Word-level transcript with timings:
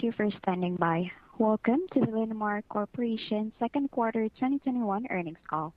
Thank 0.00 0.16
you 0.16 0.30
for 0.30 0.38
standing 0.42 0.76
by. 0.76 1.10
Welcome 1.36 1.80
to 1.92 2.00
the 2.00 2.06
Linamar 2.06 2.62
Corporation 2.70 3.52
second 3.58 3.90
quarter 3.90 4.30
2021 4.30 5.06
earnings 5.10 5.36
call. 5.46 5.74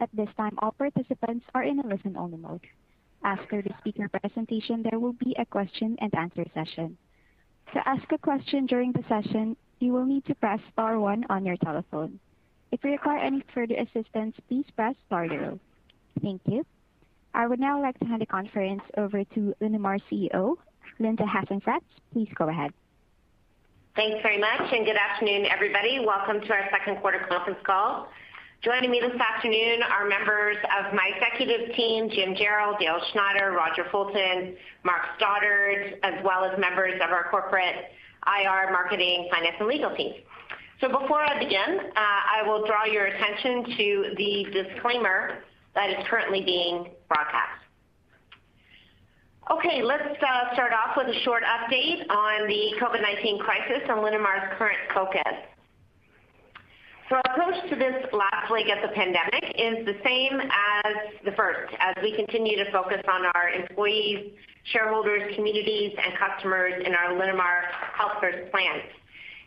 At 0.00 0.08
this 0.14 0.30
time, 0.38 0.58
all 0.62 0.72
participants 0.72 1.44
are 1.54 1.64
in 1.64 1.78
a 1.78 1.86
listen-only 1.86 2.38
mode. 2.38 2.66
After 3.22 3.60
the 3.60 3.74
speaker 3.80 4.08
presentation, 4.08 4.82
there 4.88 4.98
will 4.98 5.12
be 5.12 5.36
a 5.38 5.44
question 5.44 5.98
and 6.00 6.14
answer 6.14 6.46
session. 6.54 6.96
To 7.74 7.86
ask 7.86 8.10
a 8.10 8.16
question 8.16 8.64
during 8.64 8.92
the 8.92 9.04
session, 9.06 9.54
you 9.80 9.92
will 9.92 10.06
need 10.06 10.24
to 10.26 10.34
press 10.36 10.60
star 10.72 10.98
one 10.98 11.26
on 11.28 11.44
your 11.44 11.58
telephone. 11.58 12.18
If 12.72 12.82
you 12.84 12.92
require 12.92 13.18
any 13.18 13.44
further 13.52 13.74
assistance, 13.74 14.34
please 14.48 14.64
press 14.76 14.94
star 15.08 15.28
zero. 15.28 15.60
Thank 16.22 16.40
you. 16.46 16.64
I 17.34 17.46
would 17.46 17.60
now 17.60 17.82
like 17.82 17.98
to 17.98 18.06
hand 18.06 18.22
the 18.22 18.26
conference 18.26 18.82
over 18.96 19.24
to 19.24 19.54
Linamar 19.60 20.00
CEO, 20.10 20.56
Linda 20.98 21.24
Hasenfratz. 21.24 21.84
Please 22.14 22.28
go 22.34 22.48
ahead. 22.48 22.72
Thanks 23.98 24.22
very 24.22 24.38
much, 24.38 24.60
and 24.60 24.86
good 24.86 24.94
afternoon, 24.94 25.46
everybody. 25.46 25.98
Welcome 25.98 26.40
to 26.40 26.52
our 26.52 26.70
second 26.70 27.00
quarter 27.00 27.18
conference 27.28 27.58
call. 27.66 28.06
Joining 28.62 28.92
me 28.92 29.00
this 29.00 29.20
afternoon 29.20 29.82
are 29.82 30.08
members 30.08 30.56
of 30.78 30.94
my 30.94 31.10
executive 31.16 31.74
team, 31.74 32.08
Jim 32.08 32.36
Jarrell, 32.36 32.78
Dale 32.78 33.00
Schneider, 33.10 33.50
Roger 33.50 33.86
Fulton, 33.90 34.54
Mark 34.84 35.02
Stoddart, 35.16 35.98
as 36.04 36.14
well 36.24 36.44
as 36.44 36.56
members 36.60 36.94
of 37.02 37.10
our 37.10 37.28
corporate 37.28 37.90
IR, 38.24 38.70
marketing, 38.70 39.26
finance, 39.32 39.56
and 39.58 39.66
legal 39.66 39.92
teams. 39.96 40.14
So 40.80 40.86
before 40.86 41.24
I 41.24 41.36
begin, 41.36 41.80
uh, 41.80 41.90
I 41.96 42.44
will 42.46 42.64
draw 42.68 42.84
your 42.84 43.06
attention 43.06 43.64
to 43.78 44.14
the 44.16 44.46
disclaimer 44.52 45.42
that 45.74 45.90
is 45.90 46.06
currently 46.08 46.44
being 46.44 46.86
broadcast. 47.08 47.67
Okay, 49.50 49.82
let's 49.82 50.02
uh, 50.04 50.52
start 50.52 50.72
off 50.72 50.94
with 50.94 51.08
a 51.08 51.18
short 51.20 51.42
update 51.42 52.04
on 52.10 52.46
the 52.48 52.76
COVID-19 52.80 53.40
crisis 53.40 53.80
and 53.88 54.00
Linamar's 54.00 54.52
current 54.58 54.78
focus. 54.92 55.22
So 57.08 57.16
our 57.16 57.22
approach 57.32 57.70
to 57.70 57.76
this 57.76 58.04
last 58.12 58.50
leg 58.50 58.66
of 58.68 58.82
the 58.82 58.94
pandemic 58.94 59.44
is 59.56 59.86
the 59.86 59.96
same 60.04 60.38
as 60.38 60.94
the 61.24 61.32
first, 61.32 61.72
as 61.80 61.94
we 62.02 62.14
continue 62.14 62.62
to 62.62 62.70
focus 62.70 63.00
on 63.08 63.24
our 63.34 63.48
employees, 63.48 64.32
shareholders, 64.64 65.34
communities, 65.34 65.96
and 65.96 66.12
customers 66.18 66.74
in 66.84 66.94
our 66.94 67.14
Linamar 67.14 67.72
Health 67.96 68.20
First 68.20 68.50
plan. 68.50 68.82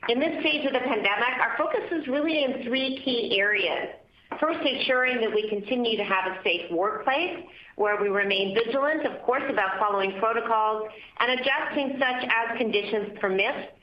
In 0.10 0.20
this 0.20 0.40
stage 0.40 0.66
of 0.66 0.74
the 0.74 0.80
pandemic, 0.80 1.38
our 1.40 1.56
focus 1.60 1.86
is 1.92 2.08
really 2.08 2.44
in 2.44 2.64
three 2.64 3.00
key 3.06 3.38
areas. 3.40 4.01
First, 4.42 4.60
ensuring 4.66 5.22
that 5.22 5.32
we 5.32 5.48
continue 5.50 5.98
to 5.98 6.04
have 6.04 6.32
a 6.32 6.42
safe 6.44 6.72
workplace 6.72 7.46
where 7.76 8.02
we 8.02 8.10
remain 8.10 8.56
vigilant, 8.56 9.06
of 9.06 9.22
course, 9.22 9.44
about 9.48 9.78
following 9.78 10.18
protocols 10.20 10.90
and 11.20 11.40
adjusting 11.40 12.00
such 12.00 12.24
as 12.28 12.58
conditions 12.58 13.20
permit, 13.22 13.78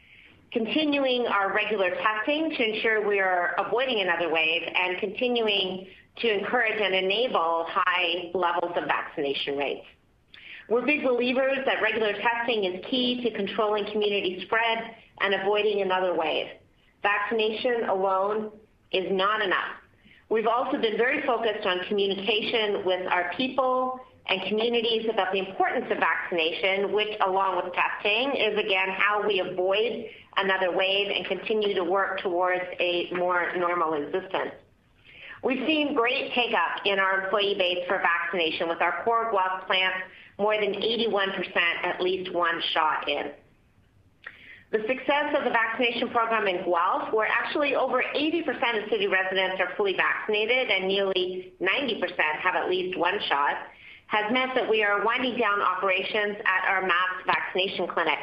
continuing 0.51 1.27
our 1.29 1.55
regular 1.55 1.91
testing 1.91 2.51
to 2.51 2.75
ensure 2.75 3.07
we 3.07 3.21
are 3.21 3.55
avoiding 3.65 4.01
another 4.01 4.33
wave, 4.35 4.63
and 4.75 4.99
continuing 4.99 5.87
to 6.17 6.29
encourage 6.29 6.81
and 6.81 6.93
enable 6.93 7.65
high 7.69 8.33
levels 8.35 8.73
of 8.77 8.85
vaccination 8.89 9.57
rates. 9.57 9.87
We're 10.69 10.85
big 10.85 11.05
believers 11.05 11.59
that 11.67 11.81
regular 11.81 12.15
testing 12.15 12.65
is 12.65 12.85
key 12.91 13.23
to 13.23 13.31
controlling 13.31 13.85
community 13.93 14.43
spread 14.45 14.97
and 15.21 15.35
avoiding 15.35 15.83
another 15.83 16.17
wave. 16.17 16.49
Vaccination 17.05 17.89
alone 17.89 18.51
is 18.91 19.07
not 19.13 19.41
enough. 19.41 19.78
We've 20.31 20.47
also 20.47 20.79
been 20.79 20.97
very 20.97 21.27
focused 21.27 21.67
on 21.67 21.81
communication 21.89 22.85
with 22.85 23.07
our 23.07 23.33
people 23.37 23.99
and 24.27 24.43
communities 24.47 25.07
about 25.11 25.33
the 25.33 25.39
importance 25.39 25.87
of 25.91 25.99
vaccination, 25.99 26.93
which 26.93 27.09
along 27.27 27.65
with 27.65 27.73
testing, 27.73 28.33
is 28.37 28.59
again 28.59 28.91
how 28.91 29.27
we 29.27 29.41
avoid 29.41 30.05
another 30.37 30.77
wave 30.77 31.09
and 31.15 31.25
continue 31.27 31.75
to 31.75 31.83
work 31.83 32.21
towards 32.21 32.65
a 32.79 33.09
more 33.13 33.57
normal 33.57 33.95
existence. 33.95 34.53
We've 35.43 35.67
seen 35.67 35.95
great 35.95 36.33
take-up 36.35 36.85
in 36.85 36.99
our 36.99 37.25
employee 37.25 37.55
base 37.57 37.87
for 37.87 38.03
vaccination 38.03 38.69
with 38.69 38.83
our 38.83 39.03
core 39.05 39.31
Guelph 39.31 39.67
plant, 39.67 39.95
more 40.39 40.61
than 40.61 40.75
81% 40.75 41.57
at 41.85 42.01
least 42.03 42.35
one 42.35 42.61
shot 42.75 43.09
in. 43.09 43.31
The 44.71 44.85
success 44.87 45.35
of 45.35 45.45
the 45.45 45.51
vaccination 45.51 46.11
program 46.11 46.47
in 46.47 46.63
Guelph, 46.63 47.11
where 47.15 47.27
actually 47.27 47.75
over 47.75 48.03
80% 48.15 48.85
of 48.85 48.91
city 48.91 49.07
residents 49.07 49.59
are 49.61 49.75
fully 49.77 49.95
vaccinated 49.97 50.71
and 50.71 50.87
nearly 50.87 51.55
90% 51.59 52.01
have 52.43 52.55
at 52.55 52.69
least 52.69 52.99
one 52.99 53.19
shot, 53.29 53.57
has 54.09 54.31
meant 54.31 54.55
that 54.55 54.69
we 54.69 54.83
are 54.85 55.05
winding 55.05 55.39
down 55.39 55.63
operations 55.63 56.37
at 56.45 56.69
our 56.69 56.83
mass 56.83 57.25
vaccination 57.25 57.87
clinic. 57.87 58.19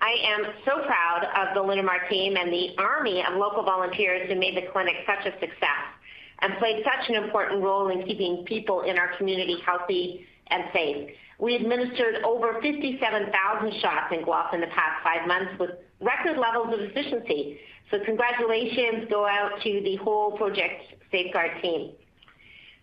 I 0.00 0.16
am 0.24 0.52
so 0.64 0.82
proud 0.84 1.22
of 1.36 1.54
the 1.54 1.60
Linamar 1.60 2.08
team 2.10 2.36
and 2.36 2.52
the 2.52 2.74
army 2.78 3.24
of 3.24 3.36
local 3.36 3.62
volunteers 3.62 4.28
who 4.28 4.34
made 4.34 4.56
the 4.56 4.68
clinic 4.72 4.96
such 5.06 5.24
a 5.24 5.38
success 5.38 5.86
and 6.40 6.54
played 6.58 6.84
such 6.84 7.08
an 7.08 7.22
important 7.22 7.62
role 7.62 7.88
in 7.88 8.04
keeping 8.06 8.44
people 8.44 8.82
in 8.82 8.98
our 8.98 9.16
community 9.16 9.56
healthy 9.64 10.26
and 10.48 10.64
safe. 10.72 11.10
We 11.38 11.54
administered 11.54 12.22
over 12.24 12.60
57,000 12.62 13.80
shots 13.80 14.12
in 14.12 14.24
Guelph 14.24 14.54
in 14.54 14.60
the 14.60 14.68
past 14.68 15.02
five 15.04 15.26
months 15.28 15.52
with 15.58 15.70
record 16.00 16.38
levels 16.38 16.72
of 16.72 16.80
efficiency. 16.80 17.58
So 17.90 17.98
congratulations 18.04 19.06
go 19.10 19.26
out 19.26 19.60
to 19.62 19.80
the 19.82 19.96
whole 19.96 20.32
Project 20.32 20.82
Safeguard 21.10 21.62
team. 21.62 21.92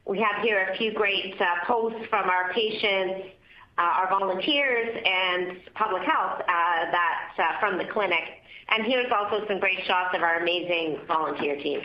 We 0.06 0.19
have 0.19 0.44
here 0.44 0.69
a 0.72 0.78
few 0.78 0.94
great 0.94 1.36
uh, 1.40 1.66
posts 1.66 2.06
from 2.09 2.30
our 2.30 2.53
patients, 2.53 3.30
uh, 3.78 3.81
our 3.81 4.09
volunteers, 4.09 5.02
and 5.03 5.58
public 5.74 6.03
health 6.03 6.42
uh, 6.42 6.92
That 6.92 7.58
from 7.59 7.78
the 7.78 7.86
clinic. 7.86 8.22
And 8.69 8.86
here's 8.86 9.12
also 9.12 9.46
some 9.47 9.59
great 9.59 9.80
shots 9.86 10.16
of 10.16 10.22
our 10.22 10.42
amazing 10.42 11.00
volunteer 11.08 11.56
team. 11.56 11.81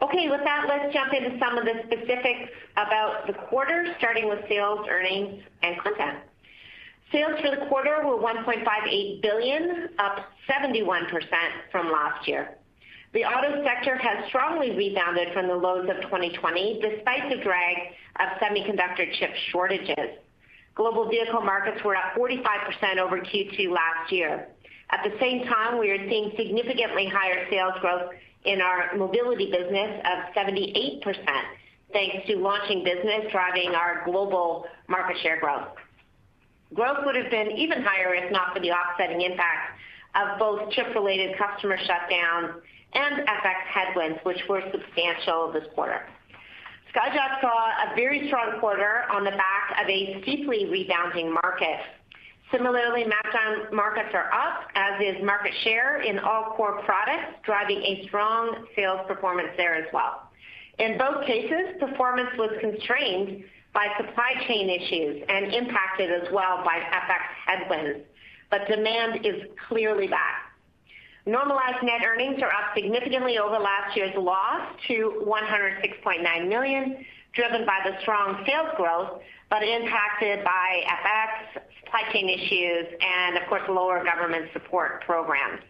Okay, 0.00 0.28
with 0.28 0.42
that, 0.44 0.66
let's 0.68 0.92
jump 0.94 1.12
into 1.12 1.38
some 1.38 1.58
of 1.58 1.64
the 1.64 1.82
specifics 1.86 2.50
about 2.76 3.26
the 3.26 3.32
quarter, 3.32 3.94
starting 3.98 4.28
with 4.28 4.38
sales, 4.48 4.86
earnings, 4.88 5.42
and 5.62 5.76
content. 5.80 6.18
Sales 7.10 7.40
for 7.40 7.50
the 7.50 7.66
quarter 7.66 8.06
were 8.06 8.16
1.58 8.16 9.22
billion, 9.22 9.88
up 9.98 10.18
71% 10.48 11.08
from 11.72 11.90
last 11.90 12.28
year. 12.28 12.58
The 13.14 13.24
auto 13.24 13.64
sector 13.64 13.96
has 13.96 14.28
strongly 14.28 14.76
rebounded 14.76 15.32
from 15.32 15.48
the 15.48 15.54
lows 15.54 15.88
of 15.88 16.02
2020, 16.02 16.80
despite 16.80 17.30
the 17.30 17.42
drag 17.42 17.76
of 18.20 18.28
semiconductor 18.38 19.10
chip 19.18 19.30
shortages. 19.50 20.18
Global 20.74 21.08
vehicle 21.08 21.40
markets 21.40 21.82
were 21.82 21.96
up 21.96 22.14
45% 22.16 22.98
over 22.98 23.18
Q2 23.18 23.70
last 23.70 24.12
year. 24.12 24.46
At 24.90 25.02
the 25.02 25.18
same 25.18 25.44
time, 25.46 25.78
we 25.78 25.90
are 25.90 26.08
seeing 26.08 26.32
significantly 26.36 27.08
higher 27.08 27.48
sales 27.50 27.74
growth 27.80 28.12
in 28.48 28.62
our 28.62 28.96
mobility 28.96 29.50
business 29.50 30.00
of 30.04 30.34
78%, 30.34 31.02
thanks 31.92 32.26
to 32.26 32.36
launching 32.36 32.82
business 32.82 33.30
driving 33.30 33.74
our 33.74 34.02
global 34.04 34.64
market 34.88 35.18
share 35.22 35.38
growth. 35.38 35.68
Growth 36.74 36.98
would 37.04 37.14
have 37.14 37.30
been 37.30 37.50
even 37.52 37.82
higher 37.82 38.14
if 38.14 38.32
not 38.32 38.54
for 38.54 38.60
the 38.60 38.70
offsetting 38.70 39.20
impact 39.20 39.78
of 40.14 40.38
both 40.38 40.70
chip-related 40.72 41.36
customer 41.36 41.76
shutdowns 41.76 42.54
and 42.94 43.26
FX 43.28 43.60
headwinds, 43.70 44.18
which 44.22 44.40
were 44.48 44.62
substantial 44.72 45.52
this 45.52 45.64
quarter. 45.74 46.02
Skyjack 46.94 47.40
saw 47.42 47.92
a 47.92 47.94
very 47.94 48.28
strong 48.28 48.58
quarter 48.60 49.04
on 49.10 49.24
the 49.24 49.30
back 49.30 49.82
of 49.82 49.88
a 49.88 50.22
steeply 50.22 50.66
rebounding 50.66 51.32
market. 51.32 51.80
Similarly, 52.50 53.04
MacDon 53.04 53.74
markets 53.74 54.10
are 54.14 54.32
up, 54.32 54.68
as 54.74 55.00
is 55.00 55.22
market 55.22 55.52
share 55.64 56.00
in 56.00 56.18
all 56.18 56.54
core 56.56 56.80
products, 56.82 57.38
driving 57.44 57.78
a 57.82 58.04
strong 58.06 58.66
sales 58.74 59.00
performance 59.06 59.50
there 59.56 59.74
as 59.74 59.84
well. 59.92 60.30
In 60.78 60.96
both 60.96 61.26
cases, 61.26 61.76
performance 61.78 62.30
was 62.38 62.50
constrained 62.60 63.44
by 63.74 63.88
supply 63.98 64.32
chain 64.46 64.70
issues 64.70 65.22
and 65.28 65.52
impacted 65.52 66.10
as 66.10 66.32
well 66.32 66.62
by 66.64 66.78
FX 66.78 67.20
headwinds, 67.46 68.06
but 68.50 68.66
demand 68.66 69.26
is 69.26 69.42
clearly 69.68 70.08
back. 70.08 70.48
Normalized 71.26 71.82
net 71.82 72.00
earnings 72.06 72.40
are 72.42 72.50
up 72.50 72.74
significantly 72.74 73.36
over 73.36 73.58
last 73.58 73.94
year's 73.94 74.14
loss 74.16 74.62
to 74.86 75.22
106.9 75.26 76.48
million, 76.48 77.04
driven 77.34 77.66
by 77.66 77.80
the 77.84 78.00
strong 78.00 78.42
sales 78.46 78.70
growth, 78.76 79.20
but 79.50 79.62
impacted 79.62 80.42
by 80.44 80.82
FX, 80.86 81.62
supply 81.88 82.12
chain 82.12 82.28
issues, 82.28 82.86
and 83.00 83.38
of 83.38 83.48
course, 83.48 83.62
lower 83.68 84.04
government 84.04 84.50
support 84.52 85.02
programs. 85.04 85.62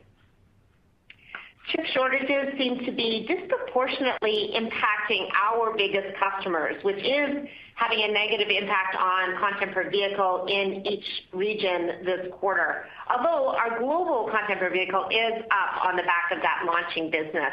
Chip 1.70 1.84
shortages 1.92 2.56
seem 2.56 2.84
to 2.86 2.92
be 2.92 3.26
disproportionately 3.28 4.52
impacting 4.56 5.28
our 5.36 5.76
biggest 5.76 6.16
customers, 6.18 6.82
which 6.82 6.96
is 6.96 7.46
having 7.74 8.02
a 8.02 8.08
negative 8.08 8.48
impact 8.48 8.96
on 8.96 9.38
content 9.38 9.72
per 9.74 9.90
vehicle 9.90 10.46
in 10.48 10.86
each 10.86 11.04
region 11.32 12.04
this 12.04 12.26
quarter. 12.32 12.86
Although 13.10 13.48
our 13.48 13.78
global 13.78 14.30
content 14.32 14.60
per 14.60 14.70
vehicle 14.70 15.08
is 15.10 15.42
up 15.50 15.84
on 15.84 15.96
the 15.96 16.02
back 16.04 16.32
of 16.32 16.40
that 16.40 16.64
launching 16.66 17.10
business. 17.10 17.52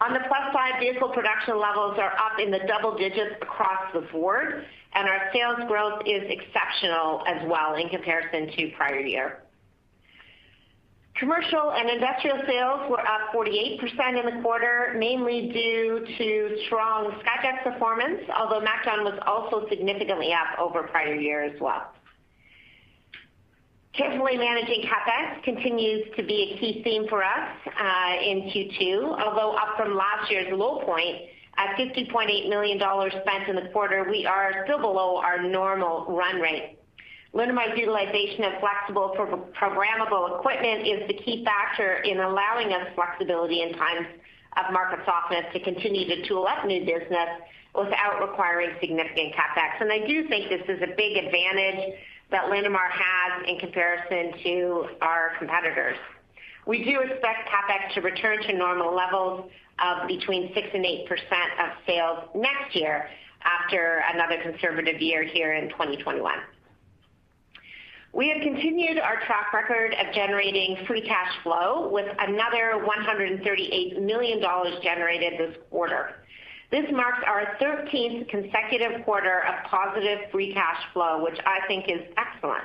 On 0.00 0.14
the 0.14 0.20
plus 0.20 0.52
side, 0.52 0.80
vehicle 0.80 1.10
production 1.10 1.58
levels 1.58 1.98
are 1.98 2.12
up 2.12 2.38
in 2.40 2.50
the 2.50 2.60
double 2.66 2.96
digits 2.96 3.34
across 3.42 3.92
the 3.92 4.00
board, 4.12 4.64
and 4.94 5.08
our 5.08 5.30
sales 5.32 5.58
growth 5.68 6.02
is 6.06 6.22
exceptional 6.28 7.22
as 7.26 7.46
well 7.48 7.74
in 7.74 7.88
comparison 7.88 8.50
to 8.56 8.70
prior 8.76 9.00
year. 9.00 9.42
Commercial 11.18 11.72
and 11.72 11.90
industrial 11.90 12.38
sales 12.46 12.88
were 12.88 13.00
up 13.00 13.32
48% 13.34 13.80
in 14.20 14.36
the 14.36 14.40
quarter, 14.40 14.94
mainly 14.98 15.50
due 15.52 16.06
to 16.16 16.56
strong 16.66 17.10
Skyjack 17.10 17.64
performance, 17.64 18.20
although 18.38 18.60
MacDon 18.60 19.02
was 19.02 19.18
also 19.26 19.68
significantly 19.68 20.32
up 20.32 20.58
over 20.60 20.84
prior 20.84 21.16
year 21.16 21.42
as 21.42 21.60
well. 21.60 21.92
Carefully 23.94 24.36
managing 24.36 24.84
CapEx 24.84 25.42
continues 25.42 26.06
to 26.16 26.22
be 26.22 26.54
a 26.54 26.60
key 26.60 26.82
theme 26.84 27.08
for 27.08 27.24
us 27.24 27.48
uh, 27.66 28.14
in 28.22 28.42
Q2. 28.42 29.20
Although 29.20 29.56
up 29.56 29.76
from 29.76 29.96
last 29.96 30.30
year's 30.30 30.52
low 30.52 30.84
point 30.84 31.16
at 31.58 31.76
50.8 31.76 32.48
million 32.48 32.78
dollars 32.78 33.12
spent 33.20 33.48
in 33.48 33.56
the 33.56 33.68
quarter, 33.72 34.06
we 34.08 34.24
are 34.24 34.64
still 34.64 34.78
below 34.78 35.16
our 35.16 35.42
normal 35.42 36.06
run 36.08 36.40
rate. 36.40 36.78
Linamar's 37.34 37.76
utilization 37.76 38.44
of 38.44 38.52
flexible 38.60 39.14
programmable 39.60 40.38
equipment 40.38 40.86
is 40.86 41.06
the 41.08 41.14
key 41.14 41.44
factor 41.44 41.98
in 41.98 42.20
allowing 42.20 42.72
us 42.72 42.88
flexibility 42.94 43.60
in 43.62 43.74
times 43.74 44.06
of 44.56 44.72
market 44.72 45.00
softness 45.04 45.44
to 45.52 45.60
continue 45.60 46.08
to 46.08 46.26
tool 46.26 46.46
up 46.46 46.64
new 46.64 46.80
business 46.86 47.28
without 47.74 48.20
requiring 48.20 48.70
significant 48.80 49.34
CapEx. 49.34 49.80
And 49.80 49.92
I 49.92 50.06
do 50.06 50.26
think 50.28 50.48
this 50.48 50.62
is 50.68 50.82
a 50.82 50.94
big 50.96 51.16
advantage 51.16 51.98
that 52.30 52.44
Linamar 52.44 52.90
has 52.90 53.46
in 53.46 53.58
comparison 53.58 54.32
to 54.42 54.86
our 55.02 55.32
competitors. 55.38 55.98
We 56.68 56.84
do 56.84 57.00
expect 57.00 57.48
CapEx 57.48 57.94
to 57.94 58.02
return 58.02 58.42
to 58.42 58.52
normal 58.52 58.94
levels 58.94 59.50
of 59.78 60.06
between 60.06 60.52
6 60.52 60.68
and 60.74 60.84
8% 60.84 61.08
of 61.08 61.70
sales 61.86 62.18
next 62.34 62.76
year 62.76 63.08
after 63.42 64.02
another 64.12 64.36
conservative 64.42 65.00
year 65.00 65.22
here 65.24 65.54
in 65.54 65.70
2021. 65.70 66.34
We 68.12 68.28
have 68.28 68.42
continued 68.42 68.98
our 68.98 69.16
track 69.24 69.54
record 69.54 69.94
of 69.94 70.14
generating 70.14 70.76
free 70.86 71.00
cash 71.00 71.32
flow 71.42 71.88
with 71.88 72.06
another 72.18 72.84
138 72.84 74.02
million 74.02 74.38
dollars 74.38 74.74
generated 74.82 75.38
this 75.38 75.56
quarter. 75.70 76.16
This 76.70 76.84
marks 76.92 77.24
our 77.26 77.56
13th 77.62 78.28
consecutive 78.28 79.06
quarter 79.06 79.42
of 79.46 79.64
positive 79.70 80.18
free 80.30 80.52
cash 80.52 80.82
flow, 80.92 81.24
which 81.24 81.38
I 81.46 81.66
think 81.66 81.88
is 81.88 82.02
excellent. 82.18 82.64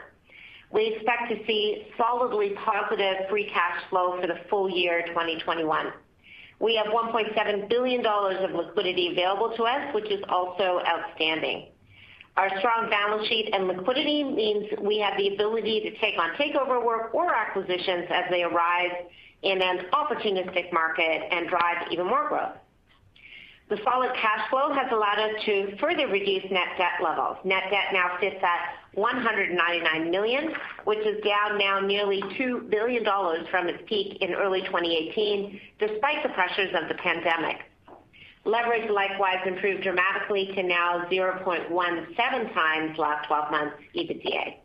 We 0.74 0.96
expect 0.96 1.30
to 1.30 1.46
see 1.46 1.86
solidly 1.98 2.56
positive 2.66 3.30
free 3.30 3.48
cash 3.54 3.84
flow 3.92 4.20
for 4.20 4.26
the 4.26 4.40
full 4.50 4.70
year 4.70 5.04
2021. 5.08 5.94
We 6.60 6.76
have 6.76 6.88
1.7 6.88 7.70
billion 7.70 8.02
dollars 8.02 8.38
of 8.42 8.56
liquidity 8.56 9.12
available 9.12 9.56
to 9.56 9.64
us, 9.64 9.94
which 9.94 10.10
is 10.10 10.24
also 10.28 10.82
outstanding. 10.88 11.68
Our 12.38 12.50
strong 12.58 12.90
balance 12.90 13.28
sheet 13.28 13.52
and 13.54 13.68
liquidity 13.68 14.24
means 14.24 14.66
we 14.82 14.98
have 14.98 15.16
the 15.18 15.36
ability 15.36 15.82
to 15.82 15.92
take 16.00 16.18
on 16.18 16.32
takeover 16.32 16.84
work 16.84 17.14
or 17.14 17.32
acquisitions 17.36 18.08
as 18.10 18.24
they 18.32 18.42
arise 18.42 19.06
in 19.44 19.62
an 19.62 19.86
opportunistic 19.94 20.74
market 20.74 21.22
and 21.32 21.48
drive 21.50 21.88
even 21.92 22.08
more 22.08 22.28
growth. 22.28 22.58
The 23.70 23.78
solid 23.84 24.12
cash 24.16 24.50
flow 24.50 24.74
has 24.74 24.92
allowed 24.92 25.20
us 25.20 25.44
to 25.46 25.78
further 25.80 26.08
reduce 26.08 26.44
net 26.52 26.78
debt 26.78 27.02
levels. 27.02 27.38
Net 27.44 27.64
debt 27.72 27.94
now 27.94 28.18
sits 28.20 28.44
at 28.44 28.76
199 28.94 30.12
million, 30.12 30.54
which 30.84 31.00
is 31.00 31.24
down 31.24 31.58
now 31.58 31.80
nearly 31.80 32.22
2 32.38 32.68
billion 32.70 33.04
dollars 33.04 33.48
from 33.50 33.68
its 33.68 33.82
peak 33.88 34.22
in 34.22 34.34
early 34.34 34.62
2018, 34.62 35.60
despite 35.80 36.22
the 36.24 36.30
pressures 36.30 36.74
of 36.76 36.88
the 36.90 36.96
pandemic. 36.96 37.58
Leverage 38.46 38.90
likewise 38.90 39.40
improved 39.46 39.84
dramatically 39.84 40.52
to 40.54 40.64
now 40.64 41.06
0.17x 41.10 42.98
last 42.98 43.28
12 43.28 43.52
months 43.52 43.76
EBITDA. 43.96 44.58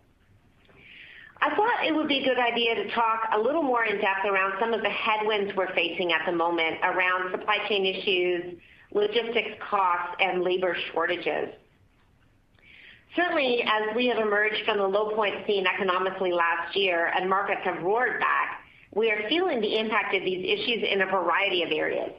I 1.40 1.54
thought 1.54 1.86
it 1.86 1.94
would 1.94 2.08
be 2.08 2.18
a 2.18 2.24
good 2.24 2.38
idea 2.38 2.74
to 2.74 2.90
talk 2.90 3.28
a 3.32 3.38
little 3.38 3.62
more 3.62 3.84
in 3.84 4.00
depth 4.00 4.26
around 4.26 4.54
some 4.58 4.74
of 4.74 4.82
the 4.82 4.90
headwinds 4.90 5.54
we're 5.56 5.72
facing 5.72 6.12
at 6.12 6.26
the 6.26 6.32
moment 6.32 6.78
around 6.82 7.30
supply 7.30 7.58
chain 7.68 7.86
issues, 7.86 8.58
logistics 8.92 9.60
costs, 9.60 10.16
and 10.20 10.42
labor 10.42 10.76
shortages. 10.92 11.50
Certainly, 13.16 13.62
as 13.62 13.96
we 13.96 14.06
have 14.06 14.18
emerged 14.18 14.64
from 14.64 14.78
the 14.78 14.86
low 14.86 15.14
point 15.14 15.34
seen 15.46 15.66
economically 15.66 16.32
last 16.32 16.76
year 16.76 17.10
and 17.16 17.28
markets 17.28 17.60
have 17.64 17.82
roared 17.82 18.20
back, 18.20 18.62
we 18.94 19.10
are 19.10 19.28
feeling 19.28 19.60
the 19.60 19.78
impact 19.78 20.14
of 20.14 20.24
these 20.24 20.44
issues 20.44 20.84
in 20.90 21.02
a 21.02 21.06
variety 21.06 21.62
of 21.62 21.70
areas. 21.70 22.10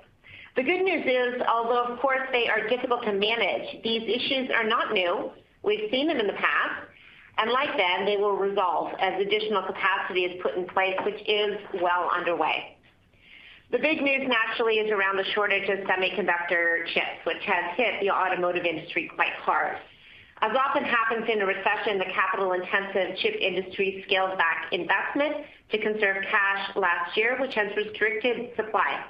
The 0.55 0.63
good 0.63 0.81
news 0.81 1.05
is, 1.05 1.41
although 1.47 1.85
of 1.85 1.99
course 1.99 2.27
they 2.31 2.47
are 2.47 2.67
difficult 2.67 3.03
to 3.03 3.13
manage, 3.13 3.81
these 3.83 4.03
issues 4.03 4.49
are 4.53 4.63
not 4.63 4.93
new. 4.93 5.31
We've 5.63 5.89
seen 5.91 6.07
them 6.07 6.19
in 6.19 6.27
the 6.27 6.33
past, 6.33 6.87
and 7.37 7.51
like 7.51 7.75
them, 7.77 8.05
they 8.05 8.17
will 8.17 8.35
resolve 8.35 8.93
as 8.99 9.21
additional 9.21 9.63
capacity 9.63 10.25
is 10.25 10.41
put 10.41 10.55
in 10.55 10.65
place, 10.65 10.95
which 11.05 11.21
is 11.27 11.57
well 11.81 12.09
underway. 12.13 12.75
The 13.71 13.77
big 13.77 14.01
news 14.01 14.27
naturally 14.27 14.79
is 14.79 14.89
around 14.91 15.17
the 15.17 15.25
shortage 15.35 15.69
of 15.69 15.85
semiconductor 15.85 16.87
chips, 16.87 17.21
which 17.23 17.43
has 17.45 17.77
hit 17.77 18.01
the 18.01 18.09
automotive 18.09 18.65
industry 18.65 19.11
quite 19.13 19.33
hard. 19.45 19.77
As 20.41 20.55
often 20.57 20.83
happens 20.83 21.29
in 21.29 21.41
a 21.41 21.45
recession, 21.45 21.99
the 21.99 22.05
capital-intensive 22.05 23.17
chip 23.17 23.35
industry 23.39 24.03
scaled 24.07 24.39
back 24.39 24.69
investment 24.71 25.45
to 25.71 25.77
conserve 25.77 26.23
cash 26.31 26.75
last 26.77 27.15
year, 27.15 27.37
which 27.39 27.53
has 27.53 27.67
restricted 27.75 28.55
supply. 28.55 29.05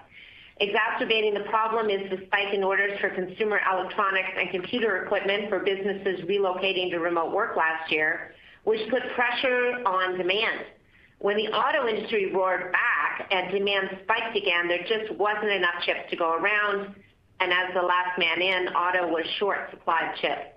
Exacerbating 0.60 1.36
the 1.36 1.48
problem 1.50 1.90
is 1.90 2.10
the 2.10 2.26
spike 2.26 2.54
in 2.54 2.62
orders 2.62 3.00
for 3.00 3.12
consumer 3.12 3.62
electronics 3.72 4.36
and 4.38 4.50
computer 4.50 5.06
equipment 5.06 5.48
for 5.48 5.60
businesses 5.60 6.20
relocating 6.28 6.90
to 6.90 7.00
remote 7.00 7.32
work 7.32 7.56
last 7.56 7.90
year, 7.90 8.34
which 8.66 8.82
put 8.90 9.04
pressure 9.16 9.80
on 9.86 10.18
demand. 10.18 10.66
When 11.20 11.36
the 11.36 11.48
auto 11.50 11.88
industry 11.88 12.32
roared 12.34 12.72
back 12.72 13.28
and 13.30 13.52
demand 13.52 13.90
spiked 14.04 14.38
again, 14.38 14.70
there 14.70 14.84
just 14.88 15.12
wasn't 15.20 15.52
enough 15.52 15.84
chips 15.86 16.10
to 16.10 16.16
go 16.16 16.34
around, 16.34 16.96
and 17.42 17.52
as 17.52 17.74
the 17.74 17.82
last 17.82 18.18
man 18.18 18.42
in, 18.42 18.70
auto 18.70 19.08
was 19.08 19.26
short 19.38 19.70
supply 19.70 20.10
of 20.10 20.16
chips. 20.20 20.56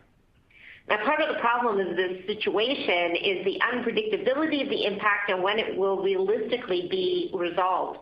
Now, 0.89 1.05
part 1.05 1.21
of 1.21 1.35
the 1.35 1.41
problem 1.41 1.81
of 1.81 1.97
this 1.97 2.27
situation 2.27 3.17
is 3.17 3.45
the 3.45 3.61
unpredictability 3.73 4.63
of 4.63 4.69
the 4.69 4.85
impact 4.85 5.31
and 5.31 5.43
when 5.43 5.59
it 5.59 5.77
will 5.77 6.03
realistically 6.03 6.89
be 6.89 7.31
resolved. 7.35 8.01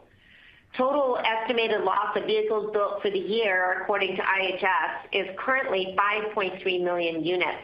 Total 0.76 1.18
estimated 1.18 1.82
loss 1.82 2.16
of 2.16 2.24
vehicles 2.24 2.70
built 2.72 3.02
for 3.02 3.10
the 3.10 3.18
year, 3.18 3.82
according 3.82 4.16
to 4.16 4.22
IHS, 4.22 5.12
is 5.12 5.36
currently 5.38 5.94
5.3 5.98 6.84
million 6.84 7.24
units. 7.24 7.62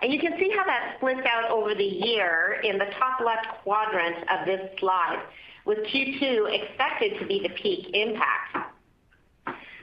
And 0.00 0.12
you 0.12 0.20
can 0.20 0.34
see 0.38 0.50
how 0.56 0.64
that 0.64 0.94
splits 0.96 1.26
out 1.26 1.50
over 1.50 1.74
the 1.74 1.84
year 1.84 2.60
in 2.62 2.78
the 2.78 2.86
top 2.98 3.20
left 3.24 3.62
quadrant 3.62 4.16
of 4.30 4.46
this 4.46 4.60
slide, 4.78 5.20
with 5.64 5.78
Q2 5.78 6.54
expected 6.54 7.18
to 7.18 7.26
be 7.26 7.40
the 7.42 7.50
peak 7.60 7.90
impact. 7.94 8.74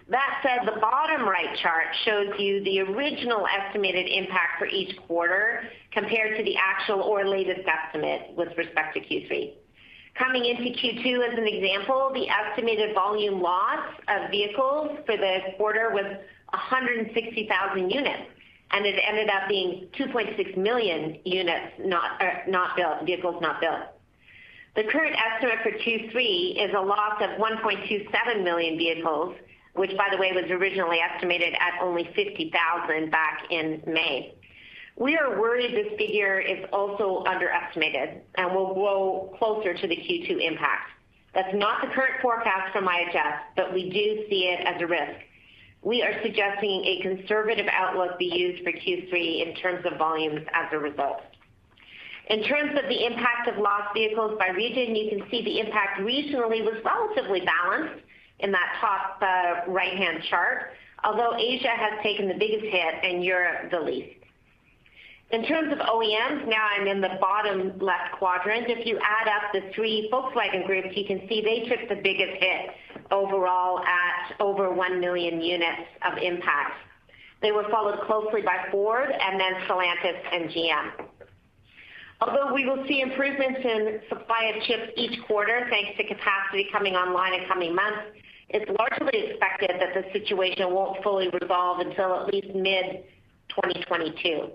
That 0.08 0.40
said, 0.44 0.68
the 0.68 0.80
bottom 0.80 1.28
right 1.28 1.58
chart 1.58 1.88
shows 2.06 2.28
you 2.38 2.64
the 2.64 2.82
original 2.82 3.46
estimated 3.48 4.08
impact 4.08 4.60
for 4.60 4.68
each 4.68 4.96
quarter 5.08 5.64
compared 5.92 6.38
to 6.38 6.44
the 6.44 6.56
actual 6.58 7.02
or 7.02 7.28
latest 7.28 7.68
estimate 7.68 8.36
with 8.38 8.50
respect 8.56 8.94
to 8.94 9.00
Q3. 9.00 9.54
Coming 10.16 10.46
into 10.46 10.80
Q2 10.80 11.34
as 11.34 11.38
an 11.38 11.48
example, 11.48 12.12
the 12.14 12.30
estimated 12.30 12.94
volume 12.94 13.42
loss 13.42 13.84
of 14.08 14.30
vehicles 14.30 14.98
for 15.06 15.18
the 15.18 15.40
quarter 15.58 15.90
was 15.92 16.06
160,000 16.52 17.90
units, 17.90 18.30
and 18.72 18.86
it 18.86 19.00
ended 19.08 19.30
up 19.30 19.48
being 19.48 19.88
2.6 19.98 20.58
million 20.58 21.20
units 21.24 21.74
er, 21.80 22.44
not 22.48 22.76
built, 22.76 23.06
vehicles 23.06 23.42
not 23.42 23.62
built. 23.62 23.82
The 24.76 24.84
current 24.84 25.16
estimate 25.16 25.60
for 25.64 25.72
Q3 25.72 26.66
is 26.66 26.74
a 26.76 26.82
loss 26.82 27.22
of 27.22 27.40
1.27 27.40 28.44
million 28.44 28.78
vehicles, 28.78 29.36
which 29.74 29.96
by 29.96 30.10
the 30.12 30.18
way, 30.18 30.34
was 30.34 30.52
originally 30.52 31.00
estimated 31.00 31.54
at 31.54 31.82
only 31.82 32.10
50,000 32.14 33.10
back 33.10 33.44
in 33.50 33.82
May. 33.88 34.34
We 34.98 35.18
are 35.18 35.40
worried 35.40 35.76
this 35.76 35.98
figure 35.98 36.40
is 36.40 36.66
also 36.72 37.24
underestimated 37.26 38.22
and 38.36 38.54
will 38.54 38.74
grow 38.74 39.36
closer 39.38 39.74
to 39.74 39.88
the 39.88 39.96
Q2 39.96 40.42
impact. 40.42 40.90
That's 41.34 41.54
not 41.54 41.82
the 41.82 41.94
current 41.94 42.22
forecast 42.22 42.72
from 42.72 42.88
IHS, 42.88 43.40
but 43.58 43.74
we 43.74 43.90
do 43.90 44.26
see 44.30 44.46
it 44.46 44.66
as 44.66 44.82
a 44.82 44.88
risk. 44.88 45.20
We 45.86 46.02
are 46.02 46.20
suggesting 46.24 46.84
a 46.84 47.00
conservative 47.04 47.68
outlook 47.72 48.18
be 48.18 48.26
used 48.26 48.64
for 48.64 48.72
Q3 48.72 49.48
in 49.48 49.54
terms 49.62 49.86
of 49.86 50.00
volumes 50.00 50.42
as 50.52 50.66
a 50.74 50.80
result. 50.80 51.22
In 52.28 52.44
terms 52.44 52.72
of 52.72 52.90
the 52.90 53.06
impact 53.06 53.48
of 53.48 53.60
lost 53.60 53.94
vehicles 53.94 54.36
by 54.40 54.48
region, 54.48 54.96
you 54.96 55.12
can 55.12 55.30
see 55.30 55.44
the 55.44 55.60
impact 55.60 56.00
regionally 56.00 56.66
was 56.66 56.82
relatively 56.84 57.42
balanced 57.42 58.04
in 58.40 58.52
that 58.52 58.78
top 58.82 59.22
uh, 59.22 59.72
right-hand 59.72 60.24
chart, 60.28 60.72
although 61.04 61.38
Asia 61.38 61.70
has 61.70 62.02
taken 62.02 62.28
the 62.28 62.34
biggest 62.34 62.66
hit 62.66 62.96
and 63.04 63.24
Europe 63.24 63.70
the 63.70 63.80
least. 63.80 64.18
In 65.30 65.46
terms 65.46 65.72
of 65.72 65.78
OEMs, 65.78 66.48
now 66.48 66.68
I'm 66.76 66.88
in 66.88 67.00
the 67.00 67.18
bottom 67.22 67.78
left 67.78 68.14
quadrant. 68.18 68.72
If 68.72 68.88
you 68.88 68.98
add 69.04 69.28
up 69.28 69.54
the 69.54 69.72
three 69.76 70.10
Volkswagen 70.12 70.66
groups, 70.66 70.90
you 70.96 71.06
can 71.06 71.28
see 71.30 71.42
they 71.42 71.70
took 71.70 71.88
the 71.90 72.02
biggest 72.02 72.42
hit 72.42 72.72
overall 73.12 73.80
at 73.80 74.36
over 74.40 74.72
1 74.72 75.00
million 75.00 75.42
units 75.42 75.90
of 76.06 76.18
impact. 76.18 76.74
They 77.42 77.52
were 77.52 77.66
followed 77.70 78.00
closely 78.08 78.42
by 78.42 78.66
Ford 78.72 79.10
and 79.12 79.40
then 79.40 79.54
Stellantis 79.68 80.20
and 80.32 80.50
GM. 80.50 80.92
Although 82.22 82.54
we 82.54 82.66
will 82.66 82.84
see 82.88 83.02
improvements 83.02 83.60
in 83.64 84.00
supply 84.10 84.46
of 84.56 84.64
chips 84.64 84.94
each 84.96 85.22
quarter, 85.28 85.68
thanks 85.70 85.98
to 85.98 86.08
capacity 86.08 86.68
coming 86.72 86.96
online 86.96 87.34
in 87.42 87.48
coming 87.48 87.76
months, 87.76 88.00
it's 88.50 88.70
largely 88.80 89.28
expected 89.28 89.72
that 89.80 89.94
the 89.94 90.04
situation 90.14 90.74
won't 90.74 91.04
fully 91.04 91.30
resolve 91.42 91.80
until 91.80 92.16
at 92.16 92.34
least 92.34 92.56
mid-2022. 92.56 94.50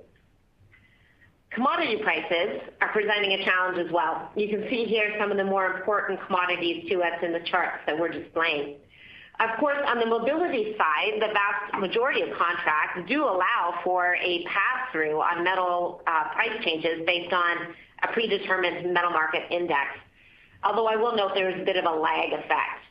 Commodity 1.52 1.96
prices 2.02 2.62
are 2.80 2.92
presenting 2.92 3.32
a 3.32 3.44
challenge 3.44 3.78
as 3.78 3.90
well. 3.92 4.30
You 4.36 4.48
can 4.48 4.68
see 4.70 4.84
here 4.84 5.16
some 5.18 5.32
of 5.32 5.36
the 5.36 5.44
more 5.44 5.66
important 5.66 6.20
commodities 6.26 6.88
to 6.90 7.02
us 7.02 7.18
in 7.22 7.32
the 7.32 7.40
charts 7.40 7.82
that 7.86 7.98
we're 7.98 8.08
displaying. 8.08 8.76
Of 9.40 9.58
course, 9.58 9.78
on 9.84 9.98
the 9.98 10.06
mobility 10.06 10.76
side, 10.78 11.14
the 11.14 11.32
vast 11.32 11.80
majority 11.80 12.22
of 12.22 12.36
contracts 12.36 13.00
do 13.08 13.24
allow 13.24 13.80
for 13.82 14.14
a 14.22 14.44
pass-through 14.44 15.20
on 15.20 15.42
metal 15.42 16.02
uh, 16.06 16.28
price 16.34 16.62
changes 16.62 17.02
based 17.04 17.32
on 17.32 17.74
a 18.04 18.12
predetermined 18.12 18.92
metal 18.92 19.10
market 19.10 19.42
index. 19.50 19.88
Although 20.62 20.86
I 20.86 20.96
will 20.96 21.16
note 21.16 21.32
there 21.34 21.50
is 21.50 21.60
a 21.60 21.64
bit 21.64 21.76
of 21.76 21.84
a 21.84 21.96
lag 21.96 22.32
effect. 22.32 22.84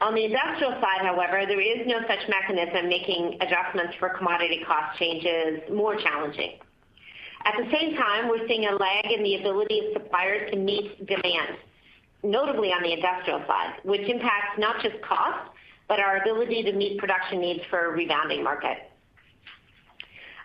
On 0.00 0.14
the 0.14 0.24
industrial 0.24 0.72
side, 0.80 1.02
however, 1.02 1.44
there 1.46 1.60
is 1.60 1.86
no 1.86 2.00
such 2.08 2.28
mechanism 2.28 2.88
making 2.88 3.38
adjustments 3.40 3.94
for 4.00 4.08
commodity 4.08 4.64
cost 4.66 4.98
changes 4.98 5.60
more 5.70 5.96
challenging. 5.96 6.58
At 7.44 7.54
the 7.58 7.70
same 7.70 7.96
time, 7.96 8.28
we're 8.28 8.46
seeing 8.48 8.66
a 8.66 8.74
lag 8.74 9.10
in 9.10 9.22
the 9.22 9.36
ability 9.36 9.80
of 9.80 9.92
suppliers 9.92 10.50
to 10.50 10.56
meet 10.56 11.06
demand, 11.06 11.58
notably 12.22 12.72
on 12.72 12.82
the 12.82 12.92
industrial 12.92 13.40
side, 13.46 13.74
which 13.82 14.08
impacts 14.08 14.58
not 14.58 14.82
just 14.82 15.00
cost, 15.02 15.50
but 15.86 16.00
our 16.00 16.16
ability 16.16 16.62
to 16.62 16.72
meet 16.72 16.98
production 16.98 17.40
needs 17.40 17.60
for 17.68 17.86
a 17.86 17.90
rebounding 17.90 18.42
market. 18.42 18.78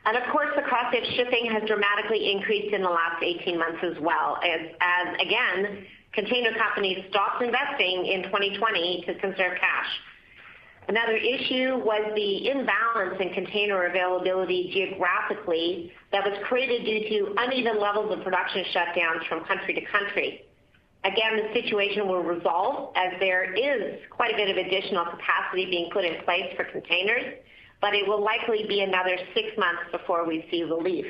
And 0.06 0.18
Of 0.18 0.24
course, 0.32 0.50
the 0.56 0.64
cost 0.64 0.96
of 0.96 1.04
shipping 1.16 1.52
has 1.52 1.64
dramatically 1.68 2.32
increased 2.32 2.74
in 2.74 2.82
the 2.82 2.90
last 2.90 3.24
18 3.24 3.58
months 3.58 3.80
as 3.84 3.98
well, 4.02 4.38
as 4.44 5.16
again, 5.22 5.86
container 6.14 6.52
companies 6.58 7.06
stopped 7.10 7.42
investing 7.42 8.06
in 8.08 8.24
2020 8.24 9.04
to 9.06 9.16
conserve 9.20 9.58
cash. 9.60 9.88
Another 10.90 11.18
issue 11.18 11.78
was 11.86 12.02
the 12.16 12.50
imbalance 12.50 13.22
in 13.22 13.32
container 13.36 13.86
availability 13.86 14.72
geographically 14.74 15.92
that 16.12 16.26
was 16.26 16.36
created 16.46 16.84
due 16.84 17.08
to 17.10 17.36
uneven 17.38 17.80
levels 17.80 18.12
of 18.12 18.24
production 18.24 18.66
shutdowns 18.74 19.24
from 19.30 19.46
country 19.46 19.76
to 19.76 19.82
country. 19.86 20.46
Again, 21.04 21.38
the 21.38 21.62
situation 21.62 22.08
will 22.08 22.24
resolve 22.24 22.92
as 22.96 23.14
there 23.20 23.54
is 23.54 24.00
quite 24.10 24.34
a 24.34 24.38
bit 24.38 24.50
of 24.50 24.58
additional 24.58 25.06
capacity 25.06 25.66
being 25.66 25.92
put 25.94 26.06
in 26.06 26.24
place 26.24 26.52
for 26.58 26.64
containers, 26.64 27.36
but 27.82 27.94
it 27.94 28.08
will 28.08 28.24
likely 28.24 28.66
be 28.68 28.82
another 28.82 29.16
six 29.36 29.50
months 29.60 29.84
before 29.92 30.26
we 30.26 30.44
see 30.50 30.64
relief. 30.64 31.06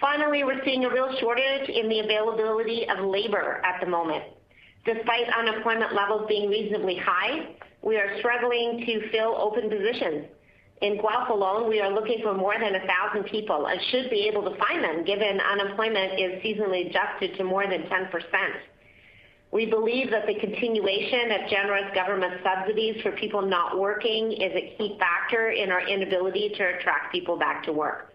Finally, 0.00 0.44
we're 0.44 0.64
seeing 0.64 0.86
a 0.86 0.90
real 0.90 1.14
shortage 1.20 1.68
in 1.68 1.90
the 1.90 2.00
availability 2.00 2.88
of 2.88 3.04
labor 3.04 3.60
at 3.62 3.78
the 3.78 3.86
moment. 3.86 4.24
Despite 4.86 5.28
unemployment 5.36 5.94
levels 5.94 6.24
being 6.30 6.48
reasonably 6.48 6.96
high, 6.96 7.48
we 7.82 7.96
are 7.96 8.18
struggling 8.18 8.84
to 8.86 9.10
fill 9.10 9.36
open 9.36 9.70
positions. 9.70 10.26
In 10.80 10.96
Guelph 10.96 11.28
alone, 11.28 11.68
we 11.68 11.80
are 11.80 11.92
looking 11.92 12.20
for 12.22 12.34
more 12.34 12.54
than 12.58 12.72
1,000 12.72 13.24
people 13.24 13.66
and 13.66 13.80
should 13.90 14.10
be 14.10 14.28
able 14.28 14.42
to 14.48 14.56
find 14.56 14.82
them 14.82 15.04
given 15.04 15.40
unemployment 15.40 16.20
is 16.20 16.42
seasonally 16.42 16.88
adjusted 16.88 17.36
to 17.36 17.44
more 17.44 17.66
than 17.66 17.82
10%. 17.82 18.10
We 19.50 19.66
believe 19.66 20.10
that 20.10 20.26
the 20.26 20.38
continuation 20.38 21.32
of 21.32 21.50
generous 21.50 21.92
government 21.94 22.34
subsidies 22.44 23.00
for 23.02 23.12
people 23.12 23.42
not 23.42 23.78
working 23.78 24.32
is 24.32 24.52
a 24.54 24.76
key 24.76 24.96
factor 24.98 25.50
in 25.50 25.70
our 25.70 25.86
inability 25.88 26.50
to 26.50 26.76
attract 26.76 27.12
people 27.12 27.38
back 27.38 27.64
to 27.64 27.72
work. 27.72 28.12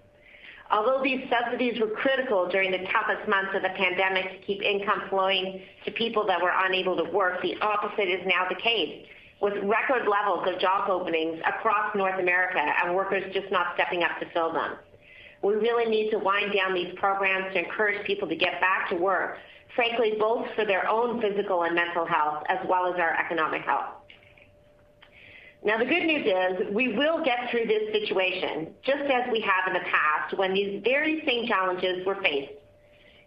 Although 0.71 1.03
these 1.03 1.27
subsidies 1.29 1.79
were 1.81 1.87
critical 1.87 2.47
during 2.49 2.71
the 2.71 2.85
toughest 2.91 3.27
months 3.27 3.51
of 3.55 3.63
the 3.63 3.69
pandemic 3.69 4.31
to 4.31 4.45
keep 4.45 4.61
income 4.61 5.03
flowing 5.09 5.61
to 5.85 5.91
people 5.91 6.25
that 6.27 6.41
were 6.41 6.53
unable 6.55 6.95
to 6.97 7.11
work, 7.11 7.41
the 7.41 7.55
opposite 7.61 8.07
is 8.07 8.21
now 8.25 8.47
the 8.47 8.55
case 8.55 9.05
with 9.43 9.53
record 9.61 10.07
levels 10.07 10.47
of 10.47 10.57
job 10.61 10.89
openings 10.89 11.37
across 11.45 11.93
North 11.95 12.17
America 12.17 12.63
and 12.81 12.95
workers 12.95 13.23
just 13.33 13.51
not 13.51 13.75
stepping 13.75 14.01
up 14.01 14.17
to 14.21 14.25
fill 14.31 14.53
them. 14.53 14.77
We 15.43 15.55
really 15.55 15.91
need 15.91 16.11
to 16.11 16.17
wind 16.17 16.53
down 16.55 16.73
these 16.73 16.95
programs 16.95 17.53
to 17.53 17.59
encourage 17.59 18.07
people 18.07 18.29
to 18.29 18.37
get 18.37 18.61
back 18.61 18.89
to 18.91 18.95
work, 18.95 19.37
frankly, 19.75 20.13
both 20.17 20.47
for 20.55 20.63
their 20.63 20.87
own 20.87 21.21
physical 21.21 21.63
and 21.63 21.75
mental 21.75 22.05
health 22.05 22.43
as 22.47 22.59
well 22.69 22.91
as 22.91 22.97
our 22.97 23.19
economic 23.19 23.63
health. 23.63 23.87
Now, 25.65 25.77
the 25.77 25.85
good 25.85 26.05
news 26.05 26.25
is 26.25 26.73
we 26.73 26.93
will 26.95 27.23
get 27.25 27.51
through 27.51 27.65
this 27.65 27.91
situation 27.91 28.73
just 28.85 29.03
as 29.03 29.29
we 29.29 29.41
have 29.41 29.67
in 29.67 29.73
the 29.73 29.89
past 29.89 30.37
when 30.37 30.53
these 30.53 30.81
very 30.85 31.21
same 31.25 31.47
challenges 31.47 32.05
were 32.05 32.15
faced. 32.21 32.62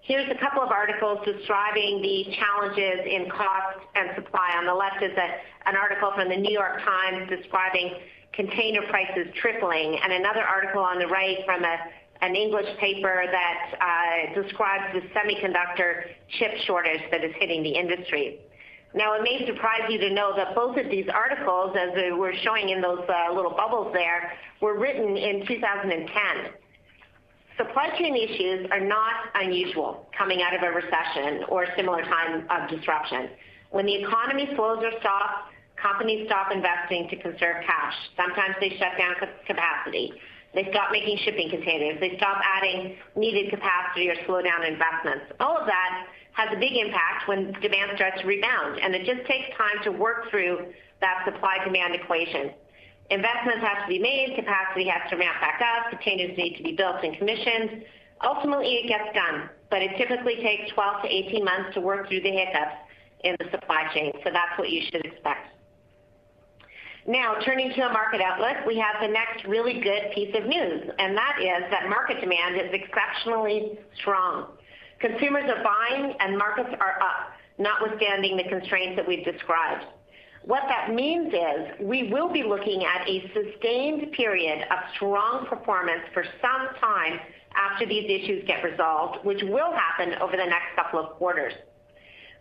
Here's 0.06 0.30
a 0.30 0.38
couple 0.38 0.62
of 0.62 0.70
articles 0.70 1.18
describing 1.24 2.00
the 2.00 2.30
challenges 2.38 3.02
in 3.10 3.28
cost 3.28 3.82
and 3.96 4.14
supply. 4.14 4.54
On 4.56 4.64
the 4.64 4.72
left 4.72 5.02
is 5.02 5.10
a, 5.10 5.68
an 5.68 5.74
article 5.74 6.12
from 6.14 6.28
the 6.28 6.36
New 6.36 6.52
York 6.52 6.80
Times 6.84 7.28
describing 7.28 7.90
container 8.32 8.82
prices 8.88 9.26
tripling, 9.42 9.98
and 10.00 10.12
another 10.12 10.42
article 10.42 10.80
on 10.80 11.00
the 11.00 11.08
right 11.08 11.38
from 11.44 11.64
a, 11.64 11.76
an 12.20 12.36
English 12.36 12.68
paper 12.78 13.24
that 13.26 13.74
uh, 13.82 14.40
describes 14.40 14.94
the 14.94 15.00
semiconductor 15.10 16.14
chip 16.38 16.52
shortage 16.66 17.02
that 17.10 17.24
is 17.24 17.32
hitting 17.40 17.64
the 17.64 17.74
industry. 17.74 18.38
Now, 18.94 19.14
it 19.14 19.22
may 19.24 19.44
surprise 19.44 19.90
you 19.90 19.98
to 19.98 20.14
know 20.14 20.36
that 20.36 20.54
both 20.54 20.76
of 20.76 20.88
these 20.88 21.06
articles, 21.12 21.74
as 21.76 21.90
we 21.96 22.12
were 22.12 22.32
showing 22.44 22.68
in 22.68 22.80
those 22.80 23.02
uh, 23.08 23.34
little 23.34 23.50
bubbles 23.50 23.92
there, 23.92 24.34
were 24.60 24.78
written 24.78 25.16
in 25.16 25.44
2010. 25.48 26.52
Supply 27.56 27.88
chain 27.98 28.14
issues 28.14 28.68
are 28.70 28.80
not 28.80 29.14
unusual 29.34 30.06
coming 30.16 30.42
out 30.42 30.54
of 30.54 30.62
a 30.62 30.70
recession 30.70 31.44
or 31.48 31.62
a 31.62 31.76
similar 31.76 32.02
time 32.02 32.46
of 32.50 32.68
disruption. 32.68 33.30
When 33.70 33.86
the 33.86 33.94
economy 33.94 34.48
slows 34.54 34.84
or 34.84 34.92
stops, 35.00 35.48
companies 35.80 36.26
stop 36.26 36.52
investing 36.52 37.08
to 37.08 37.16
conserve 37.16 37.64
cash. 37.64 37.94
Sometimes 38.16 38.56
they 38.60 38.70
shut 38.70 38.98
down 38.98 39.14
capacity. 39.46 40.12
They 40.54 40.68
stop 40.70 40.92
making 40.92 41.18
shipping 41.24 41.48
containers. 41.48 41.98
They 41.98 42.16
stop 42.16 42.40
adding 42.44 42.96
needed 43.16 43.50
capacity 43.50 44.08
or 44.10 44.16
slow 44.26 44.42
down 44.42 44.64
investments. 44.64 45.32
All 45.40 45.56
of 45.56 45.66
that 45.66 46.06
has 46.32 46.48
a 46.52 46.60
big 46.60 46.76
impact 46.76 47.26
when 47.26 47.52
demand 47.60 47.92
starts 47.96 48.20
to 48.20 48.26
rebound, 48.26 48.80
and 48.80 48.94
it 48.94 49.06
just 49.06 49.26
takes 49.26 49.48
time 49.56 49.82
to 49.84 49.92
work 49.92 50.30
through 50.30 50.72
that 51.00 51.24
supply-demand 51.24 51.94
equation. 51.94 52.52
Investments 53.10 53.60
have 53.62 53.82
to 53.84 53.88
be 53.88 53.98
made, 53.98 54.34
capacity 54.34 54.88
has 54.88 55.08
to 55.10 55.16
ramp 55.16 55.40
back 55.40 55.60
up, 55.62 55.90
containers 55.90 56.36
need 56.36 56.56
to 56.56 56.62
be 56.62 56.72
built 56.72 57.04
and 57.04 57.16
commissioned. 57.16 57.84
Ultimately, 58.24 58.82
it 58.82 58.88
gets 58.88 59.14
done, 59.14 59.48
but 59.70 59.82
it 59.82 59.96
typically 59.96 60.36
takes 60.36 60.72
12 60.72 61.02
to 61.02 61.08
18 61.08 61.44
months 61.44 61.74
to 61.74 61.80
work 61.80 62.08
through 62.08 62.22
the 62.22 62.30
hiccups 62.30 62.76
in 63.20 63.36
the 63.38 63.48
supply 63.50 63.86
chain. 63.94 64.12
So 64.24 64.30
that's 64.32 64.58
what 64.58 64.70
you 64.70 64.82
should 64.90 65.04
expect. 65.04 65.48
Now, 67.06 67.36
turning 67.44 67.72
to 67.74 67.86
a 67.86 67.92
market 67.92 68.20
outlook, 68.20 68.66
we 68.66 68.78
have 68.78 68.96
the 69.00 69.06
next 69.06 69.46
really 69.46 69.80
good 69.80 70.10
piece 70.12 70.34
of 70.34 70.46
news, 70.46 70.90
and 70.98 71.16
that 71.16 71.38
is 71.40 71.70
that 71.70 71.88
market 71.88 72.20
demand 72.20 72.56
is 72.56 72.72
exceptionally 72.72 73.78
strong. 74.00 74.46
Consumers 74.98 75.44
are 75.48 75.62
buying 75.62 76.14
and 76.18 76.36
markets 76.36 76.70
are 76.80 76.98
up, 77.00 77.32
notwithstanding 77.58 78.36
the 78.36 78.44
constraints 78.44 78.96
that 78.96 79.06
we've 79.06 79.24
described. 79.24 79.84
What 80.46 80.62
that 80.68 80.94
means 80.94 81.34
is 81.34 81.80
we 81.80 82.08
will 82.12 82.32
be 82.32 82.44
looking 82.44 82.84
at 82.84 83.08
a 83.08 83.20
sustained 83.34 84.12
period 84.12 84.62
of 84.70 84.78
strong 84.94 85.44
performance 85.46 86.02
for 86.14 86.24
some 86.40 86.68
time 86.80 87.18
after 87.56 87.84
these 87.84 88.04
issues 88.08 88.44
get 88.46 88.62
resolved, 88.62 89.24
which 89.24 89.42
will 89.42 89.72
happen 89.72 90.14
over 90.22 90.36
the 90.36 90.46
next 90.46 90.76
couple 90.76 91.00
of 91.00 91.16
quarters. 91.16 91.52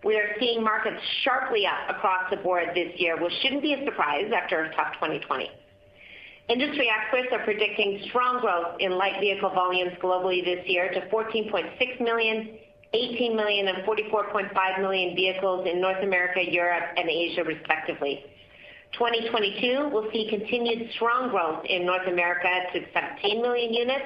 We 0.04 0.18
are 0.18 0.36
seeing 0.40 0.64
markets 0.64 1.02
sharply 1.24 1.66
up 1.66 1.98
across 1.98 2.30
the 2.30 2.38
board 2.38 2.70
this 2.76 2.92
year, 2.98 3.20
which 3.20 3.34
shouldn't 3.42 3.64
be 3.64 3.74
a 3.74 3.84
surprise 3.86 4.32
after 4.32 4.66
a 4.66 4.76
tough 4.76 4.94
2020. 5.02 5.50
Industry 6.48 6.92
experts 6.92 7.30
are 7.32 7.44
predicting 7.44 8.04
strong 8.10 8.40
growth 8.40 8.76
in 8.80 8.92
light 8.92 9.20
vehicle 9.20 9.50
volumes 9.50 9.94
globally 10.00 10.46
this 10.46 10.64
year 10.68 10.94
to 10.94 11.02
14.6 11.10 12.02
million 12.02 12.60
18 12.94 13.36
million 13.36 13.68
and 13.68 13.84
44.5 13.84 14.82
million 14.82 15.16
vehicles 15.16 15.68
in 15.70 15.82
North 15.82 16.02
America, 16.04 16.40
Europe, 16.50 16.84
and 16.98 17.10
Asia, 17.10 17.44
respectively. 17.44 18.26
2022 18.94 19.90
will 19.90 20.10
see 20.14 20.28
continued 20.30 20.90
strong 20.94 21.30
growth 21.30 21.66
in 21.66 21.86
North 21.86 22.08
America 22.08 22.48
to 22.74 22.80
17 22.94 23.42
million 23.42 23.74
units 23.74 24.06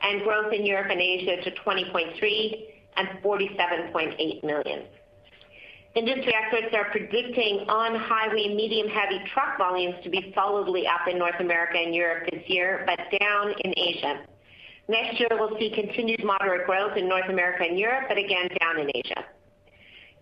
and 0.00 0.22
growth 0.22 0.52
in 0.52 0.64
Europe 0.64 0.88
and 0.90 1.00
Asia 1.00 1.42
to 1.42 1.50
20.3, 1.66 2.64
and 2.98 3.08
47.8 3.22 4.44
million. 4.44 4.82
Industry 5.94 6.34
experts 6.34 6.74
are 6.74 6.90
predicting 6.90 7.66
on-highway 7.68 8.54
medium-heavy 8.54 9.20
truck 9.32 9.58
volumes 9.58 9.96
to 10.04 10.10
be 10.10 10.32
solidly 10.34 10.86
up 10.86 11.08
in 11.10 11.18
North 11.18 11.40
America 11.40 11.78
and 11.78 11.94
Europe 11.94 12.28
this 12.30 12.42
year, 12.46 12.84
but 12.86 12.98
down 13.18 13.54
in 13.64 13.74
Asia. 13.76 14.20
Next 14.88 15.20
year, 15.20 15.28
we'll 15.32 15.56
see 15.58 15.70
continued 15.70 16.24
moderate 16.24 16.66
growth 16.66 16.96
in 16.96 17.08
North 17.08 17.28
America 17.28 17.64
and 17.64 17.78
Europe, 17.78 18.04
but 18.08 18.16
again, 18.16 18.48
down 18.58 18.80
in 18.80 18.90
Asia. 18.94 19.24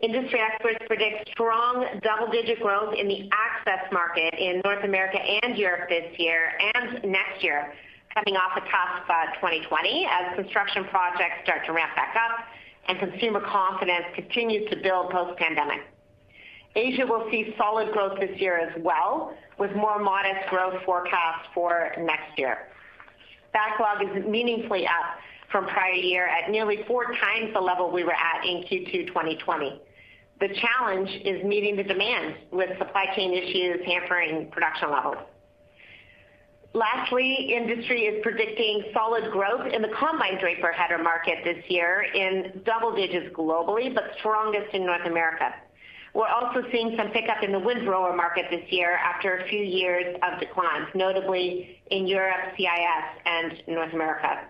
Industry 0.01 0.41
experts 0.41 0.85
predict 0.87 1.31
strong 1.31 1.87
double-digit 2.03 2.61
growth 2.61 2.95
in 2.99 3.09
the 3.09 3.31
access 3.33 3.91
market 3.93 4.35
in 4.35 4.61
North 4.65 4.85
America 4.85 5.19
and 5.19 5.57
Europe 5.57 5.89
this 5.89 6.19
year 6.19 6.53
and 6.75 7.03
next 7.05 7.43
year, 7.43 7.73
coming 8.13 8.37
off 8.37 8.57
a 8.57 8.61
tough 8.61 9.09
uh, 9.09 9.35
2020 9.37 10.07
as 10.11 10.35
construction 10.35 10.85
projects 10.85 11.45
start 11.45 11.65
to 11.65 11.73
ramp 11.73 11.95
back 11.95 12.15
up 12.17 12.45
and 12.89 12.99
consumer 12.99 13.41
confidence 13.41 14.05
continues 14.15 14.69
to 14.71 14.77
build 14.77 15.11
post-pandemic. 15.11 15.81
Asia 16.75 17.07
will 17.07 17.27
see 17.31 17.55
solid 17.57 17.93
growth 17.93 18.19
this 18.21 18.39
year 18.39 18.59
as 18.59 18.73
well, 18.83 19.33
with 19.59 19.75
more 19.75 19.99
modest 19.99 20.49
growth 20.51 20.83
forecast 20.85 21.49
for 21.55 21.93
next 21.99 22.37
year. 22.37 22.69
Backlog 23.57 24.03
is 24.03 24.27
meaningfully 24.27 24.87
up 24.87 25.17
from 25.51 25.65
prior 25.65 25.93
year 25.93 26.27
at 26.27 26.51
nearly 26.51 26.85
four 26.87 27.05
times 27.05 27.55
the 27.55 27.61
level 27.61 27.91
we 27.91 28.05
were 28.05 28.13
at 28.13 28.45
in 28.45 28.59
Q2 28.65 29.07
2020. 29.07 29.81
The 30.41 30.49
challenge 30.61 31.09
is 31.25 31.43
meeting 31.43 31.75
the 31.77 31.83
demand, 31.83 32.35
with 32.51 32.69
supply 32.77 33.07
chain 33.17 33.33
issues 33.33 33.81
hampering 33.87 34.51
production 34.51 34.91
levels. 34.91 35.17
Lastly, 36.75 37.55
industry 37.57 38.03
is 38.03 38.23
predicting 38.23 38.85
solid 38.93 39.33
growth 39.33 39.73
in 39.73 39.81
the 39.81 39.89
combine 39.99 40.39
draper 40.39 40.71
header 40.73 41.03
market 41.03 41.39
this 41.43 41.65
year 41.69 42.05
in 42.15 42.61
double 42.67 42.95
digits 42.95 43.35
globally, 43.35 43.95
but 43.95 44.05
strongest 44.19 44.75
in 44.75 44.85
North 44.85 45.07
America. 45.07 45.55
We're 46.17 46.29
also 46.29 46.63
seeing 46.73 46.97
some 46.97 47.11
pickup 47.11 47.43
in 47.43 47.53
the 47.53 47.59
windrower 47.59 48.17
market 48.17 48.47
this 48.51 48.65
year 48.73 48.93
after 48.97 49.37
a 49.37 49.49
few 49.51 49.61
years 49.61 50.17
of 50.23 50.41
declines, 50.41 50.89
notably 50.95 51.79
in 51.91 52.07
Europe, 52.07 52.57
CIS, 52.57 53.21
and 53.27 53.53
North 53.69 53.93
America. 53.93 54.47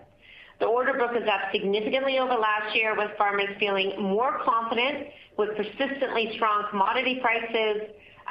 The 0.61 0.65
order 0.65 0.93
book 0.93 1.11
is 1.21 1.27
up 1.27 1.51
significantly 1.51 2.19
over 2.19 2.35
last 2.35 2.73
year, 2.73 2.95
with 2.95 3.11
farmers 3.17 3.49
feeling 3.59 4.01
more 4.01 4.39
confident 4.45 5.09
with 5.37 5.57
persistently 5.57 6.31
strong 6.35 6.63
commodity 6.69 7.19
prices, 7.21 7.81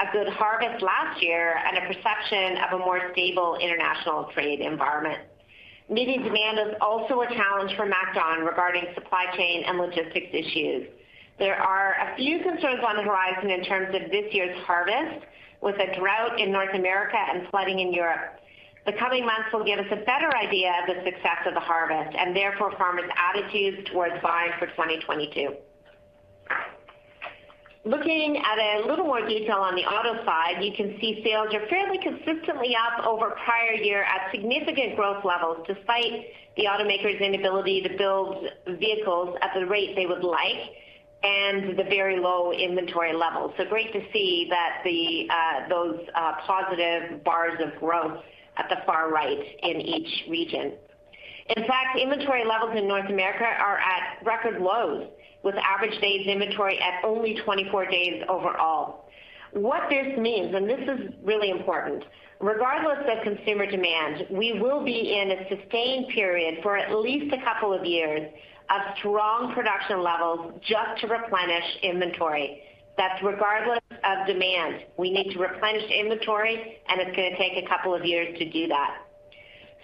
a 0.00 0.10
good 0.12 0.28
harvest 0.30 0.82
last 0.82 1.22
year, 1.22 1.60
and 1.66 1.76
a 1.76 1.92
perception 1.92 2.56
of 2.64 2.80
a 2.80 2.82
more 2.82 3.10
stable 3.12 3.58
international 3.60 4.30
trade 4.32 4.60
environment. 4.60 5.20
Meeting 5.90 6.22
demand 6.22 6.58
is 6.58 6.74
also 6.80 7.20
a 7.20 7.26
challenge 7.28 7.76
for 7.76 7.84
MacDon 7.84 8.46
regarding 8.46 8.86
supply 8.94 9.26
chain 9.36 9.62
and 9.66 9.76
logistics 9.76 10.32
issues. 10.32 10.88
There 11.38 11.60
are 11.60 11.92
a 11.92 12.16
few 12.16 12.40
concerns 12.40 12.80
on 12.86 12.96
the 12.96 13.02
horizon 13.02 13.50
in 13.50 13.62
terms 13.64 13.94
of 13.94 14.10
this 14.10 14.32
year's 14.32 14.56
harvest, 14.64 15.26
with 15.60 15.76
a 15.76 15.98
drought 15.98 16.40
in 16.40 16.50
North 16.50 16.74
America 16.74 17.16
and 17.16 17.48
flooding 17.50 17.80
in 17.80 17.92
Europe. 17.92 18.40
The 18.86 18.92
coming 18.92 19.26
months 19.26 19.48
will 19.52 19.64
give 19.64 19.78
us 19.78 19.86
a 19.90 19.96
better 19.96 20.34
idea 20.36 20.72
of 20.80 20.86
the 20.86 21.02
success 21.04 21.42
of 21.46 21.54
the 21.54 21.60
harvest 21.60 22.16
and 22.16 22.36
therefore 22.36 22.72
farmers' 22.78 23.10
attitudes 23.16 23.88
towards 23.90 24.14
buying 24.22 24.52
for 24.58 24.66
2022. 24.68 25.54
Looking 27.84 28.36
at 28.38 28.58
a 28.58 28.86
little 28.86 29.04
more 29.04 29.26
detail 29.26 29.58
on 29.58 29.74
the 29.76 29.82
auto 29.82 30.24
side, 30.24 30.62
you 30.62 30.72
can 30.76 30.98
see 31.00 31.22
sales 31.24 31.54
are 31.54 31.66
fairly 31.68 31.98
consistently 31.98 32.74
up 32.74 33.06
over 33.06 33.30
prior 33.44 33.74
year 33.74 34.02
at 34.04 34.30
significant 34.30 34.96
growth 34.96 35.24
levels, 35.24 35.66
despite 35.66 36.26
the 36.56 36.64
automakers' 36.64 37.20
inability 37.20 37.82
to 37.82 37.96
build 37.96 38.46
vehicles 38.78 39.36
at 39.42 39.50
the 39.54 39.66
rate 39.66 39.94
they 39.94 40.06
would 40.06 40.24
like 40.24 40.74
and 41.26 41.76
the 41.76 41.84
very 41.84 42.20
low 42.20 42.52
inventory 42.52 43.12
levels. 43.12 43.52
So 43.56 43.64
great 43.64 43.92
to 43.92 44.00
see 44.12 44.48
that 44.50 44.82
uh, 44.86 45.68
those 45.68 45.98
uh, 46.14 46.32
positive 46.46 47.24
bars 47.24 47.58
of 47.60 47.78
growth 47.80 48.22
at 48.56 48.68
the 48.68 48.76
far 48.86 49.10
right 49.10 49.38
in 49.62 49.80
each 49.80 50.28
region. 50.30 50.74
In 51.56 51.64
fact, 51.66 51.98
inventory 51.98 52.44
levels 52.44 52.76
in 52.76 52.88
North 52.88 53.08
America 53.08 53.44
are 53.44 53.78
at 53.78 54.24
record 54.24 54.60
lows, 54.60 55.08
with 55.42 55.54
average 55.56 56.00
days 56.00 56.26
inventory 56.26 56.78
at 56.80 57.04
only 57.04 57.36
24 57.44 57.86
days 57.86 58.22
overall. 58.28 59.08
What 59.52 59.88
this 59.88 60.18
means, 60.18 60.54
and 60.54 60.68
this 60.68 60.80
is 60.80 61.14
really 61.22 61.50
important, 61.50 62.02
regardless 62.40 62.98
of 63.08 63.22
consumer 63.22 63.66
demand, 63.66 64.26
we 64.30 64.58
will 64.60 64.84
be 64.84 65.16
in 65.18 65.30
a 65.30 65.48
sustained 65.48 66.08
period 66.08 66.58
for 66.62 66.76
at 66.76 66.94
least 66.96 67.32
a 67.32 67.42
couple 67.44 67.72
of 67.72 67.84
years 67.84 68.28
of 68.70 68.96
strong 68.98 69.54
production 69.54 70.02
levels 70.02 70.54
just 70.62 71.00
to 71.00 71.06
replenish 71.06 71.64
inventory. 71.82 72.62
That's 72.96 73.22
regardless 73.22 73.80
of 74.04 74.26
demand. 74.26 74.84
We 74.96 75.10
need 75.10 75.30
to 75.32 75.38
replenish 75.38 75.90
inventory, 75.90 76.78
and 76.88 77.00
it's 77.00 77.14
going 77.14 77.30
to 77.30 77.36
take 77.36 77.62
a 77.62 77.68
couple 77.68 77.94
of 77.94 78.04
years 78.04 78.38
to 78.38 78.50
do 78.50 78.68
that. 78.68 79.02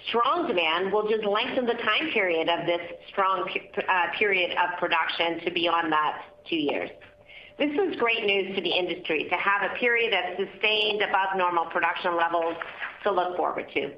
Strong 0.08 0.48
demand 0.48 0.92
will 0.92 1.08
just 1.08 1.24
lengthen 1.24 1.66
the 1.66 1.74
time 1.74 2.10
period 2.12 2.48
of 2.48 2.66
this 2.66 2.80
strong 3.08 3.48
uh, 3.48 4.18
period 4.18 4.50
of 4.52 4.78
production 4.78 5.40
to 5.44 5.50
beyond 5.50 5.92
that 5.92 6.24
two 6.48 6.56
years. 6.56 6.90
This 7.58 7.70
is 7.70 7.96
great 7.96 8.24
news 8.24 8.56
to 8.56 8.62
the 8.62 8.70
industry 8.70 9.28
to 9.28 9.36
have 9.36 9.70
a 9.70 9.78
period 9.78 10.12
of 10.12 10.48
sustained 10.48 11.02
above 11.02 11.36
normal 11.36 11.66
production 11.66 12.16
levels 12.16 12.56
to 13.04 13.12
look 13.12 13.36
forward 13.36 13.66
to. 13.74 13.92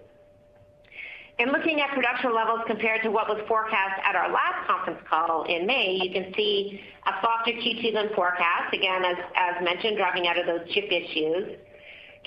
In 1.38 1.50
looking 1.50 1.80
at 1.80 1.90
production 1.90 2.32
levels 2.32 2.60
compared 2.68 3.02
to 3.02 3.10
what 3.10 3.28
was 3.28 3.42
forecast 3.48 4.00
at 4.04 4.14
our 4.14 4.30
last 4.30 4.68
conference 4.68 5.00
call 5.08 5.42
in 5.44 5.66
May, 5.66 5.98
you 6.00 6.12
can 6.12 6.32
see 6.36 6.80
a 7.06 7.10
softer 7.20 7.50
Q2 7.50 7.92
than 7.92 8.14
forecast, 8.14 8.72
again, 8.72 9.04
as 9.04 9.16
as 9.34 9.64
mentioned, 9.64 9.96
driving 9.96 10.28
out 10.28 10.38
of 10.38 10.46
those 10.46 10.62
chip 10.72 10.84
issues. 10.92 11.58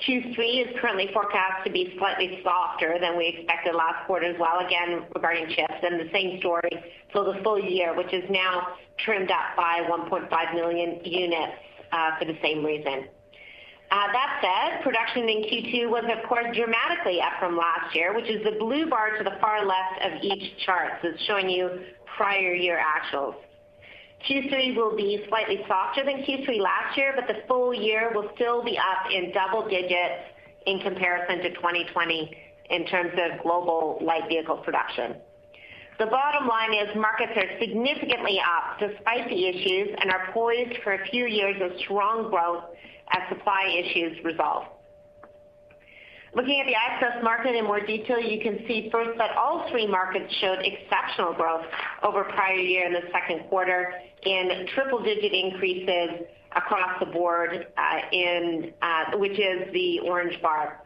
Q3 0.06 0.68
is 0.68 0.80
currently 0.80 1.08
forecast 1.12 1.64
to 1.64 1.72
be 1.72 1.94
slightly 1.96 2.40
softer 2.44 2.98
than 3.00 3.16
we 3.16 3.28
expected 3.28 3.74
last 3.74 4.06
quarter 4.06 4.26
as 4.26 4.38
well, 4.38 4.60
again, 4.60 5.02
regarding 5.14 5.48
chips, 5.56 5.80
and 5.82 5.98
the 5.98 6.10
same 6.12 6.38
story 6.40 6.70
for 7.10 7.24
the 7.24 7.40
full 7.42 7.58
year, 7.58 7.96
which 7.96 8.12
is 8.12 8.28
now 8.28 8.76
trimmed 8.98 9.30
up 9.30 9.56
by 9.56 9.88
1.5 9.88 10.54
million 10.54 11.00
units 11.02 11.54
uh, 11.92 12.10
for 12.18 12.26
the 12.26 12.36
same 12.42 12.62
reason. 12.62 13.08
Uh, 13.90 14.12
that 14.12 14.40
said, 14.42 14.82
production 14.82 15.28
in 15.28 15.44
Q2 15.44 15.88
was, 15.88 16.04
of 16.14 16.28
course, 16.28 16.54
dramatically 16.54 17.20
up 17.22 17.32
from 17.38 17.56
last 17.56 17.94
year, 17.94 18.14
which 18.14 18.28
is 18.28 18.44
the 18.44 18.58
blue 18.58 18.86
bar 18.88 19.16
to 19.16 19.24
the 19.24 19.36
far 19.40 19.64
left 19.64 20.02
of 20.02 20.22
each 20.22 20.58
chart. 20.66 20.92
It's 21.02 21.22
showing 21.22 21.48
you 21.48 21.84
prior 22.16 22.52
year 22.52 22.78
actuals. 22.78 23.34
Q3 24.28 24.76
will 24.76 24.94
be 24.94 25.24
slightly 25.28 25.64
softer 25.66 26.04
than 26.04 26.22
Q3 26.22 26.60
last 26.60 26.98
year, 26.98 27.14
but 27.16 27.26
the 27.28 27.40
full 27.46 27.72
year 27.72 28.12
will 28.14 28.28
still 28.34 28.62
be 28.62 28.76
up 28.76 29.10
in 29.10 29.32
double 29.32 29.66
digits 29.66 30.22
in 30.66 30.80
comparison 30.80 31.38
to 31.38 31.54
2020 31.54 32.36
in 32.70 32.86
terms 32.86 33.12
of 33.14 33.42
global 33.42 33.98
light 34.02 34.28
vehicle 34.28 34.58
production. 34.58 35.16
The 35.98 36.06
bottom 36.06 36.46
line 36.46 36.74
is 36.74 36.94
markets 36.94 37.32
are 37.36 37.58
significantly 37.58 38.38
up 38.38 38.78
despite 38.78 39.28
the 39.28 39.46
issues 39.46 39.96
and 40.00 40.12
are 40.12 40.30
poised 40.32 40.76
for 40.84 40.92
a 40.92 41.04
few 41.08 41.26
years 41.26 41.56
of 41.62 41.76
strong 41.80 42.30
growth 42.30 42.64
as 43.12 43.28
supply 43.28 43.82
issues 43.84 44.22
resolve. 44.24 44.64
Looking 46.34 46.60
at 46.60 46.66
the 46.66 46.74
access 46.74 47.22
market 47.22 47.54
in 47.56 47.64
more 47.64 47.80
detail, 47.80 48.20
you 48.20 48.40
can 48.40 48.58
see 48.68 48.90
first 48.92 49.16
that 49.18 49.36
all 49.36 49.68
three 49.70 49.86
markets 49.86 50.32
showed 50.40 50.58
exceptional 50.62 51.32
growth 51.32 51.64
over 52.02 52.24
prior 52.24 52.54
year 52.54 52.86
in 52.86 52.92
the 52.92 53.02
second 53.10 53.48
quarter 53.48 53.94
in 54.24 54.66
triple-digit 54.74 55.32
increases 55.32 56.26
across 56.54 57.00
the 57.00 57.06
board, 57.06 57.66
uh, 57.76 58.16
uh, 58.82 59.16
which 59.16 59.38
is 59.38 59.72
the 59.72 60.00
orange 60.04 60.40
bar. 60.42 60.82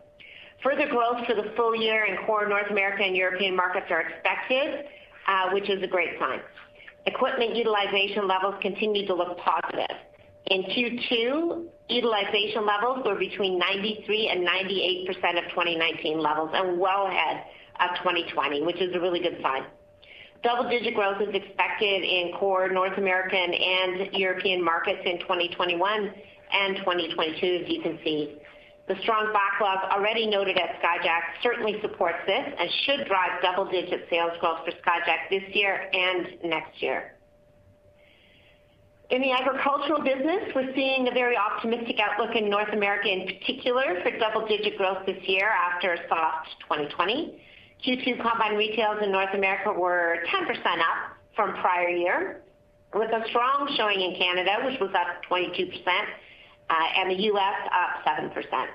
Further 0.63 0.87
growth 0.87 1.27
for 1.27 1.35
the 1.35 1.53
full 1.57 1.75
year 1.75 2.05
in 2.05 2.25
core 2.25 2.49
North 2.49 2.71
America 2.71 3.03
and 3.03 3.17
European 3.17 3.57
markets 3.57 3.87
are 3.91 4.03
expected, 4.03 4.87
uh, 5.27 5.51
which 5.51 5.69
is 5.69 5.83
a 5.83 5.89
great 5.89 6.19
sign. 6.21 6.41
Equipment 7.07 7.57
utilization 7.57 8.29
levels 8.29 8.55
continue 8.63 9.07
to 9.07 9.15
look 9.15 9.37
positive. 9.39 9.97
In 10.47 10.65
Q2, 10.65 11.65
utilization 11.89 12.67
levels 12.67 13.05
were 13.05 13.15
between 13.15 13.59
93 13.59 14.29
and 14.29 14.47
98% 14.47 15.39
of 15.39 15.51
2019 15.51 16.19
levels 16.19 16.51
and 16.53 16.79
well 16.79 17.07
ahead 17.07 17.45
of 17.81 17.97
2020, 17.99 18.63
which 18.63 18.81
is 18.81 18.95
a 18.95 19.01
really 19.01 19.21
good 19.21 19.39
sign. 19.43 19.65
Double-digit 20.43 20.95
growth 20.95 21.23
is 21.23 21.33
expected 21.35 22.03
in 22.03 22.33
core 22.39 22.69
North 22.69 22.99
American 22.99 23.55
and 23.55 24.13
European 24.13 24.63
markets 24.63 25.01
in 25.05 25.21
2021 25.21 26.13
and 26.53 26.77
2022, 26.79 27.63
as 27.63 27.71
you 27.71 27.81
can 27.81 27.99
see. 28.03 28.39
The 28.89 28.97
strong 29.03 29.33
backlog 29.33 29.91
already 29.93 30.27
noted 30.27 30.59
at 30.59 30.83
Skyjack 30.83 31.43
certainly 31.43 31.81
supports 31.81 32.19
this 32.27 32.45
and 32.59 32.69
should 32.85 33.07
drive 33.07 33.41
double-digit 33.41 34.09
sales 34.11 34.33
growth 34.41 34.65
for 34.65 34.73
Skyjack 34.73 35.31
this 35.31 35.45
year 35.55 35.89
and 35.93 36.27
next 36.43 36.83
year. 36.83 37.15
In 39.13 39.21
the 39.21 39.31
agricultural 39.31 40.01
business, 40.01 40.49
we're 40.55 40.75
seeing 40.75 41.07
a 41.07 41.11
very 41.11 41.37
optimistic 41.37 42.01
outlook 42.01 42.35
in 42.35 42.49
North 42.49 42.73
America, 42.73 43.13
in 43.13 43.27
particular 43.27 44.01
for 44.03 44.11
double-digit 44.19 44.79
growth 44.79 45.05
this 45.05 45.23
year 45.29 45.51
after 45.51 45.93
a 45.93 45.99
soft 46.09 46.49
2020. 46.63 47.39
Q2 47.85 48.23
combine 48.23 48.57
retails 48.57 49.03
in 49.03 49.13
North 49.13 49.35
America 49.35 49.71
were 49.71 50.25
10% 50.33 50.49
up 50.49 51.13
from 51.37 51.53
prior 51.61 51.91
year. 51.91 52.41
with 52.95 53.11
a 53.11 53.23
strong 53.29 53.71
showing 53.77 54.01
in 54.01 54.17
Canada, 54.17 54.65
which 54.65 54.81
was 54.81 54.91
up 54.95 55.23
22%, 55.31 55.71
uh, 56.69 56.75
and 56.97 57.11
the 57.11 57.23
U.S. 57.25 57.69
up 57.69 58.05
7%. 58.07 58.67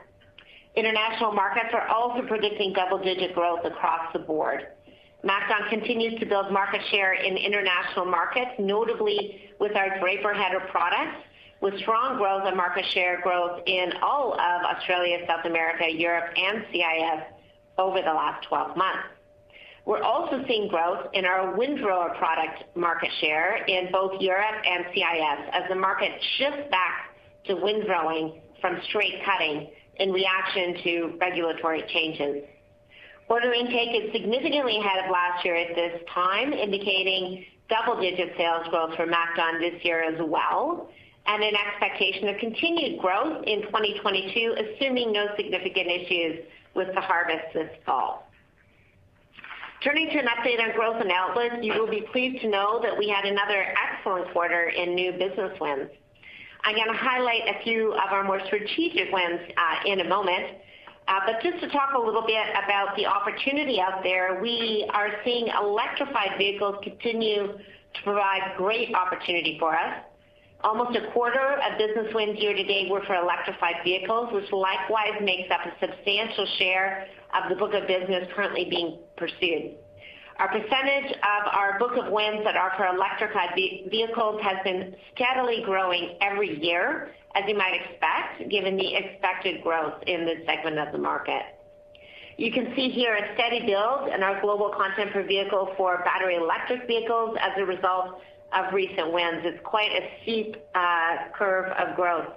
International 0.76 1.32
markets 1.32 1.70
are 1.74 1.88
also 1.88 2.22
predicting 2.28 2.74
double-digit 2.74 3.34
growth 3.34 3.66
across 3.66 4.14
the 4.14 4.20
board. 4.20 4.68
MacDon 5.24 5.70
continues 5.70 6.20
to 6.20 6.26
build 6.26 6.52
market 6.52 6.82
share 6.92 7.14
in 7.14 7.38
international 7.38 8.06
markets, 8.06 8.52
notably 8.60 9.42
with 9.60 9.76
our 9.76 10.00
draper 10.00 10.34
header 10.34 10.62
products, 10.70 11.26
with 11.60 11.78
strong 11.80 12.18
growth 12.18 12.44
and 12.46 12.56
market 12.56 12.86
share 12.94 13.20
growth 13.22 13.62
in 13.66 13.94
all 14.02 14.34
of 14.34 14.62
Australia, 14.76 15.26
South 15.28 15.46
America, 15.46 15.86
Europe, 15.92 16.32
and 16.38 16.64
CIS 16.72 17.24
over 17.78 18.00
the 18.02 18.14
last 18.14 18.46
12 18.48 18.78
months. 18.78 19.08
We're 19.86 20.04
also 20.04 20.44
seeing 20.48 20.68
growth 20.68 21.08
in 21.14 21.26
our 21.26 21.56
windrower 21.56 22.14
product 22.16 22.76
market 22.76 23.10
share 23.22 23.64
in 23.66 23.90
both 23.92 24.20
Europe 24.22 24.62
and 24.66 24.86
CIS 24.94 25.50
as 25.54 25.64
the 25.70 25.76
market 25.76 26.12
shifts 26.38 26.70
back 26.70 27.16
to 27.46 27.56
windrowing 27.56 28.42
from 28.60 28.80
straight 28.90 29.24
cutting 29.24 29.70
in 29.96 30.12
reaction 30.12 30.84
to 30.84 31.18
regulatory 31.20 31.84
changes. 31.88 32.44
Order 33.30 33.54
intake 33.54 34.04
is 34.04 34.12
significantly 34.14 34.78
ahead 34.80 35.04
of 35.04 35.12
last 35.12 35.44
year 35.44 35.56
at 35.56 35.76
this 35.76 36.02
time, 36.14 36.54
indicating 36.54 37.46
double-digit 37.70 38.34
sales 38.38 38.66
growth 38.70 38.96
for 38.96 39.06
MacDon 39.06 39.60
this 39.60 39.84
year 39.84 40.02
as 40.02 40.16
well, 40.20 40.90
and 41.26 41.44
an 41.44 41.54
expectation 41.56 42.30
of 42.30 42.38
continued 42.38 43.02
growth 43.02 43.44
in 43.46 43.64
2022, 43.64 44.56
assuming 44.56 45.12
no 45.12 45.28
significant 45.36 45.88
issues 45.88 46.46
with 46.74 46.88
the 46.96 47.02
harvest 47.02 47.54
this 47.54 47.70
fall. 47.86 48.32
Turning 49.84 50.10
to 50.10 50.18
an 50.18 50.28
update 50.28 50.62
on 50.62 50.74
growth 50.74 51.02
and 51.02 51.12
outlook, 51.12 51.52
you 51.62 51.74
will 51.74 51.90
be 51.90 52.02
pleased 52.14 52.42
to 52.42 52.50
know 52.50 52.80
that 52.82 52.98
we 52.98 53.10
had 53.10 53.26
another 53.26 53.76
excellent 53.92 54.32
quarter 54.32 54.70
in 54.70 54.96
new 54.96 55.12
business 55.12 55.52
wins. 55.60 55.90
I'm 56.64 56.76
gonna 56.76 56.98
highlight 56.98 57.42
a 57.48 57.64
few 57.64 57.92
of 57.92 58.12
our 58.12 58.24
more 58.24 58.40
strategic 58.46 59.12
wins 59.12 59.42
uh, 59.58 59.76
in 59.86 60.00
a 60.00 60.06
moment. 60.06 60.58
Uh, 61.08 61.22
but 61.26 61.42
just 61.42 61.60
to 61.62 61.70
talk 61.70 61.94
a 61.96 62.00
little 62.00 62.26
bit 62.26 62.46
about 62.52 62.96
the 62.98 63.06
opportunity 63.06 63.80
out 63.80 64.04
there, 64.04 64.40
we 64.42 64.90
are 64.94 65.10
seeing 65.24 65.48
electrified 65.48 66.38
vehicles 66.38 66.76
continue 66.84 67.48
to 67.48 68.04
provide 68.04 68.42
great 68.58 68.94
opportunity 68.94 69.58
for 69.58 69.74
us. 69.74 70.04
Almost 70.64 70.98
a 70.98 71.12
quarter 71.12 71.60
of 71.62 71.78
business 71.78 72.14
wins 72.14 72.40
year 72.40 72.54
to 72.54 72.64
date 72.64 72.90
were 72.90 73.04
for 73.06 73.16
electrified 73.16 73.76
vehicles, 73.84 74.34
which 74.34 74.52
likewise 74.52 75.22
makes 75.22 75.50
up 75.52 75.62
a 75.66 75.74
substantial 75.80 76.46
share 76.58 77.08
of 77.34 77.50
the 77.50 77.56
book 77.56 77.74
of 77.74 77.88
business 77.88 78.28
currently 78.36 78.66
being 78.70 78.98
pursued. 79.16 79.76
Our 80.40 80.50
percentage 80.50 81.12
of 81.12 81.48
our 81.52 81.80
book 81.80 81.94
of 81.98 82.12
wins 82.12 82.44
that 82.44 82.56
are 82.56 82.74
for 82.76 82.86
electrified 82.86 83.56
vehicles 83.56 84.42
has 84.44 84.58
been 84.64 84.96
steadily 85.16 85.64
growing 85.64 86.18
every 86.22 86.64
year, 86.64 87.12
as 87.38 87.44
you 87.48 87.56
might 87.56 87.74
expect, 87.74 88.50
given 88.50 88.78
the 88.78 88.96
expected 88.96 89.62
growth 89.62 90.02
in 90.08 90.26
this 90.26 90.40
segment 90.46 90.80
of 90.80 90.92
the 90.92 90.98
market. 90.98 91.44
You 92.38 92.52
can 92.52 92.74
see 92.76 92.90
here 92.90 93.16
a 93.16 93.34
steady 93.34 93.66
build 93.66 94.10
in 94.10 94.22
our 94.22 94.40
global 94.42 94.70
content 94.70 95.12
per 95.12 95.24
vehicle 95.24 95.74
for 95.76 96.04
battery 96.04 96.36
electric 96.36 96.88
vehicles 96.88 97.36
as 97.42 97.52
a 97.58 97.66
result 97.66 98.22
of 98.54 98.74
recent 98.74 99.12
wins. 99.12 99.42
It's 99.44 99.60
quite 99.64 99.92
a 99.92 100.10
steep 100.22 100.56
uh, 100.76 101.30
curve 101.36 101.72
of 101.72 101.96
growth. 101.96 102.28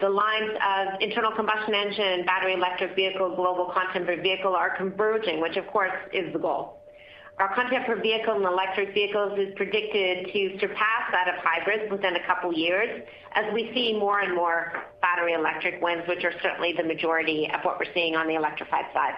The 0.00 0.08
lines 0.08 0.52
of 0.64 1.00
internal 1.00 1.32
combustion 1.32 1.74
engine 1.74 2.04
and 2.04 2.26
battery 2.26 2.54
electric 2.54 2.94
vehicle 2.94 3.34
global 3.34 3.70
content 3.74 4.06
per 4.06 4.20
vehicle 4.20 4.54
are 4.54 4.76
converging, 4.76 5.40
which 5.40 5.56
of 5.56 5.66
course 5.66 5.92
is 6.12 6.32
the 6.32 6.38
goal. 6.38 6.77
Our 7.38 7.54
content 7.54 7.86
per 7.86 8.00
vehicle 8.00 8.34
in 8.34 8.44
electric 8.44 8.92
vehicles 8.94 9.38
is 9.38 9.54
predicted 9.54 10.26
to 10.32 10.58
surpass 10.58 11.04
that 11.12 11.28
of 11.28 11.34
hybrids 11.38 11.88
within 11.90 12.16
a 12.16 12.26
couple 12.26 12.52
years 12.52 13.02
as 13.32 13.44
we 13.54 13.70
see 13.72 13.96
more 13.96 14.20
and 14.20 14.34
more 14.34 14.72
battery 15.00 15.34
electric 15.34 15.80
wins, 15.80 16.02
which 16.08 16.24
are 16.24 16.32
certainly 16.42 16.74
the 16.76 16.82
majority 16.82 17.48
of 17.54 17.60
what 17.62 17.78
we're 17.78 17.92
seeing 17.94 18.16
on 18.16 18.26
the 18.26 18.34
electrified 18.34 18.86
side. 18.92 19.14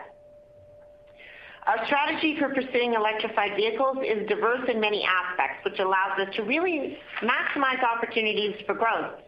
Our 1.66 1.86
strategy 1.86 2.36
for 2.38 2.50
pursuing 2.50 2.92
electrified 2.92 3.56
vehicles 3.56 3.98
is 4.04 4.28
diverse 4.28 4.68
in 4.68 4.80
many 4.80 5.02
aspects, 5.04 5.64
which 5.64 5.78
allows 5.78 6.18
us 6.18 6.34
to 6.36 6.42
really 6.42 6.98
maximize 7.22 7.82
opportunities 7.82 8.56
for 8.66 8.74
growth. 8.74 9.20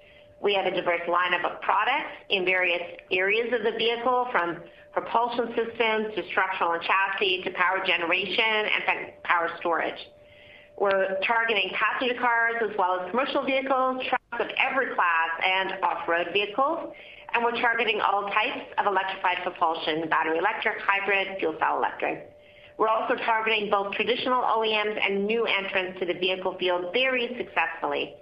We 0.42 0.52
have 0.54 0.66
a 0.66 0.70
diverse 0.70 1.02
lineup 1.08 1.44
of 1.50 1.62
products 1.62 2.12
in 2.28 2.44
various 2.44 2.82
areas 3.10 3.52
of 3.54 3.62
the 3.62 3.78
vehicle, 3.78 4.28
from 4.32 4.58
propulsion 4.92 5.48
systems 5.56 6.14
to 6.14 6.22
structural 6.30 6.72
and 6.72 6.82
chassis 6.82 7.42
to 7.44 7.50
power 7.52 7.82
generation 7.86 8.44
and 8.44 9.12
power 9.24 9.50
storage. 9.58 9.98
We're 10.78 11.18
targeting 11.26 11.70
passenger 11.74 12.18
cars 12.20 12.56
as 12.62 12.76
well 12.76 13.00
as 13.00 13.10
commercial 13.10 13.44
vehicles, 13.44 14.04
trucks 14.08 14.40
of 14.40 14.48
every 14.58 14.94
class, 14.94 15.30
and 15.44 15.72
off-road 15.82 16.28
vehicles. 16.32 16.92
And 17.34 17.44
we're 17.44 17.60
targeting 17.60 18.00
all 18.00 18.28
types 18.30 18.66
of 18.78 18.86
electrified 18.86 19.38
propulsion, 19.42 20.08
battery 20.08 20.38
electric, 20.38 20.78
hybrid, 20.80 21.38
fuel 21.38 21.56
cell 21.58 21.78
electric. 21.78 22.28
We're 22.78 22.88
also 22.88 23.14
targeting 23.14 23.70
both 23.70 23.94
traditional 23.94 24.42
OEMs 24.42 24.98
and 25.00 25.26
new 25.26 25.46
entrants 25.46 26.00
to 26.00 26.06
the 26.06 26.14
vehicle 26.14 26.56
field 26.58 26.86
very 26.92 27.28
successfully. 27.38 28.14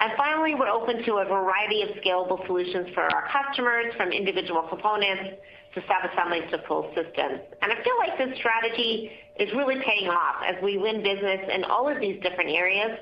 And 0.00 0.12
finally, 0.16 0.54
we're 0.54 0.68
open 0.68 1.04
to 1.04 1.18
a 1.18 1.26
variety 1.26 1.82
of 1.82 1.90
scalable 2.02 2.44
solutions 2.46 2.88
for 2.94 3.02
our 3.02 3.28
customers, 3.28 3.92
from 3.96 4.10
individual 4.10 4.62
components 4.62 5.36
to 5.74 5.80
to 5.80 6.62
full 6.66 6.90
systems. 6.94 7.40
And 7.62 7.72
I 7.72 7.82
feel 7.82 7.96
like 7.98 8.18
this 8.18 8.36
strategy 8.38 9.10
is 9.38 9.52
really 9.54 9.76
paying 9.84 10.08
off 10.08 10.42
as 10.46 10.56
we 10.62 10.78
win 10.78 11.02
business 11.02 11.40
in 11.52 11.64
all 11.64 11.88
of 11.88 12.00
these 12.00 12.20
different 12.22 12.50
areas 12.50 12.98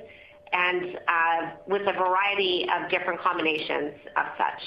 and 0.52 0.96
uh, 1.08 1.50
with 1.66 1.82
a 1.82 1.92
variety 1.92 2.66
of 2.74 2.90
different 2.90 3.20
combinations 3.20 3.94
of 4.16 4.26
such. 4.36 4.62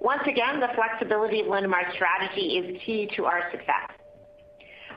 Once 0.00 0.22
again, 0.26 0.60
the 0.60 0.68
flexibility 0.74 1.40
of 1.40 1.46
Linamar's 1.46 1.92
strategy 1.94 2.58
is 2.58 2.80
key 2.84 3.08
to 3.16 3.24
our 3.24 3.50
success. 3.50 3.90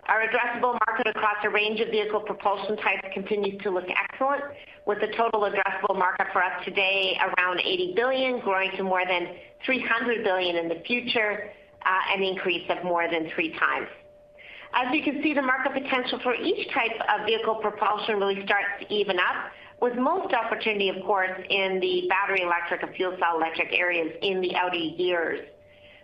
Our 0.08 0.22
addressable 0.22 0.78
market 0.88 1.08
across 1.08 1.36
a 1.44 1.50
range 1.50 1.82
of 1.82 1.90
vehicle 1.90 2.22
propulsion 2.22 2.78
types 2.78 3.08
continues 3.14 3.62
to 3.64 3.70
look 3.70 3.86
excellent, 3.90 4.44
with 4.86 5.00
the 5.02 5.08
total 5.18 5.42
addressable 5.42 5.98
market 5.98 6.28
for 6.32 6.42
us 6.42 6.64
today 6.64 7.18
around 7.20 7.60
80 7.60 7.94
billion, 7.96 8.40
growing 8.40 8.72
to 8.78 8.84
more 8.84 9.06
than 9.06 9.36
300 9.66 10.24
billion 10.24 10.56
in 10.56 10.70
the 10.70 10.82
future, 10.88 11.52
Uh, 11.86 12.16
an 12.16 12.22
increase 12.22 12.70
of 12.70 12.84
more 12.84 13.08
than 13.10 13.30
three 13.34 13.52
times. 13.58 13.88
As 14.74 14.94
you 14.94 15.02
can 15.04 15.24
see, 15.24 15.34
the 15.34 15.42
market 15.42 15.72
potential 15.72 16.20
for 16.22 16.36
each 16.36 16.68
type 16.74 16.92
of 17.08 17.26
vehicle 17.26 17.56
propulsion 17.56 18.20
really 18.20 18.44
starts 18.44 18.68
to 18.82 18.94
even 18.94 19.18
up, 19.18 19.52
with 19.80 19.96
most 19.96 20.34
opportunity, 20.34 20.90
of 20.90 20.98
course, 21.06 21.32
in 21.50 21.80
the 21.80 22.06
battery 22.10 22.42
electric 22.42 22.84
and 22.84 22.94
fuel 22.96 23.16
cell 23.20 23.38
electric 23.38 23.72
areas 23.72 24.12
in 24.22 24.42
the 24.42 24.54
outer 24.56 24.76
years. 24.76 25.48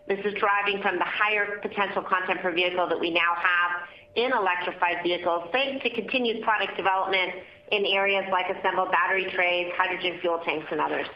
This 0.08 0.20
is 0.24 0.34
driving 0.36 0.82
from 0.82 1.00
the 1.00 1.06
higher 1.06 1.60
potential 1.62 2.04
content 2.04 2.42
per 2.42 2.54
vehicle 2.54 2.88
that 2.88 3.00
we 3.00 3.10
now 3.10 3.36
have 3.36 3.88
in 4.16 4.32
electrified 4.32 5.04
vehicles, 5.04 5.50
thanks 5.52 5.84
to 5.84 5.90
continued 5.90 6.44
product 6.44 6.78
development 6.78 7.32
in 7.72 7.86
areas 7.88 8.26
like 8.32 8.46
assembled 8.56 8.92
battery 8.92 9.28
trays, 9.34 9.72
hydrogen 9.76 10.20
fuel 10.22 10.40
tanks, 10.46 10.68
and 10.72 10.80
others. 10.80 11.08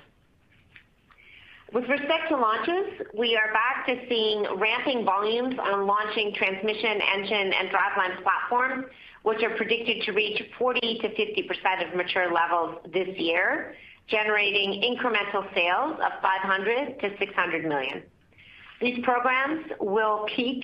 With 1.74 1.90
respect 1.90 2.30
to 2.30 2.38
launches, 2.38 3.02
we 3.14 3.36
are 3.36 3.52
back 3.52 3.86
to 3.88 4.08
seeing 4.08 4.46
ramping 4.58 5.04
volumes 5.04 5.56
on 5.60 5.86
launching 5.86 6.34
transmission, 6.34 7.02
engine, 7.14 7.52
and 7.54 7.70
driveline 7.70 8.24
platforms, 8.24 8.86
which 9.24 9.44
are 9.44 9.50
predicted 9.58 10.04
to 10.04 10.14
reach 10.14 10.42
40%-50% 10.58 11.90
of 11.90 11.96
mature 11.96 12.32
levels 12.32 12.78
this 12.94 13.10
year, 13.18 13.76
generating 14.08 14.82
incremental 14.82 15.54
sales 15.54 16.00
of 16.00 16.22
500 16.22 17.02
million-600 17.02 17.68
million. 17.68 18.02
These 18.80 19.04
programs 19.04 19.66
will 19.82 20.26
peak 20.34 20.64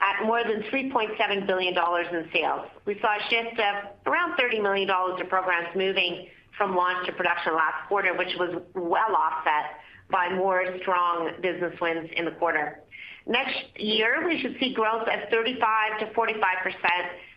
at 0.00 0.26
more 0.26 0.42
than 0.42 0.62
3.7 0.64 1.46
billion 1.46 1.74
dollars 1.74 2.06
in 2.10 2.28
sales. 2.32 2.66
We 2.86 2.98
saw 3.00 3.14
a 3.14 3.30
shift 3.30 3.60
of 3.60 3.90
around 4.06 4.36
30 4.36 4.60
million 4.60 4.88
dollars 4.88 5.20
of 5.20 5.28
programs 5.28 5.68
moving 5.76 6.26
from 6.56 6.74
launch 6.74 7.06
to 7.06 7.12
production 7.12 7.54
last 7.54 7.86
quarter, 7.86 8.16
which 8.16 8.34
was 8.38 8.60
well 8.74 9.14
offset 9.14 9.76
by 10.10 10.34
more 10.34 10.64
strong 10.80 11.30
business 11.40 11.74
wins 11.80 12.10
in 12.16 12.24
the 12.24 12.32
quarter. 12.32 12.80
Next 13.26 13.58
year, 13.76 14.26
we 14.26 14.40
should 14.40 14.56
see 14.58 14.74
growth 14.74 15.06
at 15.08 15.30
35%-45% 15.30 16.14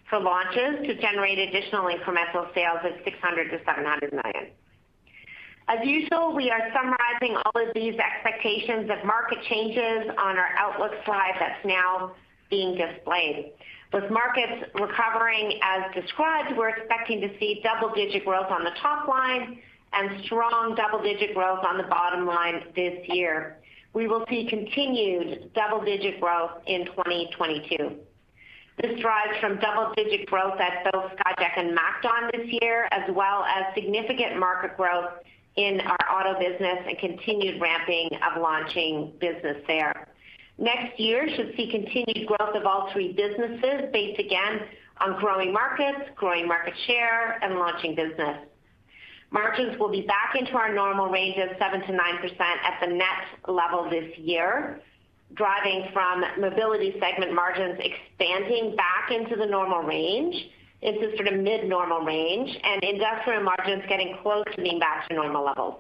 for 0.10 0.20
launches 0.20 0.86
to 0.88 0.96
generate 1.02 1.40
additional 1.40 1.86
incremental 1.86 2.54
sales 2.54 2.80
of 2.84 2.92
600 3.04 3.48
million-700 3.48 4.12
million. 4.12 4.52
As 5.68 5.80
usual, 5.84 6.36
we 6.36 6.52
are 6.52 6.72
summarizing 6.74 7.38
all 7.38 7.68
of 7.68 7.74
these 7.74 7.96
expectations 7.96 8.90
of 8.90 9.06
market 9.06 9.40
changes 9.50 10.10
on 10.18 10.38
our 10.38 10.50
outlook 10.58 10.92
slide 11.06 11.36
that's 11.40 11.66
now 11.66 12.14
being 12.50 12.76
displayed. 12.76 13.54
With 13.94 14.10
markets 14.12 14.70
recovering 14.76 15.60
as 15.62 15.94
described, 15.94 16.58
we're 16.58 16.70
expecting 16.70 17.22
to 17.22 17.30
see 17.40 17.62
double-digit 17.64 18.26
growth 18.26 18.52
on 18.52 18.64
the 18.64 18.72
top 18.82 19.08
line 19.08 19.60
and 19.94 20.24
strong 20.26 20.76
double-digit 20.76 21.34
growth 21.34 21.64
on 21.66 21.78
the 21.78 21.84
bottom 21.84 22.26
line 22.26 22.64
this 22.76 23.08
year. 23.08 23.58
We 23.94 24.08
will 24.08 24.26
see 24.30 24.48
continued 24.50 25.52
double-digit 25.54 26.20
growth 26.20 26.52
in 26.66 26.86
2022. 26.88 27.96
This 28.82 29.00
drives 29.00 29.38
from 29.40 29.60
double-digit 29.60 30.26
growth 30.26 30.60
at 30.60 30.92
both 30.92 31.12
Skyjack 31.12 31.58
and 31.58 31.76
MacDon 31.76 32.32
this 32.34 32.48
year, 32.62 32.88
as 32.92 33.04
well 33.14 33.44
as 33.44 33.74
significant 33.76 34.40
market 34.40 34.76
growth 34.76 35.12
in 35.56 35.80
our 35.82 35.98
auto 36.10 36.40
business 36.40 36.80
and 36.88 36.98
continued 36.98 37.62
ramping 37.62 38.10
of 38.28 38.42
launching 38.42 39.14
business 39.20 39.58
there. 39.68 40.08
Next 40.58 41.00
year 41.00 41.28
should 41.36 41.54
see 41.56 41.70
continued 41.70 42.28
growth 42.28 42.56
of 42.56 42.66
all 42.66 42.90
three 42.94 43.14
businesses 43.14 43.92
based 43.92 44.20
again 44.20 44.62
on 45.02 45.20
growing 45.20 45.54
markets, 45.54 46.10
growing 46.16 46.48
market 46.48 46.74
share, 46.88 47.38
and 47.44 47.56
launching 47.56 47.96
business. 47.96 48.38
Margins 49.34 49.80
will 49.80 49.90
be 49.90 50.02
back 50.02 50.36
into 50.40 50.54
our 50.54 50.72
normal 50.72 51.08
range 51.08 51.38
of 51.40 51.58
7%-9% 51.58 52.40
at 52.40 52.80
the 52.80 52.94
net 52.94 53.08
level 53.48 53.90
this 53.90 54.16
year, 54.16 54.80
driving 55.34 55.90
from 55.92 56.24
mobility 56.40 56.96
segment 57.00 57.34
margins 57.34 57.80
expanding 57.80 58.76
back 58.76 59.10
into 59.10 59.36
the 59.36 59.48
normal 59.48 59.82
range, 59.82 60.36
into 60.84 61.16
sort 61.16 61.28
of 61.30 61.40
mid-normal 61.40 62.02
range, 62.02 62.56
and 62.64 62.84
industrial 62.84 63.42
margins 63.42 63.82
getting 63.90 64.16
close 64.22 64.46
to 64.56 64.62
being 64.62 64.78
back 64.78 65.10
to 65.10 65.16
normal 65.16 65.44
levels. 65.44 65.80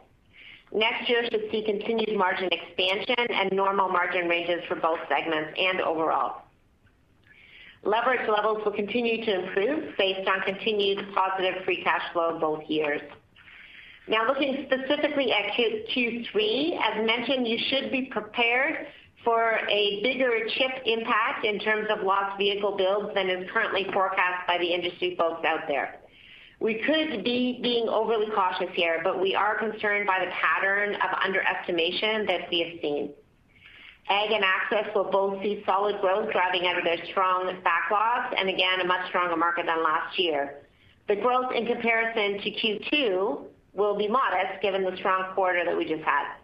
Next 0.74 1.08
year 1.08 1.24
should 1.30 1.52
see 1.52 1.63
continued 1.63 2.18
margin 2.18 2.50
expansion 2.52 3.28
and 3.30 3.52
normal 3.52 3.88
margin 3.88 4.28
ranges 4.28 4.63
for 4.68 4.76
both 4.78 4.98
segments 5.08 5.52
and 5.60 5.80
overall. 5.82 6.42
Leverage 7.84 8.28
levels 8.28 8.66
will 8.66 8.72
continue 8.72 9.24
to 9.24 9.46
improve 9.46 9.96
based 9.96 10.28
on 10.28 10.42
continued 10.42 11.06
positive 11.13 11.63
free 11.66 11.84
cash 11.84 12.02
flow 12.13 12.39
both 12.39 12.63
years. 12.68 13.02
Now 14.08 14.28
looking 14.28 14.66
specifically 14.68 15.32
at 15.32 15.54
Q3, 15.54 16.80
as 16.82 17.06
mentioned, 17.08 17.48
you 17.48 17.58
should 17.70 17.92
be 17.92 18.10
prepared 18.12 18.88
for 19.24 19.60
a 19.70 20.02
bigger 20.04 20.46
chip 20.58 20.84
impact 20.86 21.46
in 21.46 21.60
terms 21.60 21.88
of 21.89 22.04
lost 22.04 22.38
vehicle 22.38 22.76
builds 22.76 23.13
than 23.13 23.30
is 23.30 23.50
currently 23.52 23.88
forecast 23.94 24.46
by 24.46 24.58
the 24.58 24.66
industry 24.66 25.16
folks 25.18 25.46
out 25.46 25.62
there. 25.68 26.00
We 26.60 26.76
could 26.86 27.24
be 27.24 27.60
being 27.62 27.88
overly 27.88 28.28
cautious 28.36 28.70
here, 28.74 29.00
but 29.04 29.22
we 29.22 29.36
are 29.36 29.58
concerned 29.58 30.08
by 30.08 30.26
the 30.26 30.32
pattern 30.32 30.96
of 30.96 31.10
underestimation 31.24 32.26
that 32.26 32.50
we 32.50 32.60
have 32.60 32.82
seen. 32.82 33.12
Ag 34.10 34.32
and 34.32 34.44
Access 34.44 34.94
will 34.94 35.10
both 35.10 35.42
see 35.42 35.63
solid 35.66 36.02
growth 36.02 36.30
driving 36.32 36.68
out 36.68 36.78
of 36.78 36.84
their 36.84 37.04
strong 37.06 37.62
backlogs, 37.63 38.34
and 38.38 38.50
again, 38.50 38.82
a 38.82 38.86
much 38.86 39.08
stronger 39.08 39.38
market 39.38 39.66
than 39.66 39.82
last 39.82 40.20
year. 40.20 40.56
The 41.08 41.16
growth 41.16 41.54
in 41.54 41.66
comparison 41.66 42.42
to 42.42 42.52
Q2 42.52 43.46
will 43.74 43.98
be 43.98 44.08
modest 44.08 44.62
given 44.62 44.84
the 44.84 44.96
strong 44.98 45.34
quarter 45.34 45.66
that 45.66 45.76
we 45.76 45.86
just 45.86 46.04
had. 46.04 46.36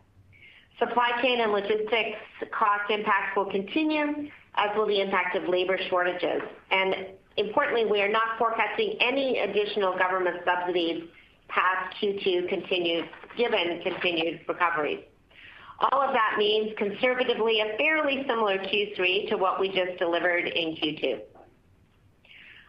Supply 0.80 1.12
chain 1.22 1.42
and 1.42 1.52
logistics 1.52 2.18
cost 2.52 2.90
impacts 2.90 3.36
will 3.36 3.52
continue, 3.52 4.30
as 4.56 4.70
will 4.76 4.88
the 4.88 5.02
impact 5.02 5.36
of 5.36 5.48
labor 5.48 5.78
shortages. 5.90 6.42
And 6.72 6.96
importantly, 7.38 7.86
we 7.86 8.02
are 8.02 8.10
not 8.10 8.38
forecasting 8.38 8.96
any 9.02 9.40
additional 9.40 9.98
government 9.98 10.38
subsidies 10.46 11.04
past 11.50 11.96
Q2 12.02 12.48
given 13.38 13.82
continued 13.84 14.42
recovery. 14.48 15.06
All 15.80 16.02
of 16.02 16.14
that 16.14 16.36
means 16.38 16.72
conservatively 16.78 17.62
a 17.62 17.78
fairly 17.78 18.26
similar 18.28 18.58
Q3 18.58 19.30
to 19.30 19.38
what 19.38 19.60
we 19.60 19.70
just 19.70 19.98
delivered 19.98 20.46
in 20.46 20.76
Q2. 20.76 21.20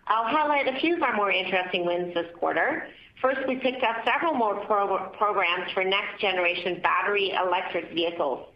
I'll 0.06 0.26
highlight 0.26 0.68
a 0.68 0.80
few 0.80 0.96
of 0.96 1.02
our 1.02 1.14
more 1.14 1.30
interesting 1.30 1.86
wins 1.86 2.14
this 2.14 2.26
quarter. 2.38 2.88
First, 3.20 3.40
we 3.46 3.56
picked 3.56 3.82
up 3.82 3.96
several 4.04 4.34
more 4.34 4.56
programs 4.64 5.70
for 5.74 5.84
next-generation 5.84 6.80
battery 6.82 7.32
electric 7.32 7.92
vehicles. 7.92 8.46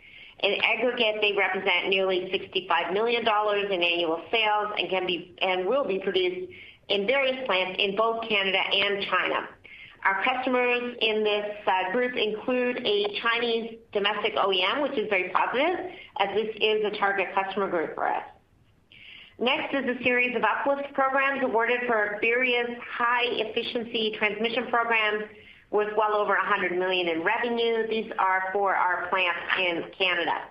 In 0.41 0.57
aggregate, 0.63 1.17
they 1.21 1.33
represent 1.33 1.89
nearly 1.89 2.31
$65 2.33 2.93
million 2.93 3.23
in 3.27 3.83
annual 3.83 4.23
sales 4.31 4.69
and 4.79 4.89
can 4.91 5.07
be 5.07 5.35
and 5.41 5.67
will 5.67 5.87
be 5.87 5.99
produced 5.99 6.51
in 6.89 7.07
various 7.07 7.47
plants 7.47 7.79
in 7.79 7.97
both 7.97 8.29
Canada 8.29 8.59
and 8.59 9.05
China. 9.07 9.49
Our 10.05 10.23
customers 10.23 10.97
in 11.01 11.25
this 11.25 11.47
uh, 11.67 11.93
group 11.93 12.15
include 12.15 12.79
a 12.85 13.21
Chinese 13.23 13.79
domestic 13.93 14.35
OEM, 14.37 14.83
which 14.83 14.99
is 14.99 15.09
very 15.09 15.31
positive, 15.31 15.91
as 16.19 16.29
this 16.35 16.55
is 16.57 16.85
a 16.85 16.99
target 16.99 17.29
customer 17.35 17.71
group 17.71 17.95
for 17.95 18.07
us. 18.09 18.25
Next 19.39 19.75
is 19.75 19.85
a 19.85 20.03
series 20.05 20.37
of 20.37 20.43
uplift 20.45 20.93
programs 20.95 21.43
awarded 21.43 21.81
for 21.87 22.19
various 22.21 22.71
high-efficiency 22.97 24.15
transmission 24.19 24.69
programs 24.69 25.25
worth 25.71 25.93
well 25.97 26.15
over 26.15 26.35
100 26.35 26.79
million 26.79 27.09
in 27.09 27.25
revenue. 27.25 27.89
These 27.89 28.13
are 28.19 28.45
for 28.53 28.77
our 28.77 29.09
plants 29.09 29.41
in 29.59 29.85
Canada. 29.99 30.43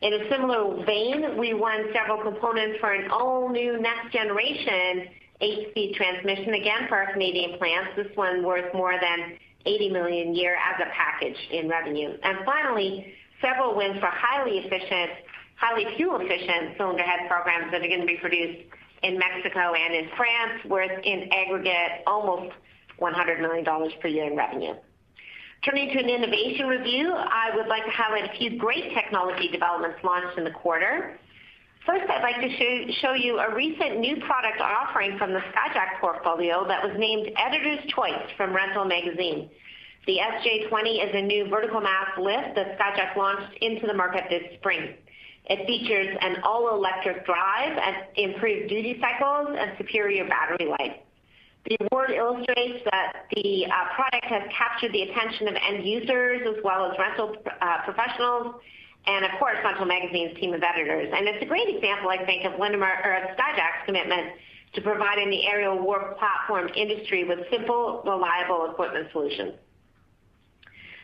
In 0.00 0.14
a 0.14 0.30
similar 0.30 0.82
vein, 0.86 1.36
we 1.38 1.52
won 1.52 1.92
several 1.92 2.22
components 2.22 2.78
for 2.80 2.92
an 2.92 3.10
all-new 3.10 3.80
next-generation 3.80 5.08
eight-speed 5.42 5.94
transmission, 5.94 6.54
again, 6.54 6.88
for 6.88 6.96
our 6.96 7.12
Canadian 7.12 7.58
plants. 7.58 7.90
This 7.96 8.06
one 8.14 8.42
worth 8.42 8.72
more 8.74 8.94
than 9.00 9.38
80 9.66 9.90
million 9.90 10.28
a 10.28 10.32
year 10.32 10.56
as 10.56 10.80
a 10.80 10.90
package 10.90 11.36
in 11.50 11.68
revenue. 11.68 12.16
And 12.22 12.38
finally, 12.46 13.12
several 13.42 13.76
wins 13.76 13.98
for 14.00 14.08
highly 15.60 15.84
fuel-efficient 15.96 16.76
cylinder 16.78 17.02
head 17.02 17.28
programs 17.28 17.70
that 17.70 17.82
are 17.82 17.88
going 17.88 18.00
to 18.00 18.06
be 18.06 18.16
produced 18.16 18.66
in 19.02 19.18
Mexico 19.18 19.74
and 19.74 19.94
in 19.94 20.08
France, 20.16 20.64
worth 20.64 21.04
in 21.04 21.28
aggregate 21.32 22.02
almost 22.06 22.52
$100 23.00 23.40
million 23.40 23.64
per 24.00 24.08
year 24.08 24.24
in 24.24 24.36
revenue. 24.36 24.74
Turning 25.64 25.90
to 25.90 25.98
an 25.98 26.08
innovation 26.08 26.66
review, 26.66 27.12
I 27.12 27.54
would 27.54 27.66
like 27.66 27.84
to 27.84 27.90
highlight 27.90 28.34
a 28.34 28.38
few 28.38 28.58
great 28.58 28.94
technology 28.94 29.48
developments 29.48 29.98
launched 30.02 30.38
in 30.38 30.44
the 30.44 30.50
quarter. 30.50 31.18
First, 31.84 32.10
I'd 32.10 32.22
like 32.22 32.40
to 32.40 32.92
show 33.00 33.12
you 33.12 33.38
a 33.38 33.54
recent 33.54 34.00
new 34.00 34.16
product 34.24 34.60
offering 34.60 35.18
from 35.18 35.32
the 35.32 35.40
Skyjack 35.40 36.00
portfolio 36.00 36.66
that 36.66 36.82
was 36.82 36.92
named 36.98 37.30
Editor's 37.36 37.84
Choice 37.90 38.30
from 38.36 38.54
Rental 38.54 38.86
Magazine. 38.86 39.50
The 40.06 40.16
SJ20 40.16 41.08
is 41.08 41.14
a 41.14 41.22
new 41.22 41.48
vertical 41.48 41.80
mast 41.80 42.18
lift 42.18 42.54
that 42.56 42.78
Skyjack 42.78 43.16
launched 43.16 43.56
into 43.60 43.86
the 43.86 43.94
market 43.94 44.24
this 44.30 44.42
spring. 44.58 44.94
It 45.46 45.66
features 45.66 46.16
an 46.20 46.42
all-electric 46.42 47.26
drive 47.26 47.76
and 47.76 47.96
improved 48.16 48.68
duty 48.68 49.00
cycles 49.00 49.56
and 49.58 49.72
superior 49.78 50.28
battery 50.28 50.66
life. 50.68 50.96
The 51.66 51.76
award 51.90 52.10
illustrates 52.10 52.84
that 52.90 53.26
the 53.34 53.66
uh, 53.66 53.94
product 53.94 54.24
has 54.24 54.42
captured 54.56 54.92
the 54.92 55.02
attention 55.02 55.48
of 55.48 55.54
end 55.56 55.84
users 55.84 56.42
as 56.46 56.62
well 56.64 56.90
as 56.90 56.98
rental 56.98 57.36
uh, 57.60 57.82
professionals 57.84 58.54
and, 59.06 59.24
of 59.24 59.32
course, 59.38 59.56
Rental 59.64 59.86
Magazine's 59.86 60.38
team 60.38 60.52
of 60.54 60.62
editors. 60.62 61.12
And 61.14 61.26
It's 61.28 61.42
a 61.42 61.46
great 61.46 61.68
example, 61.74 62.10
I 62.10 62.24
think, 62.24 62.44
of 62.44 62.52
Skyjack's 62.52 63.84
commitment 63.86 64.32
to 64.74 64.80
providing 64.80 65.30
the 65.30 65.46
aerial 65.46 65.78
work 65.78 66.18
platform 66.18 66.68
industry 66.76 67.24
with 67.24 67.40
simple, 67.50 68.02
reliable 68.04 68.70
equipment 68.70 69.08
solutions. 69.12 69.54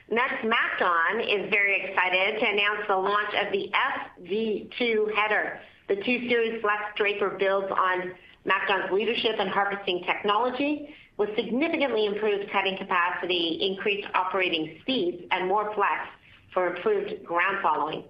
Next, 0.08 0.44
MacDon 0.44 1.20
is 1.20 1.50
very 1.50 1.82
excited 1.82 2.38
to 2.38 2.46
announce 2.46 2.86
the 2.86 2.96
launch 2.96 3.34
of 3.34 3.50
the 3.50 3.70
FD2 4.22 5.12
header. 5.14 5.58
The 5.88 5.96
2 5.96 6.28
Series 6.28 6.60
Flex 6.60 6.82
draper 6.96 7.30
builds 7.30 7.72
on 7.72 8.12
MacDon's 8.44 8.92
leadership 8.92 9.40
in 9.40 9.48
harvesting 9.48 10.04
technology 10.04 10.94
with 11.16 11.34
significantly 11.34 12.06
improved 12.06 12.50
cutting 12.52 12.76
capacity, 12.78 13.58
increased 13.62 14.06
operating 14.14 14.78
speeds, 14.82 15.24
and 15.32 15.48
more 15.48 15.74
flex 15.74 16.06
for 16.54 16.68
improved 16.68 17.24
ground 17.24 17.58
following. 17.60 18.04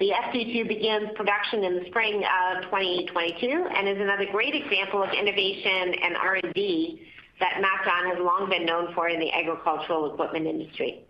The 0.00 0.12
FD2 0.12 0.66
begins 0.66 1.10
production 1.14 1.62
in 1.62 1.76
the 1.78 1.84
spring 1.88 2.24
of 2.24 2.64
2022 2.64 3.68
and 3.76 3.86
is 3.86 4.00
another 4.00 4.26
great 4.32 4.54
example 4.54 5.02
of 5.02 5.10
innovation 5.10 5.94
and 6.02 6.16
R&D 6.16 7.02
that 7.40 7.60
MacDon 7.60 8.16
has 8.16 8.18
long 8.24 8.48
been 8.48 8.64
known 8.64 8.94
for 8.94 9.08
in 9.08 9.20
the 9.20 9.30
agricultural 9.30 10.12
equipment 10.12 10.46
industry. 10.46 11.04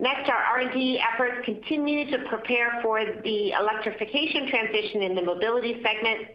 Next, 0.00 0.30
our 0.30 0.42
R&D 0.62 0.98
efforts 1.12 1.44
continue 1.44 2.10
to 2.10 2.24
prepare 2.26 2.80
for 2.82 3.04
the 3.04 3.50
electrification 3.52 4.48
transition 4.48 5.02
in 5.02 5.14
the 5.14 5.20
mobility 5.20 5.74
segment. 5.82 6.28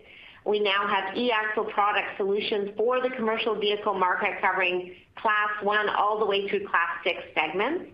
We 0.46 0.60
now 0.60 0.88
have 0.88 1.18
e-axle 1.18 1.66
product 1.66 2.10
solutions 2.16 2.70
for 2.78 3.02
the 3.02 3.10
commercial 3.10 3.56
vehicle 3.56 3.96
market 3.96 4.40
covering 4.40 4.94
Class 5.16 5.50
1 5.64 5.90
all 5.90 6.20
the 6.20 6.26
way 6.28 6.48
through 6.48 6.68
Class 6.68 7.02
6 7.04 7.18
segments. 7.34 7.86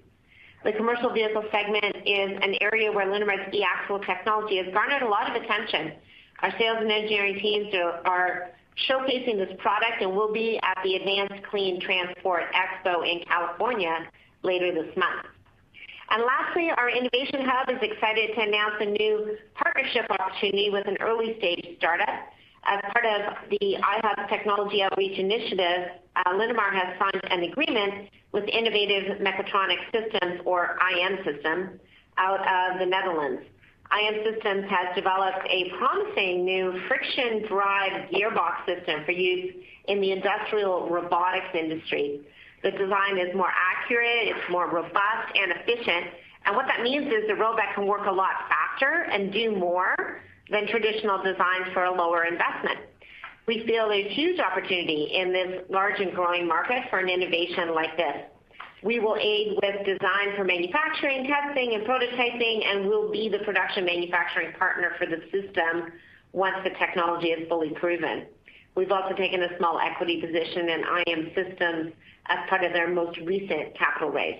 The 0.65 0.73
commercial 0.73 1.10
vehicle 1.13 1.45
segment 1.53 1.95
is 2.05 2.38
an 2.41 2.55
area 2.60 2.91
where 2.91 3.10
Linamar's 3.10 3.53
e-axle 3.53 3.99
technology 3.99 4.57
has 4.57 4.73
garnered 4.73 5.03
a 5.03 5.07
lot 5.07 5.34
of 5.34 5.41
attention. 5.41 5.93
Our 6.41 6.51
sales 6.60 6.79
and 6.81 6.91
engineering 6.91 7.39
teams 7.39 7.73
are 8.03 8.49
showcasing 8.89 9.38
this 9.38 9.55
product 9.60 10.01
and 10.01 10.13
will 10.13 10.34
be 10.34 10.60
at 10.62 10.77
the 10.84 10.97
Advanced 10.97 11.47
Clean 11.49 11.79
Transport 11.79 12.43
Expo 12.51 13.10
in 13.10 13.23
California 13.23 14.10
later 14.43 14.73
this 14.73 14.93
month. 14.97 15.27
And 16.12 16.24
lastly, 16.24 16.69
our 16.76 16.89
innovation 16.89 17.39
hub 17.47 17.69
is 17.69 17.82
excited 17.82 18.36
to 18.36 18.41
announce 18.41 18.76
a 18.82 18.86
new 18.86 19.38
partnership 19.56 20.08
opportunity 20.10 20.69
with 20.69 20.86
an 20.86 20.97
early-stage 21.00 21.78
startup. 21.78 22.10
As 22.65 22.82
part 22.91 23.06
of 23.06 23.50
the 23.50 23.78
iHub 23.80 24.28
Technology 24.28 24.84
Outreach 24.84 25.17
Initiative, 25.17 25.88
uh, 26.17 26.30
Linamar 26.34 26.74
has 26.74 27.00
signed 27.00 27.24
an 27.32 27.43
agreement 27.43 28.10
with 28.34 28.43
Innovative 28.50 29.19
Mechatronic 29.19 29.80
Systems, 29.93 30.41
or 30.43 30.78
IM 30.93 31.17
Systems, 31.24 31.80
out 32.17 32.41
of 32.41 32.80
the 32.80 32.86
Netherlands. 32.86 33.43
IM 33.97 34.24
Systems 34.24 34.65
has 34.69 34.93
developed 34.95 35.47
a 35.50 35.69
promising 35.78 36.43
new 36.43 36.78
friction 36.89 37.47
drive 37.47 38.10
gearbox 38.12 38.65
system 38.65 39.06
for 39.06 39.13
use 39.13 39.54
in 39.88 40.02
the 40.02 40.12
industrial 40.12 40.89
robotics 40.89 41.56
industry. 41.56 42.21
The 42.63 42.71
design 42.71 43.17
is 43.17 43.36
more 43.36 43.50
accurate, 43.50 44.36
it's 44.36 44.50
more 44.50 44.69
robust 44.69 45.34
and 45.36 45.52
efficient, 45.52 46.13
and 46.45 46.56
what 46.56 46.65
that 46.67 46.82
means 46.82 47.08
is 47.08 47.28
the 47.28 47.36
robot 47.36 47.76
can 47.76 47.88
work 47.88 48.06
a 48.08 48.12
lot 48.12 48.34
faster 48.50 49.04
and 49.12 49.32
do 49.32 49.56
more 49.56 49.95
than 50.50 50.67
traditional 50.67 51.17
designs 51.24 51.71
for 51.74 51.86
a 51.86 51.91
lower 51.91 52.26
investment. 52.26 52.80
We 53.47 53.65
feel 53.65 53.89
there's 53.89 54.12
huge 54.13 54.39
opportunity 54.39 55.12
in 55.13 55.34
this 55.34 55.63
large 55.69 56.00
and 56.00 56.13
growing 56.13 56.47
market 56.47 56.84
for 56.89 57.00
an 57.00 57.10
innovation 57.10 57.74
like 57.74 57.97
this. 57.97 58.15
We 58.84 59.00
will 59.00 59.17
aid 59.19 59.58
with 59.62 59.86
design 59.86 60.36
for 60.36 60.43
manufacturing, 60.43 61.28
testing, 61.28 61.76
and 61.76 61.84
prototyping, 61.86 62.65
and 62.65 62.88
we'll 62.88 63.12
be 63.12 63.30
the 63.30 63.39
production 63.39 63.86
manufacturing 63.86 64.54
partner 64.54 64.93
for 64.97 65.06
the 65.06 65.21
system 65.32 65.91
once 66.34 66.56
the 66.63 66.71
technology 66.71 67.28
is 67.28 67.47
fully 67.47 67.69
proven. 67.71 68.26
We've 68.76 68.91
also 68.91 69.15
taken 69.15 69.43
a 69.43 69.58
small 69.58 69.80
equity 69.80 70.21
position 70.21 70.69
in 70.69 70.84
IM 71.06 71.32
Systems 71.36 71.93
as 72.32 72.50
part 72.50 72.63
of 72.63 72.74
their 72.74 72.88
most 72.88 73.17
recent 73.20 73.78
capital 73.78 74.10
raise. 74.10 74.39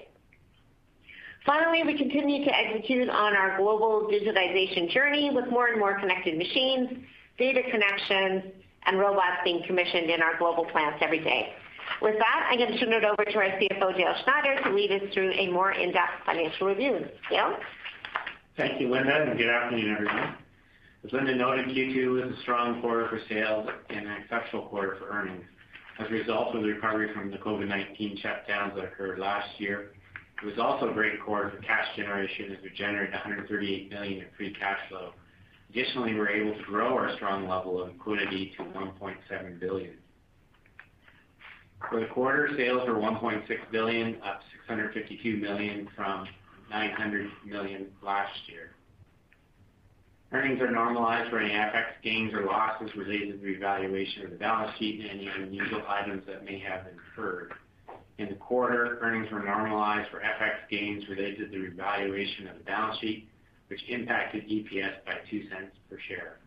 Finally, 1.46 1.84
we 1.84 1.98
continue 1.98 2.46
to 2.46 2.56
execute 2.56 3.10
on 3.10 3.36
our 3.36 3.58
global 3.58 4.08
digitization 4.12 4.90
journey 4.92 5.32
with 5.34 5.48
more 5.50 5.68
and 5.68 5.80
more 5.80 6.00
connected 6.00 6.38
machines, 6.38 6.90
data 7.38 7.62
connections, 7.72 8.44
and 8.86 9.00
robots 9.00 9.38
being 9.44 9.64
commissioned 9.66 10.10
in 10.10 10.22
our 10.22 10.38
global 10.38 10.66
plants 10.66 11.00
every 11.02 11.20
day. 11.20 11.54
With 12.02 12.18
that, 12.20 12.48
I'm 12.50 12.58
going 12.58 12.72
to 12.72 12.80
turn 12.80 12.94
it 12.94 13.04
over 13.04 13.26
to 13.26 13.38
our 13.38 13.50
CFO, 13.60 13.98
Dale 13.98 14.16
Schneider, 14.24 14.64
to 14.64 14.70
lead 14.74 14.92
us 14.92 15.14
through 15.14 15.32
a 15.32 15.48
more 15.52 15.72
in-depth 15.72 16.26
financial 16.26 16.68
review. 16.68 17.06
Dale? 17.30 17.58
Thank 18.56 18.80
you, 18.80 18.90
Linda, 18.90 19.24
and 19.30 19.38
good 19.38 19.50
afternoon, 19.50 19.92
everyone. 19.94 20.36
As 21.04 21.12
Linda 21.12 21.36
noted, 21.36 21.68
Q2 21.68 22.12
was 22.12 22.38
a 22.38 22.42
strong 22.42 22.82
quarter 22.82 23.08
for 23.10 23.20
sales 23.28 23.68
and 23.90 24.08
an 24.08 24.22
exceptional 24.22 24.68
quarter 24.68 24.98
for 25.00 25.10
earnings. 25.10 25.44
As 26.02 26.08
a 26.08 26.14
result 26.14 26.56
of 26.56 26.64
the 26.64 26.68
recovery 26.68 27.14
from 27.14 27.30
the 27.30 27.38
COVID-19 27.38 28.24
shutdowns 28.24 28.74
that 28.74 28.86
occurred 28.86 29.20
last 29.20 29.48
year, 29.60 29.92
it 30.42 30.46
was 30.46 30.58
also 30.58 30.90
a 30.90 30.94
great 30.94 31.22
quarter 31.22 31.52
for 31.52 31.58
cash 31.62 31.96
generation 31.96 32.52
as 32.52 32.58
we 32.64 32.72
generated 32.72 33.14
138 33.14 33.92
million 33.92 34.22
in 34.22 34.26
free 34.36 34.52
cash 34.52 34.80
flow. 34.90 35.14
Additionally, 35.70 36.14
we 36.14 36.20
were 36.20 36.30
able 36.30 36.58
to 36.58 36.64
grow 36.64 36.98
our 36.98 37.14
strong 37.18 37.48
level 37.48 37.84
of 37.84 37.90
liquidity 37.90 38.52
to 38.58 38.64
1.7 38.64 39.60
billion. 39.60 39.94
For 41.88 42.00
the 42.00 42.08
quarter, 42.08 42.50
sales 42.58 42.88
were 42.88 42.96
1.6 42.96 43.44
billion, 43.72 44.16
up 44.24 44.42
652 44.68 45.38
million 45.38 45.88
from 45.96 46.28
900 46.72 47.30
million 47.46 47.90
last 48.02 48.34
year. 48.48 48.72
Earnings 50.34 50.62
are 50.62 50.72
normalized 50.72 51.30
for 51.30 51.39
any 51.39 51.54
FX 51.54 52.02
gains 52.04 52.34
or 52.34 52.46
losses 52.46 52.89
related 52.96 53.34
to 53.34 53.38
the 53.38 53.44
revaluation 53.44 54.24
of 54.24 54.32
the 54.32 54.38
balance 54.38 54.72
sheet 54.80 55.02
and 55.02 55.10
any 55.10 55.28
unusual 55.28 55.84
items 55.89 56.24
that 56.26 56.46
may 56.46 56.58
have 56.60 56.88
incurred. 56.88 57.54
In 58.17 58.30
the 58.30 58.36
quarter, 58.36 59.00
earnings 59.02 59.30
were 59.30 59.44
normalized 59.44 60.10
for 60.10 60.20
FX 60.20 60.70
gains 60.70 61.04
related 61.10 61.38
to 61.39 61.48
the 61.48 61.58
revaluation 61.58 62.48
of 62.48 62.58
the 62.58 62.63
balance 62.63 62.98
sheet, 63.00 63.28
which 63.67 63.82
impacted 63.89 64.48
EPS 64.48 65.04
by 65.06 65.13
$0.02 65.30 65.50
per 65.89 65.98
share. 66.08 66.38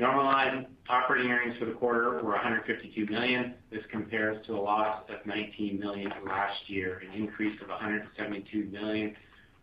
Normalized 0.00 0.66
operating 0.88 1.30
earnings 1.30 1.58
for 1.58 1.66
the 1.66 1.72
quarter 1.72 2.22
were 2.22 2.32
152 2.32 3.06
million. 3.06 3.54
This 3.70 3.82
compares 3.90 4.44
to 4.46 4.54
a 4.54 4.60
loss 4.60 5.02
of 5.08 5.24
19 5.26 5.78
million 5.78 6.10
last 6.26 6.58
year, 6.68 7.02
an 7.06 7.20
increase 7.20 7.60
of 7.62 7.68
172 7.68 8.64
million 8.72 9.14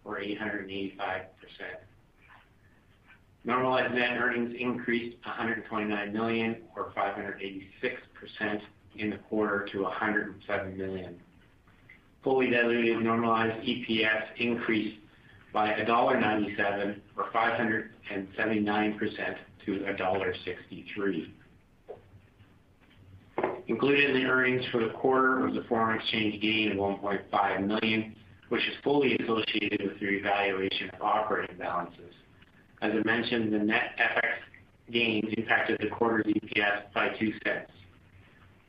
or 0.05 0.19
885%. 0.19 0.91
Normalized 3.45 3.93
net 3.93 4.17
earnings 4.17 4.55
increased 4.59 5.15
$129 5.23 6.11
million 6.11 6.57
or 6.75 6.91
586% 6.97 7.61
in 8.97 9.11
the 9.11 9.17
quarter 9.29 9.67
to 9.71 9.83
107 9.83 10.77
million. 10.77 11.15
Fully 12.23 12.49
diluted 12.49 13.03
normalized 13.03 13.63
EPS 13.63 14.23
increased 14.37 14.97
by 15.53 15.79
dollar 15.83 16.15
1.97 16.15 16.99
or 17.15 17.29
579% 17.31 19.35
to 19.65 19.93
dollar 19.93 20.33
1.63. 20.33 21.29
Included 23.67 24.09
in 24.09 24.15
the 24.15 24.25
earnings 24.25 24.65
for 24.71 24.83
the 24.83 24.89
quarter 24.91 25.45
was 25.45 25.55
a 25.55 25.63
foreign 25.67 25.99
exchange 25.99 26.41
gain 26.41 26.71
of 26.71 26.77
1.5 26.77 27.67
million, 27.67 28.15
which 28.49 28.61
is 28.61 28.73
fully 28.83 29.15
associated 29.17 29.83
with 29.83 29.99
the 29.99 30.05
revaluation 30.07 30.89
of 30.89 31.01
operating 31.01 31.57
balances. 31.57 32.13
As 32.81 32.91
I 32.93 33.03
mentioned, 33.05 33.53
the 33.53 33.59
net 33.59 33.97
FX 33.99 34.91
gains 34.91 35.33
impacted 35.37 35.79
the 35.81 35.87
quarter's 35.87 36.25
EPS 36.25 36.93
by 36.93 37.09
$0.02. 37.09 37.65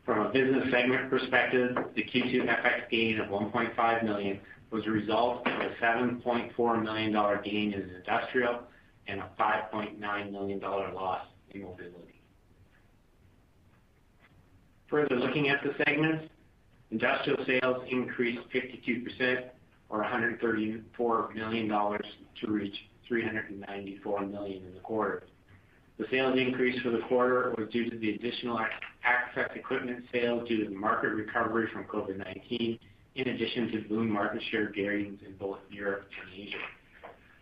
From 0.04 0.26
a 0.26 0.30
business 0.30 0.70
segment 0.70 1.10
perspective, 1.10 1.76
the 1.94 2.02
Q2 2.02 2.46
FX 2.46 2.88
gain 2.90 3.18
of 3.18 3.28
1.5 3.28 4.04
million 4.04 4.40
was 4.70 4.86
a 4.86 4.90
result 4.90 5.46
of 5.46 5.52
a 5.60 5.74
7.4 5.82 6.82
million 6.82 7.12
dollar 7.12 7.40
gain 7.42 7.72
in 7.72 7.90
industrial 7.90 8.60
and 9.08 9.20
a 9.20 9.30
5.9 9.38 10.32
million 10.32 10.58
dollar 10.58 10.92
loss 10.92 11.26
in 11.50 11.62
mobility. 11.62 12.20
Further 14.88 15.16
looking 15.16 15.48
at 15.48 15.62
the 15.64 15.72
segments, 15.84 16.24
industrial 16.90 17.44
sales 17.44 17.84
increased 17.90 18.42
52% 18.54 19.48
or 19.88 19.98
134 20.00 21.32
million 21.34 21.68
dollars 21.68 22.06
to 22.40 22.50
reach 22.50 22.76
394 23.08 24.26
million 24.26 24.64
in 24.66 24.74
the 24.74 24.80
quarter. 24.80 25.24
The 25.98 26.04
sales 26.10 26.38
increase 26.38 26.80
for 26.82 26.90
the 26.90 27.00
quarter 27.08 27.54
was 27.56 27.68
due 27.70 27.88
to 27.88 27.98
the 27.98 28.10
additional 28.14 28.60
access 29.02 29.50
equipment 29.54 30.04
sales 30.12 30.46
due 30.46 30.64
to 30.64 30.70
the 30.70 30.76
market 30.76 31.08
recovery 31.08 31.68
from 31.72 31.84
COVID-19, 31.84 32.78
in 33.14 33.28
addition 33.28 33.72
to 33.72 33.88
boom 33.88 34.10
market 34.10 34.42
share 34.50 34.70
gains 34.70 35.20
in 35.26 35.36
both 35.36 35.58
Europe 35.70 36.06
and 36.22 36.40
Asia. 36.40 36.58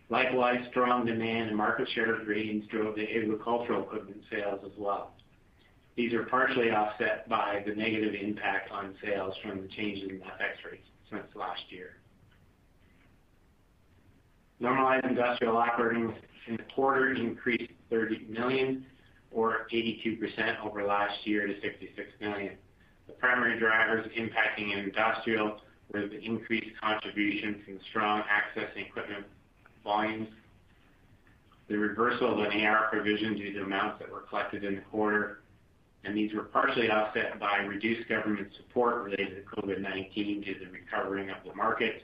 Likewise, 0.09 0.59
strong 0.69 1.05
demand 1.05 1.49
and 1.49 1.57
market 1.57 1.89
share 1.93 2.23
gains 2.23 2.65
drove 2.67 2.95
the 2.95 3.03
agricultural 3.03 3.83
equipment 3.83 4.21
sales 4.31 4.61
as 4.63 4.71
well. 4.77 5.11
These 5.97 6.13
are 6.13 6.23
partially 6.23 6.71
offset 6.71 7.27
by 7.27 7.63
the 7.65 7.73
negative 7.73 8.13
impact 8.13 8.71
on 8.71 8.95
sales 9.03 9.33
from 9.41 9.61
the 9.61 9.67
changes 9.69 10.09
in 10.09 10.17
FX 10.19 10.71
rates 10.71 10.87
since 11.09 11.23
last 11.35 11.63
year. 11.69 11.97
Normalized 14.59 15.05
industrial 15.05 15.57
operating 15.57 16.13
in 16.47 16.57
the 16.57 16.63
quarter 16.73 17.13
increased 17.13 17.71
30 17.89 18.27
million 18.29 18.85
or 19.31 19.67
82% 19.73 20.63
over 20.63 20.85
last 20.85 21.25
year 21.25 21.45
to 21.45 21.53
66 21.61 22.07
million. 22.21 22.53
The 23.07 23.13
primary 23.13 23.59
drivers 23.59 24.09
impacting 24.17 24.77
industrial 24.77 25.59
were 25.91 26.07
the 26.07 26.19
increased 26.19 26.71
contribution 26.81 27.61
from 27.65 27.79
strong 27.89 28.23
access 28.29 28.69
and 28.75 28.85
equipment 28.85 29.25
volumes, 29.83 30.29
the 31.67 31.77
reversal 31.77 32.33
of 32.33 32.51
an 32.51 32.65
AR 32.65 32.87
provision 32.89 33.35
due 33.35 33.53
to 33.53 33.63
amounts 33.63 33.99
that 33.99 34.11
were 34.11 34.21
collected 34.21 34.63
in 34.63 34.75
the 34.75 34.81
quarter, 34.81 35.39
and 36.03 36.15
these 36.15 36.33
were 36.33 36.43
partially 36.43 36.89
offset 36.89 37.39
by 37.39 37.57
reduced 37.57 38.07
government 38.07 38.47
support 38.57 39.03
related 39.03 39.35
to 39.35 39.61
COVID-19 39.61 40.45
due 40.45 40.53
to 40.53 40.65
the 40.65 40.71
recovering 40.71 41.29
of 41.29 41.37
the 41.45 41.53
markets, 41.55 42.01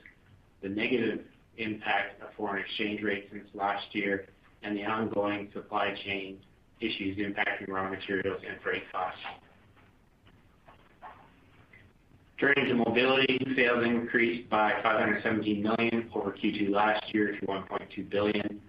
the 0.62 0.70
negative 0.70 1.22
impact 1.62 2.22
of 2.22 2.30
foreign 2.36 2.64
exchange 2.64 3.02
rates 3.02 3.28
since 3.32 3.48
last 3.54 3.86
year, 3.94 4.28
and 4.64 4.78
the 4.78 4.84
ongoing 4.84 5.50
supply 5.54 5.96
chain 6.06 6.38
issues 6.80 7.18
impacting 7.18 7.68
raw 7.68 7.90
materials 7.90 8.42
and 8.48 8.60
freight 8.62 8.84
costs. 8.92 9.20
Turning 12.40 12.66
to 12.66 12.74
mobility, 12.74 13.40
sales 13.56 13.86
increased 13.86 14.50
by 14.50 14.74
517 14.82 15.62
million 15.62 16.10
over 16.16 16.32
Q2 16.32 16.72
last 16.72 17.04
year 17.14 17.40
to 17.40 17.46
1.2 17.46 18.10
billion. 18.10 18.60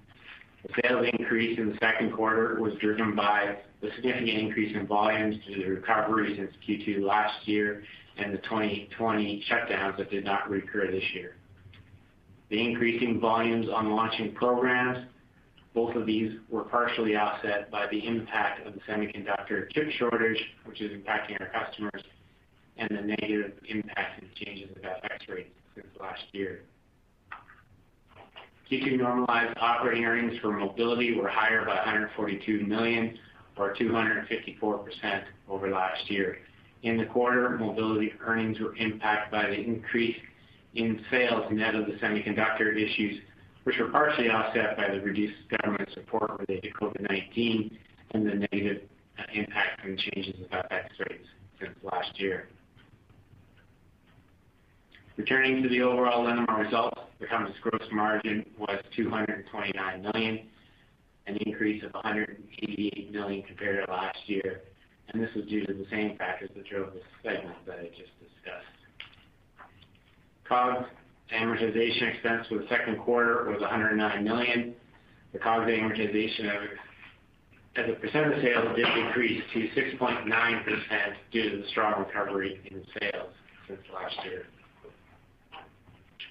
The 0.63 0.83
sales 0.83 1.07
increase 1.19 1.59
in 1.59 1.71
the 1.71 1.79
second 1.81 2.13
quarter 2.13 2.61
was 2.61 2.75
driven 2.81 3.17
by 3.17 3.57
the 3.81 3.89
significant 3.97 4.29
increase 4.29 4.77
in 4.77 4.87
volumes 4.87 5.37
due 5.47 5.55
to 5.55 5.63
the 5.63 5.71
recovery 5.71 6.37
since 6.37 6.53
Q2 6.69 7.03
last 7.03 7.49
year 7.49 7.83
and 8.19 8.35
the 8.35 8.39
2020 8.39 9.45
shutdowns 9.51 9.97
that 9.97 10.11
did 10.11 10.25
not 10.25 10.51
recur 10.51 10.91
this 10.91 11.05
year. 11.15 11.37
The 12.53 12.61
increasing 12.63 13.19
volumes 13.19 13.69
on 13.75 13.93
launching 13.93 14.35
programs, 14.35 15.07
both 15.73 15.97
of 15.97 16.05
these 16.05 16.33
were 16.51 16.65
partially 16.65 17.17
offset 17.17 17.71
by 17.71 17.87
the 17.87 18.07
impact 18.07 18.67
of 18.67 18.75
the 18.75 18.81
semiconductor 18.81 19.73
chip 19.73 19.89
shortage, 19.93 20.39
which 20.67 20.83
is 20.83 20.91
impacting 20.91 21.41
our 21.41 21.47
customers, 21.47 22.03
and 22.77 22.91
the 22.91 23.01
negative 23.01 23.53
impact 23.67 24.23
in 24.23 24.29
changes 24.35 24.69
of 24.77 24.83
FX 24.83 25.35
rates 25.35 25.49
since 25.75 25.87
last 25.99 26.21
year. 26.33 26.61
Q2 28.71 28.99
normalized 28.99 29.57
operating 29.59 30.05
earnings 30.05 30.39
for 30.43 30.53
mobility 30.53 31.15
were 31.15 31.31
higher 31.31 31.65
by 31.65 31.77
142 31.77 32.67
million 32.67 33.19
or 33.57 33.75
254% 33.75 35.23
over 35.49 35.71
last 35.71 36.11
year. 36.11 36.37
In 36.83 36.99
the 36.99 37.07
quarter, 37.07 37.57
mobility 37.57 38.13
earnings 38.21 38.61
were 38.61 38.77
impacted 38.77 39.33
by 39.33 39.47
the 39.47 39.59
increase 39.59 40.19
in 40.75 41.05
sales 41.11 41.45
net 41.51 41.75
of 41.75 41.87
the 41.87 41.93
semiconductor 41.95 42.75
issues, 42.77 43.21
which 43.65 43.77
were 43.79 43.89
partially 43.89 44.29
offset 44.29 44.77
by 44.77 44.91
the 44.91 45.01
reduced 45.01 45.37
government 45.59 45.89
support 45.95 46.31
related 46.41 46.63
to 46.63 46.71
COVID-19 46.73 47.77
and 48.13 48.27
the 48.27 48.35
negative 48.35 48.83
uh, 49.19 49.23
impact 49.35 49.81
from 49.83 49.97
changes 49.97 50.35
in 50.39 50.47
FX 50.47 50.89
rates 51.09 51.29
since 51.61 51.77
last 51.83 52.19
year. 52.21 52.49
Returning 55.17 55.63
to 55.63 55.69
the 55.69 55.83
overall 55.83 56.25
Linamar 56.25 56.65
results, 56.65 57.01
the 57.21 57.27
company's 57.27 57.59
gross 57.61 57.87
margin 57.93 58.47
was 58.59 58.79
229 58.97 60.03
million, 60.03 60.47
an 61.27 61.37
increase 61.45 61.85
of 61.85 61.93
188 61.93 63.13
million 63.13 63.43
compared 63.43 63.85
to 63.85 63.93
last 63.93 64.19
year, 64.27 64.63
and 65.09 65.23
this 65.23 65.31
was 65.37 65.45
due 65.47 65.67
to 65.67 65.75
the 65.75 65.87
same 65.91 66.17
factors 66.17 66.51
that 66.57 66.67
drove 66.67 66.95
the 66.95 67.01
segment 67.23 67.57
that 67.67 67.79
I 67.79 67.89
just 67.89 68.13
discussed. 68.21 68.72
COGS 70.53 70.85
amortization 71.35 72.15
expense 72.15 72.47
for 72.49 72.59
the 72.59 72.67
second 72.69 72.99
quarter 72.99 73.51
was 73.51 73.61
109 73.63 74.23
million. 74.23 74.75
The 75.33 75.39
COGS 75.39 75.71
amortization 75.71 76.69
as 77.77 77.89
a 77.89 77.95
percent 77.95 78.35
of 78.35 78.43
sales 78.43 78.77
did 78.77 78.85
decrease 78.95 79.43
to 79.55 79.69
6.9% 79.99 80.27
due 81.33 81.51
to 81.51 81.57
the 81.57 81.69
strong 81.69 82.05
recovery 82.05 82.61
in 82.71 82.85
sales 83.01 83.31
since 83.67 83.81
last 83.95 84.15
year. 84.27 84.45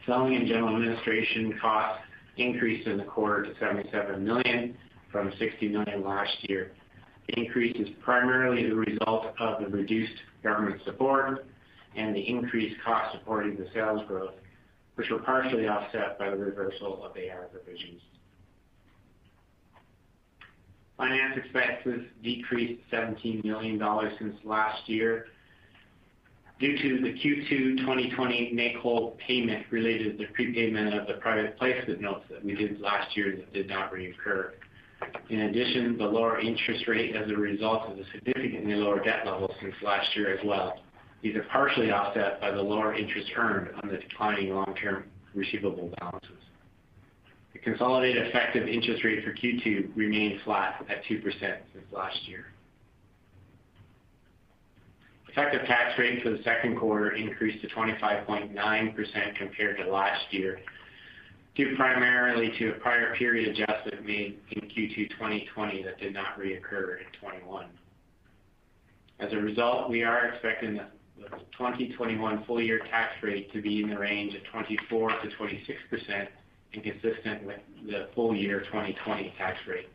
Selling 0.06 0.36
and 0.36 0.48
general 0.48 0.76
administration 0.76 1.58
costs 1.60 2.04
increased 2.38 2.88
in 2.88 2.98
the 2.98 3.04
quarter 3.04 3.46
to 3.46 3.60
77 3.60 4.24
million 4.24 4.78
from 5.12 5.32
60 5.40 5.68
million 5.68 6.04
last 6.04 6.38
year. 6.48 6.74
The 7.28 7.40
increase 7.40 7.76
is 7.76 7.88
primarily 8.04 8.70
the 8.70 8.76
result 8.76 9.34
of 9.40 9.64
the 9.64 9.68
reduced 9.68 10.14
government 10.44 10.80
support 10.86 11.44
and 11.96 12.16
the 12.16 12.22
increased 12.22 12.76
cost 12.84 13.18
supporting 13.18 13.56
the 13.58 13.68
sales 13.74 14.02
growth, 14.08 14.34
which 14.96 15.10
were 15.10 15.20
partially 15.20 15.68
offset 15.68 16.18
by 16.18 16.30
the 16.30 16.38
reversal 16.38 17.04
of 17.04 17.12
AR 17.12 17.48
provisions. 17.52 18.02
Finance 20.98 21.40
expenses 21.44 22.06
decreased 22.24 22.82
17 22.92 23.42
million 23.44 23.78
dollars 23.80 24.14
since 24.20 24.36
last 24.44 24.88
year 24.88 25.26
due 26.60 26.78
to 26.78 27.02
the 27.02 27.14
Q2 27.14 27.78
2020 27.80 28.52
make-whole 28.54 29.18
payment 29.28 29.66
related 29.72 30.12
to 30.12 30.18
the 30.26 30.32
prepayment 30.34 30.94
of 30.94 31.08
the 31.08 31.16
private 31.16 31.58
placement 31.58 32.02
notes 32.02 32.26
that 32.30 32.46
we 32.46 32.54
did 32.54 32.80
last 32.80 33.18
year 33.18 33.36
that 33.36 33.52
did 33.52 33.68
not 33.68 33.92
reoccur. 33.92 34.52
In 35.30 35.40
addition, 35.42 35.98
the 35.98 36.06
lower 36.06 36.40
interest 36.40 36.88
rate 36.88 37.16
as 37.16 37.32
a 37.32 37.36
result 37.36 37.90
of 37.90 37.98
the 37.98 38.04
significantly 38.14 38.76
lower 38.76 39.04
debt 39.04 39.26
levels 39.26 39.52
since 39.60 39.74
last 39.82 40.16
year 40.16 40.38
as 40.38 40.46
well. 40.46 40.76
These 41.22 41.36
are 41.36 41.44
partially 41.52 41.92
offset 41.92 42.42
by 42.42 42.52
the 42.52 42.62
lower 42.62 42.96
interest 42.96 43.32
earned 43.36 43.70
on 43.84 43.90
the 43.90 43.98
declining 43.98 44.56
long-term 44.56 45.06
receivable 45.36 45.94
balances. 46.00 46.32
The 47.54 47.60
consolidated 47.60 48.28
effective 48.28 48.68
interest 48.68 49.04
rate 49.04 49.24
for 49.24 49.34
Q2 49.34 49.96
remained 49.96 50.42
flat 50.44 50.86
at 50.90 51.04
2% 51.06 51.24
since 51.24 51.86
last 51.92 52.28
year. 52.28 52.46
Effective 55.30 55.66
tax 55.66 55.98
rate 55.98 56.24
for 56.24 56.30
the 56.30 56.44
second 56.44 56.78
quarter 56.78 57.12
increased 57.12 57.62
to 57.62 57.68
25.9% 57.70 59.36
compared 59.38 59.78
to 59.78 59.90
last 59.90 60.26
year, 60.32 60.60
due 61.56 61.76
primarily 61.78 62.52
to 62.58 62.70
a 62.70 62.74
prior 62.80 63.16
period 63.16 63.50
adjustment 63.50 64.06
made 64.06 64.40
in 64.52 64.62
Q2 64.68 65.10
2020 65.12 65.84
that 65.84 66.00
did 66.00 66.14
not 66.14 66.38
reoccur 66.38 67.00
in 67.00 67.06
2021. 67.14 67.68
As 69.20 69.32
a 69.32 69.38
result, 69.38 69.90
we 69.90 70.04
are 70.04 70.30
expecting 70.30 70.82
the 71.18 71.28
2021 71.58 72.44
full 72.46 72.62
year 72.62 72.80
tax 72.90 73.14
rate 73.22 73.52
to 73.54 73.62
be 73.62 73.84
in 73.84 73.90
the 73.90 73.98
range 73.98 74.34
of 74.36 74.42
24%-26% 74.92 76.28
and 76.74 76.84
consistent 76.84 77.44
with 77.46 77.60
the 77.86 78.08
full 78.16 78.36
year 78.36 78.62
2020 78.62 79.34
tax 79.38 79.58
rate. 79.68 79.90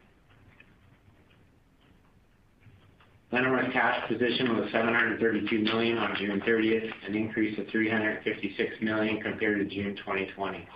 Linamar's 3.33 3.73
cash 3.73 4.07
position 4.09 4.57
was 4.57 4.71
732 4.71 5.59
million 5.59 5.99
on 5.99 6.15
June 6.17 6.41
30th, 6.47 6.93
an 7.07 7.17
increase 7.17 7.59
of 7.59 7.67
356 7.69 8.75
million 8.81 9.21
compared 9.21 9.59
to 9.59 9.75
June 9.75 9.97
2020. 9.97 10.67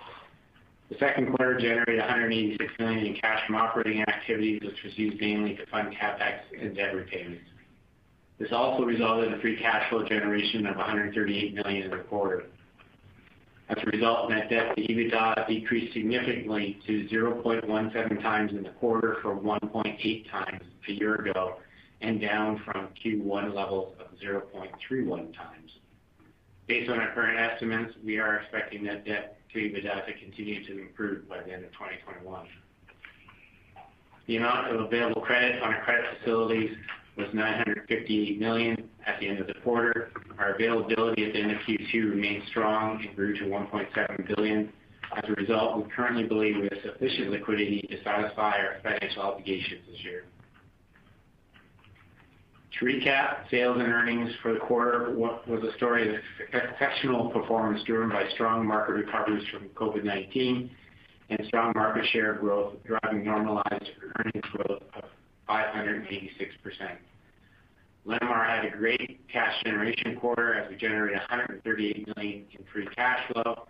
The 0.89 0.97
second 0.99 1.33
quarter 1.33 1.57
generated 1.57 1.99
186 1.99 2.73
million 2.77 3.05
in 3.05 3.15
cash 3.15 3.39
from 3.47 3.55
operating 3.55 4.01
activities, 4.01 4.61
which 4.61 4.83
was 4.83 4.97
used 4.97 5.21
mainly 5.21 5.55
to 5.55 5.65
fund 5.67 5.95
CapEx 5.95 6.39
and 6.59 6.75
debt 6.75 6.93
repayments. 6.93 7.45
This 8.41 8.51
also 8.51 8.83
resulted 8.85 9.31
in 9.31 9.39
free 9.39 9.55
cash 9.55 9.87
flow 9.91 10.03
generation 10.03 10.65
of 10.65 10.75
138 10.75 11.53
million 11.53 11.83
in 11.83 11.91
the 11.91 11.97
quarter. 11.97 12.45
As 13.69 13.77
a 13.77 13.85
result, 13.91 14.31
net 14.31 14.49
debt 14.49 14.75
to 14.75 14.81
EBITDA 14.81 15.47
decreased 15.47 15.93
significantly 15.93 16.79
to 16.87 17.07
0.17x 17.07 18.49
in 18.49 18.63
the 18.63 18.69
quarter 18.79 19.17
from 19.21 19.41
1.8x 19.41 20.59
a 20.89 20.91
year 20.91 21.15
ago, 21.15 21.57
and 22.01 22.19
down 22.19 22.59
from 22.65 22.87
Q1 23.05 23.53
levels 23.53 23.93
of 23.99 24.07
0.31x. 24.19 25.35
Based 26.65 26.89
on 26.89 26.99
our 26.99 27.13
current 27.13 27.39
estimates, 27.39 27.93
we 28.03 28.17
are 28.17 28.37
expecting 28.37 28.85
net 28.85 29.05
debt 29.05 29.37
to 29.53 29.59
EBITDA 29.59 30.07
to 30.07 30.13
continue 30.19 30.65
to 30.65 30.81
improve 30.81 31.29
by 31.29 31.43
the 31.43 31.53
end 31.53 31.63
of 31.63 31.71
2021. 31.73 32.47
The 34.25 34.37
amount 34.37 34.73
of 34.73 34.81
available 34.81 35.21
credit 35.21 35.61
on 35.61 35.75
our 35.75 35.83
credit 35.83 36.05
facilities 36.17 36.71
was 37.21 37.33
958 37.33 38.39
million 38.39 38.89
at 39.05 39.19
the 39.19 39.27
end 39.27 39.39
of 39.39 39.47
the 39.47 39.53
quarter. 39.63 40.11
Our 40.39 40.55
availability 40.55 41.25
at 41.25 41.33
the 41.33 41.39
end 41.39 41.51
of 41.51 41.57
Q2 41.59 41.93
remained 42.09 42.43
strong 42.49 43.03
and 43.05 43.15
grew 43.15 43.37
to 43.37 43.45
1.7 43.45 44.35
billion. 44.35 44.73
As 45.15 45.23
a 45.27 45.33
result, 45.33 45.77
we 45.77 45.91
currently 45.91 46.23
believe 46.23 46.55
we 46.55 46.63
have 46.63 46.79
sufficient 46.83 47.31
liquidity 47.31 47.81
to 47.89 48.03
satisfy 48.03 48.57
our 48.57 48.77
financial 48.81 49.21
obligations 49.21 49.81
this 49.91 50.03
year. 50.03 50.23
To 52.79 52.85
recap, 52.85 53.49
sales 53.51 53.77
and 53.79 53.87
earnings 53.87 54.31
for 54.41 54.53
the 54.53 54.59
quarter 54.59 55.13
was 55.15 55.63
a 55.63 55.75
story 55.77 56.09
of 56.09 56.21
exceptional 56.53 57.29
performance 57.29 57.83
driven 57.83 58.09
by 58.09 58.27
strong 58.33 58.65
market 58.65 58.93
recoveries 58.93 59.47
from 59.49 59.67
COVID-19 59.69 60.69
and 61.29 61.47
strong 61.47 61.73
market 61.75 62.05
share 62.11 62.33
growth, 62.33 62.75
driving 62.85 63.23
normalized 63.23 63.89
earnings 64.17 64.45
growth 64.53 64.81
of 64.95 65.03
586%. 65.49 66.31
Linamar 68.05 68.47
had 68.47 68.65
a 68.65 68.75
great 68.75 69.19
cash 69.31 69.63
generation 69.63 70.17
quarter 70.19 70.55
as 70.55 70.69
we 70.69 70.75
generated 70.75 71.19
$138 71.29 72.15
million 72.15 72.45
in 72.51 72.65
free 72.73 72.87
cash 72.95 73.19
flow 73.31 73.67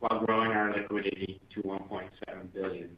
while 0.00 0.24
growing 0.24 0.52
our 0.52 0.72
liquidity 0.74 1.40
to 1.54 1.62
$1.7 1.62 2.08
billion. 2.54 2.96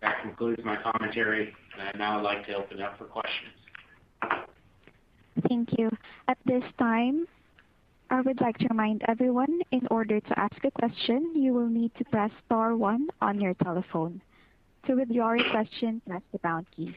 That 0.00 0.22
concludes 0.22 0.62
my 0.64 0.76
commentary, 0.76 1.52
and 1.72 1.88
I'd 1.88 1.98
now 1.98 2.22
like 2.22 2.46
to 2.46 2.54
open 2.54 2.80
up 2.80 2.98
for 2.98 3.04
questions. 3.04 3.54
Thank 5.48 5.70
you. 5.78 5.90
At 6.28 6.38
this 6.44 6.62
time, 6.78 7.26
I 8.10 8.20
would 8.20 8.40
like 8.40 8.58
to 8.58 8.66
remind 8.68 9.02
everyone, 9.08 9.60
in 9.72 9.86
order 9.90 10.20
to 10.20 10.38
ask 10.38 10.56
a 10.64 10.70
question, 10.70 11.32
you 11.34 11.52
will 11.52 11.68
need 11.68 11.92
to 11.98 12.04
press 12.04 12.30
star 12.46 12.76
one 12.76 13.08
on 13.20 13.40
your 13.40 13.54
telephone. 13.54 14.20
To 14.86 14.94
withdraw 14.94 15.32
your 15.32 15.50
question, 15.50 16.00
press 16.06 16.22
the 16.32 16.38
pound 16.38 16.66
key. 16.74 16.96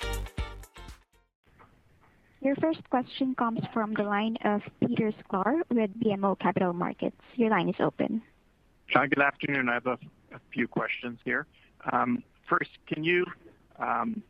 Your 2.41 2.55
first 2.55 2.81
question 2.89 3.35
comes 3.35 3.59
from 3.71 3.93
the 3.93 4.01
line 4.01 4.35
of 4.43 4.61
Peter 4.79 5.13
Sklar 5.23 5.61
with 5.69 5.91
BMO 5.99 6.39
Capital 6.39 6.73
Markets. 6.73 7.21
Your 7.35 7.51
line 7.51 7.69
is 7.69 7.75
open. 7.79 8.23
Hi, 8.93 9.05
good 9.05 9.21
afternoon. 9.21 9.69
I 9.69 9.75
have 9.75 9.85
a 9.85 9.99
few 10.51 10.67
questions 10.67 11.19
here. 11.23 11.45
Um, 11.91 12.23
first, 12.49 12.71
can 12.87 13.03
you 13.03 13.25
um, 13.77 14.23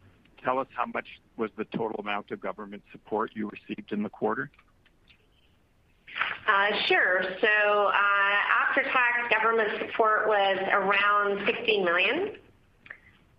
tell 0.43 0.59
us 0.59 0.67
how 0.75 0.85
much 0.87 1.07
was 1.37 1.51
the 1.57 1.63
total 1.63 1.99
amount 1.99 2.31
of 2.31 2.41
government 2.41 2.83
support 2.91 3.31
you 3.33 3.49
received 3.49 3.93
in 3.93 4.03
the 4.03 4.09
quarter? 4.09 4.51
Uh, 6.47 6.67
sure. 6.87 7.23
So 7.39 7.47
uh 7.47 8.21
After-tax 8.69 9.33
government 9.33 9.69
support 9.79 10.27
was 10.27 10.57
around 10.71 11.45
16 11.45 11.85
million 11.85 12.35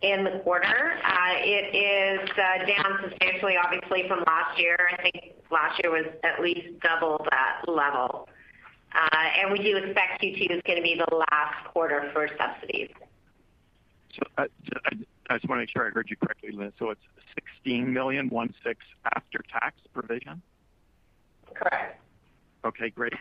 in 0.02 0.24
the 0.24 0.40
quarter. 0.42 0.98
Uh, 1.04 1.34
it 1.38 1.74
is 1.74 2.30
uh, 2.30 2.66
down 2.66 2.98
substantially, 3.02 3.54
obviously, 3.56 4.08
from 4.08 4.24
last 4.26 4.58
year. 4.58 4.76
I 4.98 5.02
think 5.02 5.34
last 5.50 5.80
year 5.82 5.92
was 5.92 6.06
at 6.24 6.40
least 6.42 6.80
double 6.80 7.24
that 7.30 7.62
level. 7.68 8.28
Uh 8.94 9.40
and 9.40 9.52
we 9.52 9.58
do 9.58 9.76
expect 9.76 10.22
Q2 10.22 10.50
is 10.50 10.62
going 10.66 10.76
to 10.76 10.82
be 10.82 10.94
the 10.94 11.16
last 11.16 11.64
quarter 11.72 12.10
for 12.12 12.28
subsidies. 12.36 12.90
So 14.14 14.22
uh, 14.36 14.44
I 15.30 15.34
just 15.34 15.48
want 15.48 15.58
to 15.58 15.62
make 15.62 15.70
sure 15.70 15.86
I 15.86 15.90
heard 15.90 16.10
you 16.10 16.16
correctly, 16.16 16.50
Linda. 16.50 16.72
So 16.78 16.90
it's 16.90 17.00
16 17.64 17.90
million, 17.90 18.28
16 18.28 18.74
after-tax 19.16 19.76
provision? 19.94 20.42
Correct. 21.54 21.98
Okay, 22.64 22.90
great. 22.90 23.14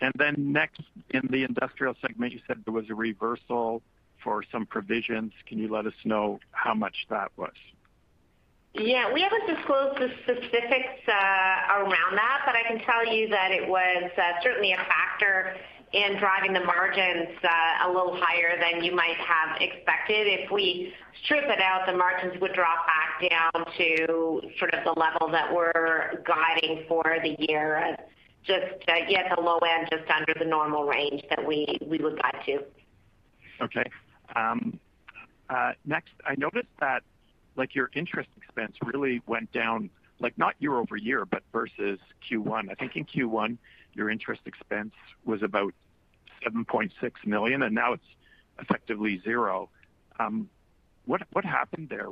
And 0.00 0.12
then 0.16 0.34
next, 0.38 0.82
in 1.10 1.26
the 1.30 1.42
industrial 1.42 1.94
segment, 2.00 2.32
you 2.32 2.40
said 2.46 2.62
there 2.64 2.72
was 2.72 2.88
a 2.90 2.94
reversal 2.94 3.82
for 4.22 4.42
some 4.50 4.66
provisions. 4.66 5.32
Can 5.46 5.58
you 5.58 5.72
let 5.72 5.86
us 5.86 5.94
know 6.04 6.38
how 6.52 6.74
much 6.74 7.06
that 7.10 7.30
was? 7.36 7.52
Yeah. 8.74 9.12
We 9.12 9.22
haven't 9.22 9.46
disclosed 9.46 9.98
the 9.98 10.10
specifics 10.22 11.00
uh, 11.08 11.80
around 11.80 12.16
that, 12.16 12.42
but 12.44 12.54
I 12.54 12.62
can 12.68 12.78
tell 12.80 13.06
you 13.06 13.28
that 13.28 13.50
it 13.50 13.68
was 13.68 14.10
uh, 14.16 14.42
certainly 14.42 14.72
a 14.72 14.76
factor 14.76 15.56
in 15.92 16.18
driving 16.18 16.52
the 16.52 16.64
margins 16.64 17.28
uh, 17.42 17.86
a 17.86 17.88
little 17.88 18.16
higher 18.20 18.58
than 18.60 18.84
you 18.84 18.94
might 18.94 19.16
have 19.16 19.60
expected. 19.60 20.26
If 20.26 20.50
we 20.50 20.92
strip 21.24 21.44
it 21.44 21.60
out, 21.60 21.86
the 21.86 21.96
margins 21.96 22.40
would 22.40 22.52
drop 22.52 22.86
back 22.86 23.30
down 23.30 23.64
to 23.78 24.40
sort 24.58 24.74
of 24.74 24.84
the 24.84 24.98
level 24.98 25.30
that 25.30 25.54
we're 25.54 26.22
guiding 26.26 26.84
for 26.88 27.16
the 27.22 27.36
year. 27.48 27.96
Just 28.44 28.88
at 28.88 29.08
the 29.08 29.40
low 29.40 29.58
end, 29.58 29.88
just 29.90 30.08
under 30.10 30.34
the 30.38 30.44
normal 30.44 30.84
range 30.84 31.22
that 31.30 31.44
we 31.44 31.78
would 31.82 32.20
guide 32.20 32.42
to. 32.46 32.58
Okay. 33.60 33.84
Um, 34.34 34.78
uh, 35.48 35.72
next, 35.84 36.12
I 36.24 36.34
noticed 36.36 36.68
that 36.80 37.02
like 37.56 37.74
your 37.74 37.90
interest 37.94 38.28
expense 38.36 38.76
really 38.82 39.22
went 39.26 39.52
down, 39.52 39.90
like 40.18 40.36
not 40.36 40.54
year-over-year, 40.58 41.24
but 41.26 41.42
versus 41.52 41.98
Q1. 42.30 42.70
I 42.70 42.74
think 42.74 42.96
in 42.96 43.04
Q1, 43.04 43.56
your 43.94 44.10
interest 44.10 44.42
expense 44.46 44.92
was 45.24 45.42
about 45.42 45.72
7.6 46.46 46.90
million, 47.24 47.62
and 47.62 47.74
now 47.74 47.92
it's 47.94 48.04
effectively 48.58 49.20
zero. 49.24 49.68
Um, 50.18 50.48
what 51.06 51.44
happened 51.44 51.88
there? 51.88 52.08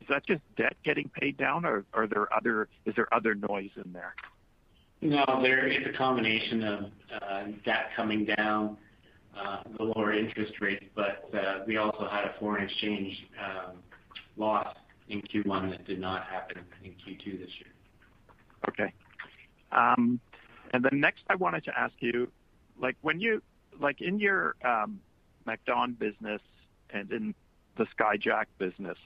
Is 0.00 0.08
that 0.08 0.26
just 0.26 0.40
debt 0.56 0.76
getting 0.84 1.10
paid 1.10 1.36
down, 1.36 1.64
or 1.64 1.84
is 2.04 2.10
there 2.96 3.14
other 3.14 3.34
noise 3.34 3.70
in 3.76 3.92
there? 3.92 4.14
No, 5.00 5.24
it's 5.28 5.94
a 5.94 5.96
combination 5.96 6.64
of 6.64 6.84
uh, 7.22 7.44
debt 7.64 7.90
coming 7.94 8.24
down, 8.24 8.76
Uh, 9.36 9.62
the 9.76 9.84
lower 9.84 10.12
interest 10.12 10.54
rates, 10.60 10.84
but 10.96 11.30
uh, 11.32 11.60
we 11.66 11.76
also 11.76 12.08
had 12.10 12.24
a 12.24 12.34
foreign 12.40 12.64
exchange 12.64 13.14
um, 13.38 13.76
loss 14.36 14.74
in 15.08 15.22
Q1 15.22 15.70
that 15.70 15.86
did 15.86 16.00
not 16.00 16.24
happen 16.24 16.64
in 16.82 16.90
Q2 16.90 17.38
this 17.38 17.50
year. 17.60 17.72
Okay. 18.68 18.92
Um 19.70 20.20
and 20.72 20.84
then 20.84 21.00
next 21.00 21.22
I 21.28 21.34
wanted 21.34 21.64
to 21.64 21.78
ask 21.78 21.94
you, 22.00 22.30
like 22.80 22.96
when 23.02 23.20
you 23.20 23.42
like 23.80 24.00
in 24.00 24.18
your 24.18 24.56
um, 24.64 25.00
MacDon 25.46 25.92
business 25.92 26.42
and 26.90 27.10
in 27.10 27.34
the 27.76 27.86
Skyjack 27.98 28.46
business, 28.58 28.98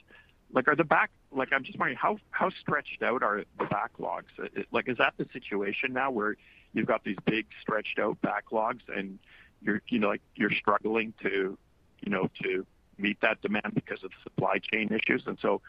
like 0.51 0.67
are 0.67 0.75
the 0.75 0.83
back 0.83 1.11
like 1.31 1.49
I'm 1.51 1.63
just 1.63 1.79
wondering 1.79 1.97
how 1.97 2.49
stretched 2.59 3.01
out 3.01 3.23
are 3.23 3.43
the 3.57 3.65
backlogs? 3.65 4.25
Uh, 4.41 4.61
like, 4.71 4.87
is 4.87 4.97
that 4.97 5.13
the 5.17 5.27
situation 5.33 5.93
now 5.93 6.11
where 6.11 6.35
you've 6.73 6.87
got 6.87 7.03
these 7.03 7.17
big 7.25 7.45
stretched 7.61 7.99
out 7.99 8.17
backlogs 8.21 8.81
and 8.87 9.19
you're 9.63 9.81
you 9.87 9.99
know 9.99 10.09
like 10.09 10.21
you're 10.35 10.51
struggling 10.51 11.13
to 11.21 11.57
you 12.01 12.11
know 12.11 12.29
to 12.43 12.65
meet 12.97 13.19
that 13.21 13.41
demand 13.41 13.73
because 13.73 14.03
of 14.03 14.11
supply 14.23 14.59
chain 14.59 14.89
issues? 14.89 15.23
And 15.25 15.37
so 15.41 15.61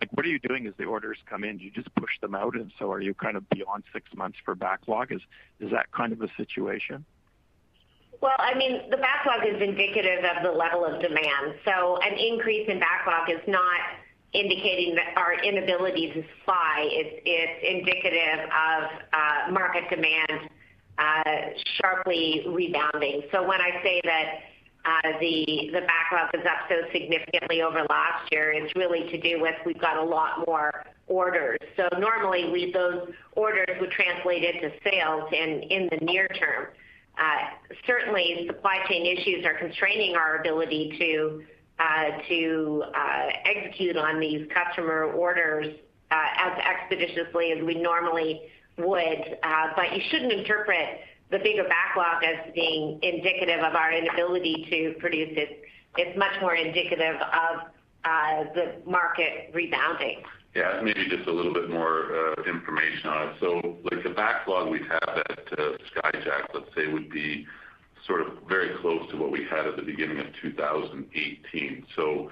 like 0.00 0.10
what 0.12 0.26
are 0.26 0.28
you 0.28 0.38
doing 0.38 0.66
as 0.66 0.74
the 0.78 0.84
orders 0.84 1.18
come 1.28 1.44
in? 1.44 1.58
Do 1.58 1.64
you 1.64 1.70
just 1.70 1.94
push 1.94 2.20
them 2.20 2.34
out, 2.34 2.54
and 2.54 2.72
so 2.78 2.90
are 2.90 3.00
you 3.00 3.14
kind 3.14 3.36
of 3.36 3.48
beyond 3.50 3.84
six 3.92 4.12
months 4.14 4.38
for 4.44 4.54
backlog? 4.54 5.12
Is 5.12 5.20
is 5.60 5.70
that 5.70 5.90
kind 5.92 6.12
of 6.12 6.22
a 6.22 6.28
situation? 6.36 7.04
Well, 8.20 8.36
I 8.38 8.56
mean, 8.56 8.90
the 8.90 8.96
backlog 8.96 9.46
is 9.46 9.60
indicative 9.60 10.24
of 10.24 10.42
the 10.42 10.50
level 10.50 10.84
of 10.84 11.02
demand. 11.02 11.54
So 11.66 11.98
an 11.98 12.16
increase 12.18 12.66
in 12.68 12.80
backlog 12.80 13.28
is 13.30 13.42
not 13.46 13.80
indicating 14.32 14.96
our 15.16 15.34
inability 15.34 16.12
to 16.12 16.24
supply. 16.38 16.88
It's 16.90 17.22
it's 17.24 17.60
indicative 17.62 18.48
of 18.50 18.90
uh, 19.12 19.52
market 19.52 19.84
demand 19.90 20.50
Uh, 20.98 21.50
sharply 21.78 22.42
rebounding. 22.48 23.20
So 23.30 23.46
when 23.46 23.60
I 23.60 23.82
say 23.82 24.00
that 24.04 24.40
uh 24.86 25.18
the 25.20 25.70
the 25.72 25.82
backlog 25.82 26.30
is 26.32 26.46
up 26.46 26.68
so 26.70 26.90
significantly 26.90 27.60
over 27.60 27.84
last 27.90 28.32
year, 28.32 28.50
it's 28.52 28.74
really 28.74 29.10
to 29.10 29.20
do 29.20 29.38
with 29.38 29.54
we've 29.66 29.78
got 29.78 29.98
a 29.98 30.02
lot 30.02 30.46
more 30.46 30.86
orders. 31.06 31.58
So 31.76 31.86
normally, 31.98 32.72
those 32.72 33.10
orders 33.32 33.76
would 33.78 33.90
translate 33.90 34.42
into 34.42 34.72
sales 34.84 35.30
in 35.32 35.90
the 35.90 35.98
near 36.02 36.28
term. 36.28 36.68
Uh, 37.18 37.74
certainly, 37.86 38.46
supply 38.46 38.78
chain 38.88 39.04
issues 39.04 39.44
are 39.44 39.54
constraining 39.54 40.16
our 40.16 40.36
ability 40.36 40.96
to 40.98 41.42
uh, 41.78 42.22
to 42.28 42.84
execute 43.44 43.98
on 43.98 44.18
these 44.18 44.48
customer 44.48 45.12
orders 45.12 45.74
as 46.10 46.58
expeditiously 46.58 47.52
as 47.52 47.62
we 47.64 47.74
normally 47.74 48.42
would. 48.78 49.38
Uh, 49.42 49.68
but 49.74 49.94
you 49.94 50.02
shouldn't 50.10 50.32
interpret 50.32 51.00
the 51.30 51.38
bigger 51.38 51.64
backlog 51.64 52.22
as 52.22 52.52
being 52.54 52.98
indicative 53.02 53.60
of 53.60 53.74
our 53.74 53.92
inability 53.92 54.66
to 54.70 54.98
produce 55.00 55.32
it. 55.36 55.62
It's 55.96 56.16
much 56.18 56.40
more 56.40 56.54
indicative 56.54 57.16
of 57.16 57.60
uh, 58.04 58.44
the 58.54 58.74
market 58.86 59.50
rebounding. 59.52 60.22
Yeah, 60.54 60.80
maybe 60.82 61.06
just 61.10 61.28
a 61.28 61.32
little 61.32 61.52
bit 61.52 61.68
more 61.68 62.06
uh, 62.14 62.42
information 62.48 63.10
on 63.10 63.28
it. 63.28 63.34
So 63.40 63.76
like 63.90 64.02
the 64.02 64.10
backlog 64.10 64.70
we 64.70 64.80
have 64.80 65.18
at 65.18 65.46
Skyjack, 65.46 66.54
let's 66.54 66.74
say, 66.74 66.86
would 66.86 67.10
be 67.10 67.46
sort 68.06 68.20
of 68.20 68.28
very 68.48 68.76
close 68.80 69.10
to 69.10 69.16
what 69.16 69.30
we 69.30 69.44
had 69.50 69.66
at 69.66 69.76
the 69.76 69.82
beginning 69.82 70.18
of 70.18 70.26
2018. 70.40 71.86
You 71.96 72.30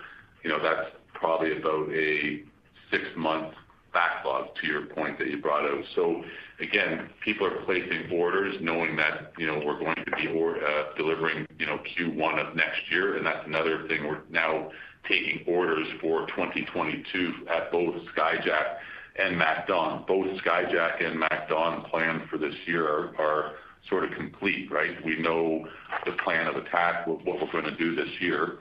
know, 0.50 0.62
That's 0.62 0.90
probably 1.12 1.56
about 1.58 1.90
a 1.90 2.42
six-month 2.90 3.54
backlog 3.94 4.48
to 4.60 4.66
your 4.66 4.86
point 4.86 5.18
that 5.18 5.28
you 5.28 5.40
brought 5.40 5.64
out. 5.64 5.84
So 5.94 6.22
again, 6.60 7.08
people 7.24 7.46
are 7.46 7.64
placing 7.64 8.10
orders 8.12 8.56
knowing 8.60 8.96
that 8.96 9.32
you 9.38 9.46
know, 9.46 9.62
we're 9.64 9.78
going 9.78 9.96
to 9.96 10.16
be 10.16 10.28
uh, 10.28 10.96
delivering 10.96 11.46
you 11.58 11.66
know, 11.66 11.78
Q1 11.96 12.46
of 12.46 12.56
next 12.56 12.80
year, 12.90 13.16
and 13.16 13.24
that's 13.24 13.46
another 13.46 13.86
thing. 13.88 14.06
We're 14.06 14.20
now 14.30 14.70
taking 15.08 15.44
orders 15.46 15.86
for 16.00 16.26
2022 16.26 17.32
at 17.54 17.70
both 17.70 17.94
Skyjack 18.16 18.76
and 19.16 19.38
MacDon. 19.38 20.04
Both 20.06 20.26
Skyjack 20.42 21.04
and 21.04 21.18
MacDon 21.18 21.82
plan 21.90 22.26
for 22.30 22.38
this 22.38 22.54
year 22.66 23.14
are 23.18 23.52
sort 23.88 24.04
of 24.04 24.12
complete, 24.12 24.70
right? 24.70 24.92
We 25.04 25.16
know 25.18 25.66
the 26.06 26.12
plan 26.24 26.46
of 26.46 26.56
attack, 26.56 27.06
what 27.06 27.24
we're 27.24 27.52
going 27.52 27.64
to 27.64 27.76
do 27.76 27.94
this 27.94 28.08
year, 28.20 28.58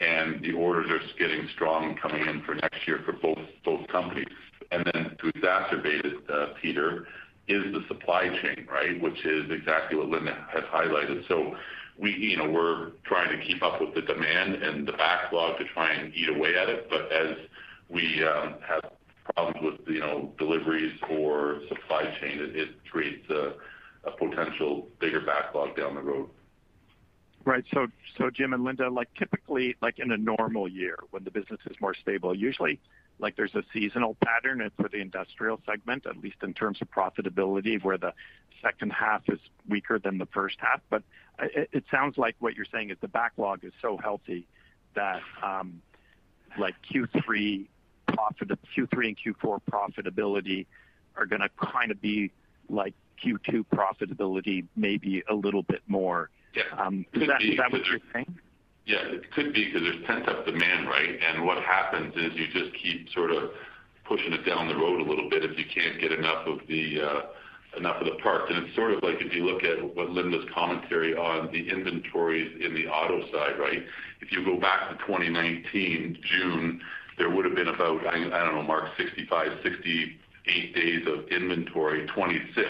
and 0.00 0.42
the 0.42 0.52
orders 0.52 0.90
are 0.90 1.00
getting 1.18 1.48
strong 1.54 1.96
coming 1.96 2.26
in 2.26 2.42
for 2.42 2.54
next 2.54 2.86
year 2.86 3.00
for 3.04 3.12
both 3.12 3.38
both 3.64 3.86
companies. 3.88 4.26
Then 4.82 5.16
to 5.18 5.32
exacerbate 5.32 6.04
it, 6.04 6.30
uh, 6.30 6.46
Peter, 6.60 7.06
is 7.46 7.62
the 7.72 7.84
supply 7.88 8.28
chain, 8.40 8.66
right? 8.70 9.00
Which 9.00 9.24
is 9.24 9.50
exactly 9.50 9.98
what 9.98 10.08
Linda 10.08 10.46
has 10.52 10.64
highlighted. 10.64 11.28
So 11.28 11.54
we, 11.98 12.12
you 12.12 12.36
know, 12.38 12.48
We're 12.50 12.92
trying 13.04 13.38
to 13.38 13.44
keep 13.44 13.62
up 13.62 13.80
with 13.80 13.94
the 13.94 14.02
demand 14.02 14.54
and 14.62 14.88
the 14.88 14.92
backlog 14.92 15.58
to 15.58 15.64
try 15.74 15.92
and 15.92 16.12
eat 16.14 16.28
away 16.28 16.56
at 16.56 16.68
it. 16.68 16.88
But 16.90 17.12
as 17.12 17.36
we 17.88 18.24
um, 18.24 18.54
have 18.66 18.90
problems 19.34 19.78
with 19.78 19.88
you 19.88 20.00
know, 20.00 20.32
deliveries 20.38 20.98
or 21.10 21.60
supply 21.68 22.04
chain, 22.20 22.38
it 22.40 22.70
creates 22.90 23.28
a 23.30 23.52
potential 24.18 24.88
bigger 25.00 25.20
backlog 25.20 25.76
down 25.76 25.94
the 25.94 26.02
road. 26.02 26.28
Right. 27.44 27.64
So 27.72 27.86
so 28.16 28.30
Jim 28.30 28.54
and 28.54 28.64
Linda, 28.64 28.88
like, 28.88 29.08
typically, 29.18 29.76
like 29.82 29.98
in 29.98 30.12
a 30.12 30.16
normal 30.16 30.66
year 30.66 30.96
when 31.10 31.24
the 31.24 31.30
business 31.30 31.60
is 31.66 31.76
more 31.80 31.94
stable, 31.94 32.34
usually 32.34 32.80
there's 33.36 33.54
a 33.54 33.62
seasonal 33.72 34.16
pattern 34.24 34.70
for 34.76 34.88
the 34.88 34.98
industrial 34.98 35.60
segment, 35.66 36.06
at 36.06 36.16
least 36.18 36.36
in 36.42 36.54
terms 36.54 36.78
of 36.82 36.90
profitability, 36.90 37.82
where 37.82 37.98
the 37.98 38.12
second 38.62 38.92
half 38.92 39.22
is 39.28 39.38
weaker 39.68 39.98
than 39.98 40.18
the 40.18 40.26
first 40.26 40.56
half. 40.58 40.80
But 40.90 41.02
it 41.38 41.84
sounds 41.90 42.18
like 42.18 42.36
what 42.38 42.54
you're 42.54 42.66
saying 42.72 42.90
is 42.90 42.96
the 43.00 43.08
backlog 43.08 43.64
is 43.64 43.72
so 43.80 43.96
healthy 43.96 44.46
that 44.94 45.20
um 45.42 45.82
like 46.58 46.74
Q3 46.92 47.66
profit, 48.06 48.48
Q3 48.76 49.08
and 49.08 49.16
Q4 49.18 49.60
profitability 49.70 50.66
are 51.16 51.26
going 51.26 51.42
to 51.42 51.48
kind 51.72 51.90
of 51.90 52.00
be 52.00 52.30
like 52.68 52.94
Q2 53.24 53.64
profitability, 53.74 54.66
maybe 54.76 55.22
a 55.28 55.34
little 55.34 55.62
bit 55.62 55.82
more. 55.86 56.30
Yeah. 56.54 56.62
Is 57.12 57.56
that 57.56 57.72
what 57.72 57.84
you're 57.86 57.98
saying? 58.12 58.38
Yeah, 58.86 59.00
it 59.00 59.30
could 59.32 59.54
be 59.54 59.64
because 59.64 59.82
there's 59.82 60.04
pent-up 60.06 60.44
demand, 60.44 60.88
right? 60.88 61.18
And 61.26 61.46
what 61.46 61.62
happens 61.62 62.14
is 62.16 62.32
you 62.34 62.46
just 62.52 62.74
keep 62.82 63.08
sort 63.14 63.30
of 63.30 63.50
pushing 64.06 64.32
it 64.32 64.44
down 64.44 64.68
the 64.68 64.76
road 64.76 65.00
a 65.00 65.08
little 65.08 65.30
bit 65.30 65.42
if 65.44 65.58
you 65.58 65.64
can't 65.74 65.98
get 66.00 66.12
enough 66.12 66.46
of 66.46 66.58
the 66.68 67.00
uh 67.00 67.20
enough 67.78 68.00
of 68.00 68.06
the 68.06 68.22
parts. 68.22 68.46
And 68.50 68.64
it's 68.64 68.76
sort 68.76 68.92
of 68.92 69.02
like 69.02 69.16
if 69.20 69.34
you 69.34 69.44
look 69.44 69.64
at 69.64 69.82
what 69.96 70.10
Linda's 70.10 70.44
commentary 70.54 71.16
on 71.16 71.50
the 71.50 71.68
inventories 71.68 72.52
in 72.62 72.74
the 72.74 72.86
auto 72.86 73.22
side, 73.32 73.58
right? 73.58 73.82
If 74.20 74.30
you 74.30 74.44
go 74.44 74.60
back 74.60 74.90
to 74.90 74.96
2019, 75.06 76.18
June, 76.22 76.80
there 77.18 77.30
would've 77.30 77.54
been 77.54 77.68
about, 77.68 78.06
I 78.06 78.18
don't 78.20 78.54
know, 78.54 78.62
Mark, 78.62 78.90
65, 78.96 79.48
68 79.62 80.74
days 80.74 81.06
of 81.06 81.28
inventory, 81.28 82.06
26. 82.06 82.68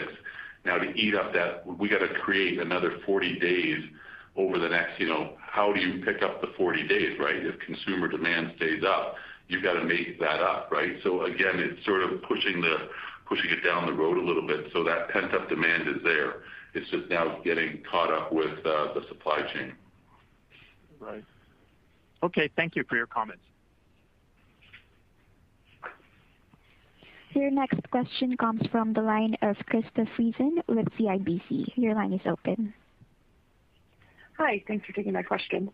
Now 0.65 0.77
to 0.77 0.91
eat 0.95 1.13
up 1.13 1.33
that, 1.33 1.65
we 1.67 1.87
got 1.87 1.99
to 1.99 2.09
create 2.21 2.59
another 2.59 2.97
40 3.05 3.39
days 3.39 3.83
over 4.35 4.59
the 4.59 4.69
next, 4.69 4.99
you 4.99 5.07
know, 5.07 5.33
how 5.39 5.71
do 5.71 5.79
you 5.79 6.03
pick 6.03 6.21
up 6.21 6.41
the 6.41 6.47
40 6.57 6.87
days, 6.87 7.17
right? 7.19 7.35
If 7.37 7.59
consumer 7.59 8.07
demand 8.07 8.53
stays 8.57 8.83
up, 8.85 9.15
you've 9.47 9.63
got 9.63 9.73
to 9.73 9.83
make 9.83 10.19
that 10.19 10.41
up, 10.41 10.69
right? 10.71 10.97
So 11.03 11.23
again, 11.25 11.55
it's 11.55 11.85
sort 11.85 12.03
of 12.03 12.21
pushing 12.23 12.61
it 12.63 13.63
down 13.63 13.85
the 13.85 13.93
road 13.93 14.17
a 14.17 14.25
little 14.25 14.45
bit. 14.45 14.67
So 14.73 14.83
that 14.83 15.09
pent-up 15.09 15.49
demand 15.49 15.87
is 15.87 16.03
there. 16.03 16.43
It's 16.73 16.89
just 16.91 17.09
now 17.09 17.39
getting 17.43 17.81
caught 17.89 18.11
up 18.11 18.33
with 18.33 18.59
uh, 18.65 18.93
the 18.93 19.01
supply 19.07 19.41
chain. 19.53 19.73
Right. 20.99 21.23
Okay. 22.23 22.49
Thank 22.55 22.75
you 22.75 22.83
for 22.89 22.97
your 22.97 23.07
comments. 23.07 23.43
Your 27.31 27.51
next 27.51 27.79
question 27.91 28.37
comes 28.37 28.61
from 28.71 28.93
the 28.93 29.01
line 29.01 29.35
of 29.41 29.57
Krista 29.69 30.07
Friesen 30.17 30.63
with 30.69 30.87
CIBC. 30.97 31.73
Your 31.75 31.93
line 31.93 32.13
is 32.13 32.21
open. 32.25 32.73
Hi. 34.37 34.63
Thanks 34.67 34.85
for 34.85 34.93
taking 34.93 35.13
my 35.13 35.23
question. 35.23 35.69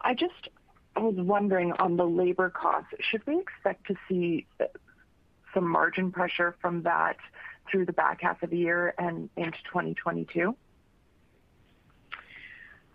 I 0.00 0.14
just 0.14 0.48
was 0.96 1.14
wondering 1.16 1.72
on 1.72 1.96
the 1.96 2.06
labor 2.06 2.50
costs, 2.50 2.90
should 3.00 3.26
we 3.26 3.38
expect 3.38 3.86
to 3.88 3.94
see 4.08 4.46
uh, 4.60 4.66
some 5.52 5.68
margin 5.68 6.12
pressure 6.12 6.56
from 6.60 6.82
that 6.82 7.16
through 7.70 7.86
the 7.86 7.92
back 7.92 8.20
half 8.20 8.42
of 8.42 8.50
the 8.50 8.58
year 8.58 8.94
and 8.98 9.28
into 9.36 9.58
2022? 9.64 10.56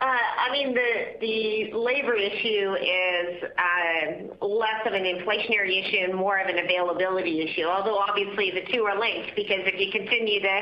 Uh, 0.01 0.05
I 0.05 0.51
mean, 0.53 0.73
the 0.73 1.77
labor 1.77 2.15
issue 2.15 2.73
is 2.73 3.43
um, 3.59 4.31
less 4.39 4.87
of 4.87 4.93
an 4.93 5.03
inflationary 5.03 5.83
issue 5.83 6.05
and 6.05 6.15
more 6.15 6.39
of 6.39 6.47
an 6.47 6.57
availability 6.57 7.41
issue. 7.41 7.65
Although 7.65 7.97
obviously 7.97 8.49
the 8.51 8.61
two 8.71 8.83
are 8.85 8.97
linked, 8.97 9.35
because 9.35 9.59
if 9.67 9.77
you 9.77 9.91
continue 9.91 10.39
to 10.39 10.59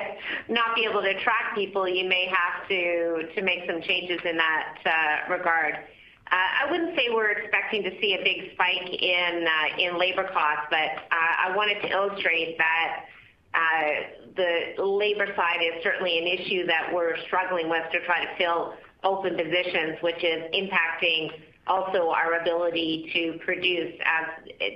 not 0.49 0.75
be 0.75 0.87
able 0.89 1.03
to 1.03 1.09
attract 1.09 1.53
people, 1.53 1.87
you 1.87 2.09
may 2.09 2.25
have 2.25 2.67
to 2.67 3.41
make 3.43 3.69
some 3.69 3.79
changes 3.83 4.19
in 4.25 4.37
that 4.37 4.77
uh, 4.83 5.31
regard. 5.31 5.75
Uh, 5.75 6.65
I 6.65 6.71
wouldn't 6.71 6.97
say 6.97 7.09
we're 7.13 7.29
expecting 7.29 7.83
to 7.83 7.91
see 8.01 8.17
a 8.19 8.23
big 8.23 8.53
spike 8.53 8.89
in 8.89 9.99
labor 9.99 10.27
costs, 10.33 10.65
but 10.71 11.05
I 11.11 11.55
wanted 11.55 11.79
to 11.83 11.89
illustrate 11.89 12.57
that 12.57 13.05
the 14.35 14.83
labor 14.83 15.27
side 15.35 15.61
is 15.61 15.83
certainly 15.83 16.17
an 16.17 16.25
issue 16.25 16.65
that 16.65 16.91
we're 16.91 17.17
struggling 17.27 17.69
with 17.69 17.83
to 17.91 17.99
try 18.05 18.25
to 18.25 18.35
fill 18.37 18.73
open 19.07 19.37
positions, 19.37 19.97
which 20.01 20.21
is 20.23 20.43
impacting 20.53 21.31
also 21.67 22.09
our 22.09 22.39
ability 22.39 23.09
to 23.13 23.39
produce 23.43 23.93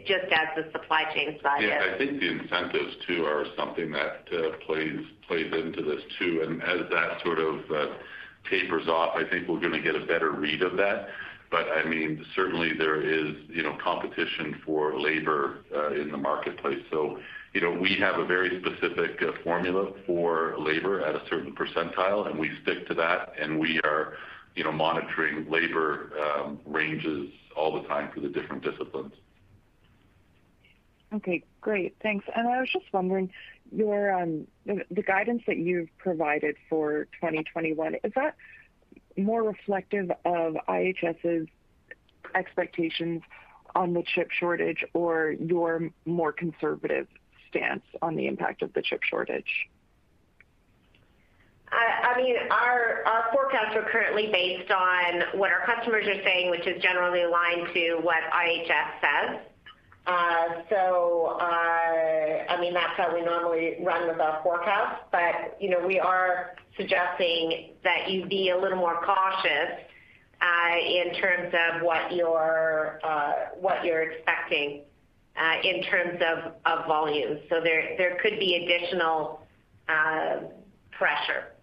just 0.05 0.25
as 0.32 0.47
the 0.55 0.71
supply 0.71 1.03
chain 1.13 1.39
side 1.41 1.63
is. 1.63 1.69
Yeah. 1.69 1.93
I 1.93 1.97
think 1.97 2.19
the 2.19 2.29
incentives 2.29 2.95
too 3.07 3.25
are 3.25 3.45
something 3.57 3.91
that 3.91 4.27
uh, 4.32 4.57
plays 4.65 4.99
into 5.29 5.82
this 5.84 6.01
too. 6.19 6.43
And 6.45 6.61
as 6.63 6.89
that 6.91 7.21
sort 7.23 7.39
of 7.39 7.59
uh, 7.71 7.93
tapers 8.49 8.88
off, 8.88 9.15
I 9.15 9.23
think 9.29 9.47
we're 9.47 9.61
gonna 9.61 9.82
get 9.82 9.95
a 9.95 10.05
better 10.05 10.32
read 10.32 10.61
of 10.61 10.77
that. 10.77 11.07
But 11.49 11.67
I 11.69 11.88
mean, 11.88 12.25
certainly 12.36 12.73
there 12.77 13.01
is, 13.01 13.36
you 13.49 13.63
know, 13.63 13.77
competition 13.84 14.61
for 14.65 14.97
labor 14.99 15.59
uh, 15.75 15.93
in 15.93 16.11
the 16.11 16.17
marketplace. 16.17 16.84
You 17.54 17.62
know, 17.62 17.72
we 17.72 17.95
have 17.95 18.18
a 18.18 18.26
very 18.26 18.62
specific 18.62 19.22
uh, 19.22 19.32
formula 19.43 19.91
for 20.06 20.56
labor 20.58 21.02
at 21.02 21.16
a 21.16 21.22
certain 21.30 21.54
percentile, 21.54 22.30
and 22.30 22.39
we 22.39 22.49
stick 22.64 22.88
to 22.88 22.93
that, 22.93 23.34
and 23.39 23.60
we 23.60 23.80
are, 23.84 24.14
you 24.56 24.64
know, 24.64 24.72
monitoring 24.72 25.49
labor 25.49 26.12
um, 26.18 26.60
ranges 26.66 27.30
all 27.56 27.82
the 27.82 27.88
time 27.89 28.10
for 28.14 28.22
the 28.22 28.30
different 28.30 28.64
disciplines. 28.64 29.14
Okay, 31.14 31.43
great. 31.60 31.95
Thanks. 32.02 32.26
And 32.34 32.47
I 32.47 32.62
was 32.62 32.70
just 32.72 32.86
wondering, 32.93 33.30
your 33.74 34.14
um, 34.14 34.47
the 34.66 35.04
guidance 35.04 35.43
that 35.47 35.58
you've 35.58 35.89
provided 35.97 36.56
for 36.70 37.06
2021, 37.20 37.95
is 38.04 38.14
that 38.16 38.36
more 39.18 39.43
reflective 39.43 40.10
of 40.24 40.56
IHS's 40.70 41.47
expectations 42.34 43.22
on 43.76 43.93
the 43.93 44.04
chip 44.04 44.32
shortage 44.32 44.86
or 44.93 45.32
your 45.32 45.89
more 46.06 46.32
conservative 46.32 47.08
stance 47.52 47.84
on 48.02 48.16
the 48.16 48.28
impact 48.28 48.64
of 48.64 48.74
the 48.74 48.82
chip 48.82 49.04
shortage? 49.04 49.70
I 51.72 52.18
mean, 52.18 52.36
our 52.49 53.30
forecasts 53.32 53.76
are 53.76 53.88
currently 53.89 54.28
based 54.32 54.70
on 54.72 55.39
what 55.39 55.52
our 55.52 55.66
customers 55.66 56.06
are 56.06 56.22
saying, 56.24 56.49
which 56.49 56.68
is 56.68 56.82
generally 56.82 57.24
aligned 57.24 57.74
to 57.74 57.95
what 58.02 58.18
IHS 58.34 58.99
says. 58.99 59.39
Uh, 60.06 60.47
so 60.70 61.38
uh, 61.39 61.43
I 62.49 62.58
mean, 62.60 62.74
that's 62.74 62.97
how 62.97 63.14
we 63.14 63.22
normally 63.22 63.78
run 63.82 64.08
with 64.08 64.20
our 64.20 64.41
forecast. 64.43 65.04
But 65.12 65.58
you 65.60 65.70
know, 65.70 65.86
we 65.86 65.99
are 65.99 66.56
suggesting 66.76 67.70
that 67.84 68.10
you 68.10 68.26
be 68.26 68.49
a 68.49 68.58
little 68.58 68.80
more 68.80 68.99
cautious 69.06 69.80
uh, 70.41 70.78
in 70.78 71.14
terms 71.14 71.54
of 71.54 71.84
what 71.84 72.12
you're 73.86 74.02
expecting 74.02 74.82
Uh, 75.38 75.55
in 75.63 75.82
terms 75.84 76.21
of 76.65 76.86
volume. 76.88 77.39
So 77.49 77.61
there 77.61 78.17
could 78.21 78.38
be 78.38 78.55
additional 78.55 79.41
uh, 79.88 80.41
pressure. 80.91 81.53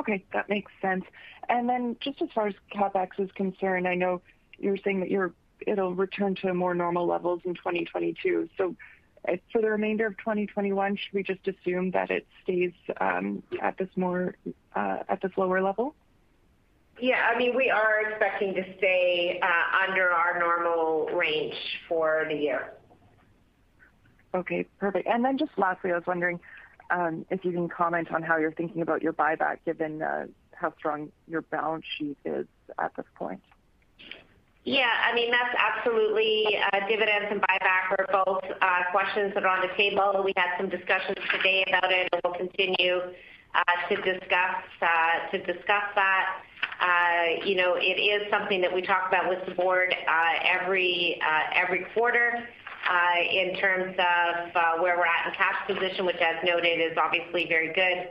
Okay, 0.00 0.24
that 0.32 0.48
makes 0.48 0.72
sense. 0.82 1.04
And 1.48 1.68
then 1.68 1.96
just 2.00 2.20
as 2.20 2.28
far 2.34 2.48
as 2.48 2.54
CapEx 2.74 3.08
is 3.18 3.30
concerned, 3.36 3.86
I 3.86 3.94
know 3.94 4.20
you're 4.58 4.76
saying 4.78 5.00
that 5.00 5.32
it'll 5.66 5.94
return 5.94 6.34
to 6.42 6.52
more 6.52 6.74
normal 6.74 7.06
levels 7.06 7.40
in 7.44 7.54
2022. 7.54 8.48
Uh, 8.58 9.36
for 9.52 9.62
the 9.62 9.70
remainder 9.70 10.06
of 10.06 10.18
2021, 10.18 10.96
should 10.96 11.12
we 11.12 11.22
just 11.22 11.46
assume 11.46 11.92
that 11.92 12.10
it 12.10 12.26
stays 12.42 12.72
um, 13.00 13.42
at 13.62 13.78
this 13.78 13.88
lower 13.96 14.34
level? 15.62 15.94
Yeah. 17.00 17.30
I 17.32 17.38
mean, 17.38 17.56
we 17.56 17.70
are 17.70 18.10
expecting 18.10 18.54
to 18.54 18.62
stay 18.78 19.40
uh, 19.42 19.88
under 19.88 20.10
our 20.10 20.38
normal 20.38 21.06
range 21.16 21.54
for 21.88 22.26
the 22.28 22.34
year. 22.34 22.72
Okay, 24.34 24.66
perfect. 24.78 25.08
And 25.08 25.24
then 25.24 25.38
just 25.38 25.52
lastly, 25.56 25.90
I 25.90 25.94
was 25.94 26.06
wondering 26.06 26.38
um, 26.90 27.26
if 27.30 27.44
you 27.44 27.52
can 27.52 27.68
comment 27.68 28.12
on 28.12 28.22
how 28.22 28.36
you're 28.36 28.52
thinking 28.52 28.82
about 28.82 29.02
your 29.02 29.12
buyback, 29.12 29.58
given 29.64 30.02
uh, 30.02 30.26
how 30.52 30.72
strong 30.78 31.10
your 31.28 31.42
balance 31.42 31.84
sheet 31.98 32.16
is 32.24 32.46
at 32.78 32.94
this 32.96 33.06
point. 33.16 33.40
Yeah, 34.64 34.90
I 35.02 35.14
mean, 35.14 35.30
that's 35.30 35.56
absolutely 35.58 36.58
uh, 36.72 36.86
dividends 36.86 37.26
and 37.30 37.40
buyback 37.40 37.98
are 37.98 38.06
both 38.12 38.44
questions 38.92 39.32
that 39.34 39.44
are 39.44 39.48
on 39.48 39.66
the 39.66 39.74
table. 39.76 40.22
We 40.24 40.32
had 40.36 40.56
some 40.58 40.68
discussions 40.68 41.16
today 41.32 41.64
about 41.66 41.90
it, 41.90 42.08
and 42.12 42.20
we'll 42.22 42.34
continue 42.34 43.00
to 43.90 45.38
discuss 45.38 45.86
that. 45.96 46.42
Uh, 46.80 47.44
you 47.44 47.56
know, 47.56 47.74
it 47.76 48.00
is 48.00 48.30
something 48.30 48.60
that 48.62 48.74
we 48.74 48.80
talk 48.80 49.08
about 49.08 49.28
with 49.28 49.44
the 49.46 49.54
board 49.54 49.94
uh 50.08 50.32
every 50.42 51.20
uh 51.22 51.62
every 51.62 51.84
quarter 51.94 52.48
uh, 52.88 53.20
in 53.30 53.56
terms 53.56 53.94
of 53.98 54.56
uh, 54.56 54.82
where 54.82 54.96
we're 54.96 55.04
at 55.04 55.26
in 55.28 55.34
cash 55.34 55.66
position, 55.66 56.06
which 56.06 56.16
as 56.16 56.36
noted, 56.44 56.80
is 56.80 56.96
obviously 56.96 57.46
very 57.46 57.72
good, 57.72 58.08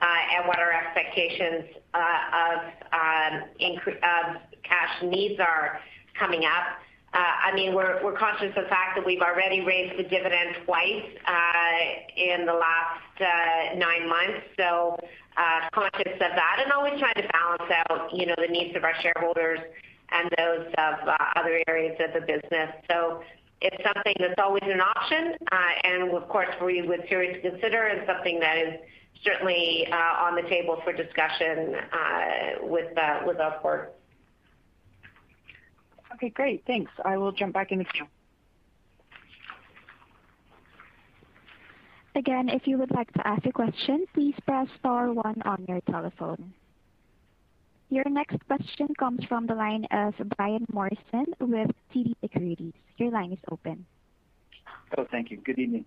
and 0.00 0.46
what 0.46 0.58
our 0.58 0.72
expectations 0.72 1.64
um, 1.94 3.42
of 4.02 4.36
cash 4.62 5.02
needs 5.02 5.40
are 5.40 5.80
coming 6.18 6.44
up. 6.44 6.78
Uh, 7.14 7.18
I 7.18 7.54
mean, 7.54 7.74
we're 7.74 8.16
conscious 8.16 8.48
of 8.56 8.64
the 8.64 8.68
fact 8.70 8.96
that 8.96 9.04
we've 9.04 9.20
already 9.20 9.60
raised 9.60 9.98
the 9.98 10.04
dividend 10.04 10.56
twice 10.64 11.04
uh, 11.26 11.78
in 12.16 12.46
the 12.46 12.54
last 12.54 13.20
uh, 13.20 13.76
nine 13.76 14.08
months. 14.08 14.40
So 14.56 14.98
conscious 15.74 16.14
of 16.14 16.32
that 16.36 16.60
and 16.62 16.72
always 16.72 16.98
trying 16.98 17.14
to 17.14 17.28
balance 17.28 17.70
out, 17.70 18.14
you 18.14 18.24
know, 18.24 18.34
the 18.38 18.48
needs 18.50 18.74
of 18.76 18.84
our 18.84 18.94
shareholders 19.02 19.58
and 20.10 20.30
those 20.38 20.66
of 20.78 20.94
other 21.36 21.62
areas 21.68 21.98
of 22.00 22.14
the 22.14 22.20
business. 22.20 22.70
So 22.90 23.22
it's 23.60 23.82
something 23.84 24.14
that's 24.18 24.40
always 24.42 24.64
an 24.64 24.80
option, 24.80 25.34
and 25.84 26.14
of 26.14 26.28
course, 26.28 26.54
we 26.64 26.82
would 26.82 27.04
seriously 27.08 27.50
consider 27.50 27.88
and 27.88 28.06
something 28.06 28.40
that 28.40 28.56
is 28.56 28.80
certainly 29.22 29.86
on 29.92 30.34
the 30.34 30.42
table 30.48 30.80
for 30.82 30.92
discussion 30.92 31.76
with 32.62 32.90
with 33.26 33.38
our 33.38 33.60
board. 33.62 33.90
Okay, 36.14 36.30
great. 36.30 36.64
Thanks. 36.66 36.90
I 37.04 37.16
will 37.16 37.32
jump 37.32 37.54
back 37.54 37.72
in 37.72 37.78
the 37.78 37.84
queue. 37.84 38.06
Again, 42.14 42.50
if 42.50 42.66
you 42.66 42.76
would 42.78 42.90
like 42.90 43.10
to 43.14 43.26
ask 43.26 43.44
a 43.46 43.52
question, 43.52 44.04
please 44.12 44.34
press 44.44 44.68
star 44.78 45.12
one 45.12 45.40
on 45.44 45.64
your 45.66 45.80
telephone. 45.90 46.52
Your 47.88 48.04
next 48.08 48.38
question 48.46 48.88
comes 48.98 49.24
from 49.24 49.46
the 49.46 49.54
line 49.54 49.86
of 49.90 50.14
Brian 50.36 50.66
Morrison 50.72 51.26
with 51.40 51.70
TD 51.94 52.14
Securities. 52.20 52.74
Your 52.98 53.10
line 53.10 53.32
is 53.32 53.38
open. 53.50 53.86
Oh, 54.96 55.06
thank 55.10 55.30
you. 55.30 55.38
Good 55.38 55.58
evening. 55.58 55.84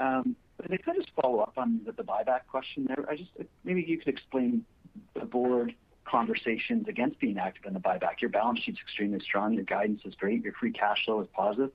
Um, 0.00 0.36
if 0.64 0.80
I 0.88 0.94
just 0.94 1.10
follow 1.20 1.40
up 1.40 1.54
on 1.56 1.80
the 1.84 1.92
buyback 1.92 2.46
question 2.50 2.86
there. 2.86 3.04
Maybe 3.64 3.84
you 3.86 3.98
could 3.98 4.08
explain 4.08 4.64
the 5.14 5.26
board 5.26 5.74
conversations 6.08 6.86
against 6.88 7.18
being 7.20 7.38
active 7.38 7.64
in 7.66 7.74
the 7.74 7.80
buyback. 7.80 8.20
Your 8.20 8.30
balance 8.30 8.60
sheet's 8.60 8.80
extremely 8.80 9.20
strong, 9.20 9.52
your 9.52 9.64
guidance 9.64 10.02
is 10.04 10.14
great, 10.14 10.42
your 10.42 10.52
free 10.54 10.72
cash 10.72 11.04
flow 11.04 11.20
is 11.20 11.28
positive. 11.34 11.70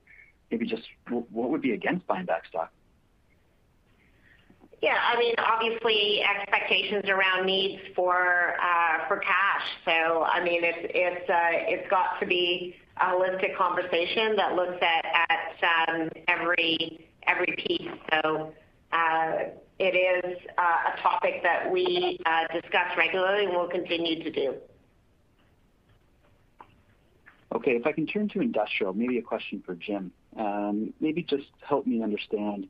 Maybe 0.50 0.66
just 0.66 0.82
what 1.08 1.50
would 1.50 1.62
be 1.62 1.72
against 1.72 2.06
buying 2.06 2.26
back 2.26 2.46
stock? 2.46 2.70
Yeah, 4.82 4.98
I 5.02 5.18
mean, 5.18 5.34
obviously 5.38 6.22
expectations 6.22 7.04
around 7.08 7.46
needs 7.46 7.82
for 7.96 8.54
uh, 8.60 9.08
cash. 9.20 9.62
So 9.84 10.24
I 10.24 10.44
mean, 10.44 10.62
uh, 11.30 11.70
it's 11.70 11.88
got 11.88 12.20
to 12.20 12.26
be 12.26 12.76
a 12.98 13.06
holistic 13.06 13.56
conversation 13.56 14.36
that 14.36 14.54
looks 14.54 14.82
at 14.82 15.88
um, 15.88 16.10
every 16.28 17.56
piece. 17.56 17.88
Uh, 18.92 19.44
It 19.78 19.94
is 19.96 20.38
uh, 20.56 20.62
a 20.96 21.00
topic 21.00 21.42
that 21.42 21.70
we 21.70 22.18
uh, 22.24 22.46
discuss 22.52 22.96
regularly 22.96 23.46
and 23.46 23.54
will 23.54 23.68
continue 23.68 24.22
to 24.22 24.30
do. 24.30 24.54
Okay. 27.54 27.72
If 27.72 27.86
I 27.86 27.92
can 27.92 28.06
turn 28.06 28.28
to 28.30 28.40
industrial, 28.40 28.92
maybe 28.92 29.18
a 29.18 29.22
question 29.22 29.62
for 29.64 29.74
Jim. 29.74 30.12
Um, 30.36 30.92
maybe 31.00 31.22
just 31.22 31.46
help 31.60 31.86
me 31.86 32.02
understand, 32.02 32.66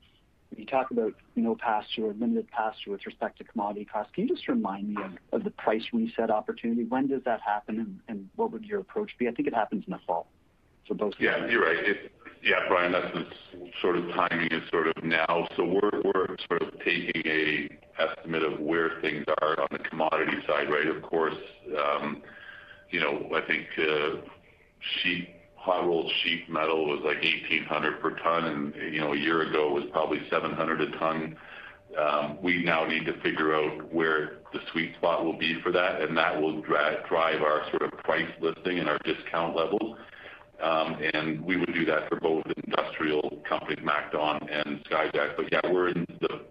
when 0.50 0.60
you 0.60 0.66
talk 0.66 0.90
about 0.90 1.14
no 1.36 1.54
pass-through 1.56 2.10
or 2.10 2.12
limited 2.12 2.50
pass-through 2.50 2.92
with 2.92 3.06
respect 3.06 3.38
to 3.38 3.44
commodity 3.44 3.86
costs, 3.86 4.12
can 4.14 4.28
you 4.28 4.34
just 4.34 4.46
remind 4.46 4.94
me 4.94 5.02
of 5.32 5.44
the 5.44 5.50
price 5.50 5.84
reset 5.92 6.30
opportunity? 6.30 6.84
When 6.84 7.08
does 7.08 7.22
that 7.24 7.40
happen, 7.40 8.00
and 8.08 8.28
what 8.36 8.52
would 8.52 8.64
your 8.64 8.80
approach 8.80 9.16
be? 9.18 9.26
I 9.26 9.32
think 9.32 9.48
it 9.48 9.54
happens 9.54 9.84
in 9.86 9.92
the 9.92 10.00
fall 10.06 10.26
for 10.86 10.94
both. 10.94 11.14
Yeah, 11.18 11.46
you're 11.48 11.64
right. 11.64 12.10
Yeah, 12.44 12.60
Brian, 12.68 12.92
that's 12.92 13.10
the 13.14 13.24
sort 13.80 13.96
of 13.96 14.04
timing 14.10 14.48
is 14.52 14.68
sort 14.70 14.86
of 14.86 15.02
now. 15.02 15.48
So 15.56 15.64
we're 15.64 16.36
sort 16.46 16.60
of 16.60 16.78
taking 16.84 17.22
an 17.24 17.68
estimate 17.98 18.42
of 18.42 18.60
where 18.60 19.00
things 19.00 19.24
are 19.40 19.58
on 19.58 19.68
the 19.72 19.78
commodity 19.78 20.36
side, 20.46 20.68
right? 20.70 20.86
Of 20.86 21.00
course, 21.02 21.34
um, 21.78 22.22
you 22.90 23.00
know, 23.00 23.30
I 23.34 23.40
think 23.46 23.64
uh, 23.78 24.20
sheep, 25.02 25.30
hot 25.56 25.86
rolled 25.86 26.12
sheet 26.22 26.50
metal 26.50 26.84
was 26.86 27.00
like 27.02 27.22
1,800 27.22 28.00
per 28.02 28.10
ton, 28.18 28.44
and 28.44 28.92
you 28.92 29.00
know, 29.00 29.14
a 29.14 29.16
year 29.16 29.48
ago 29.48 29.72
was 29.72 29.84
probably 29.90 30.18
700 30.28 30.82
a 30.82 30.90
ton. 30.98 31.36
Um, 31.98 32.38
we 32.42 32.62
now 32.62 32.84
need 32.84 33.06
to 33.06 33.18
figure 33.22 33.54
out 33.54 33.90
where 33.90 34.40
the 34.52 34.58
sweet 34.70 34.94
spot 34.96 35.24
will 35.24 35.38
be 35.38 35.58
for 35.62 35.72
that, 35.72 36.02
and 36.02 36.14
that 36.18 36.38
will 36.38 36.60
drive 36.60 37.40
our 37.40 37.62
sort 37.70 37.90
of 37.90 37.98
price 38.00 38.28
listing 38.42 38.80
and 38.80 38.88
our 38.90 38.98
discount 38.98 39.56
levels. 39.56 39.96
Um, 40.62 40.96
we 41.44 41.56
would 41.56 41.74
do 41.74 41.84
that 41.86 42.08
for 42.08 42.20
both 42.20 42.44
industrial 42.64 43.42
companies, 43.48 43.84
MacDon 43.84 44.48
and 44.48 44.82
Skyjack. 44.84 45.36
But 45.36 45.52
yeah, 45.52 45.60
we're 45.70 45.88
in 45.88 46.06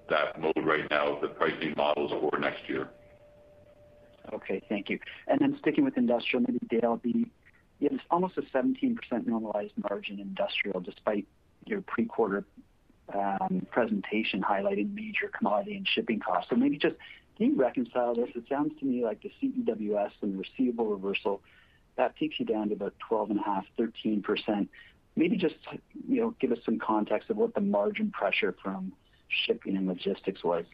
that 0.10 0.40
mode 0.40 0.54
right 0.64 0.90
now, 0.90 1.20
the 1.22 1.30
pricing 1.30 1.74
models 1.76 2.12
for 2.12 2.38
next 2.38 2.68
year. 2.68 2.90
Okay, 4.34 4.62
thank 4.70 4.90
you. 4.90 5.00
And 5.28 5.40
then 5.40 5.58
sticking 5.60 5.84
with 5.84 5.98
industrial, 5.98 6.46
maybe 6.48 6.60
Dale, 6.70 7.00
it's 7.82 8.04
almost 8.10 8.38
a 8.38 8.42
17% 8.42 8.98
normalized 9.26 9.74
margin 9.90 10.20
industrial 10.20 10.80
despite 10.80 11.28
your 11.66 11.82
pre-quarter 11.82 12.46
um, 13.14 13.66
presentation 13.72 14.42
highlighting 14.42 14.94
major 14.94 15.30
commodity 15.38 15.76
and 15.76 15.88
shipping 15.88 16.20
costs. 16.20 16.50
So 16.50 16.56
maybe 16.56 16.78
just 16.78 16.96
can 17.38 17.48
you 17.48 17.56
reconcile 17.56 18.16
this? 18.16 18.30
It 18.36 18.44
sounds 18.48 18.74
to 18.80 18.86
me 18.86 19.04
like 19.04 19.22
the 19.22 19.32
CEWS 19.42 20.12
and 20.22 20.40
receivable 20.40 20.88
reversal, 20.88 21.42
that 21.98 22.16
takes 22.18 22.40
you 22.40 22.46
down 22.46 22.70
to 22.70 22.76
about 22.76 22.94
12.5%-13%. 23.10 24.68
Maybe 25.16 25.38
just, 25.38 25.56
you 26.08 26.22
know, 26.22 26.36
give 26.40 26.52
us 26.52 26.58
some 26.66 26.80
context 26.80 27.30
of 27.30 27.38
what 27.38 27.54
the 27.54 27.62
margin 27.62 28.12
pressure 28.12 28.56
from 28.64 28.94
shipping 29.46 29.78
and 29.78 29.88
logistics 29.88 30.44
was. 30.44 30.66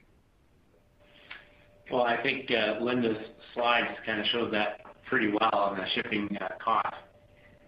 Well, 1.92 2.04
I 2.04 2.22
think 2.22 2.50
uh, 2.52 2.82
Linda's 2.82 3.18
slides 3.54 3.98
kind 4.06 4.22
of 4.22 4.28
show 4.28 4.50
that 4.52 4.82
pretty 5.08 5.28
well 5.28 5.52
on 5.54 5.78
the 5.78 5.86
shipping 5.96 6.38
uh, 6.40 6.50
cost. 6.64 6.96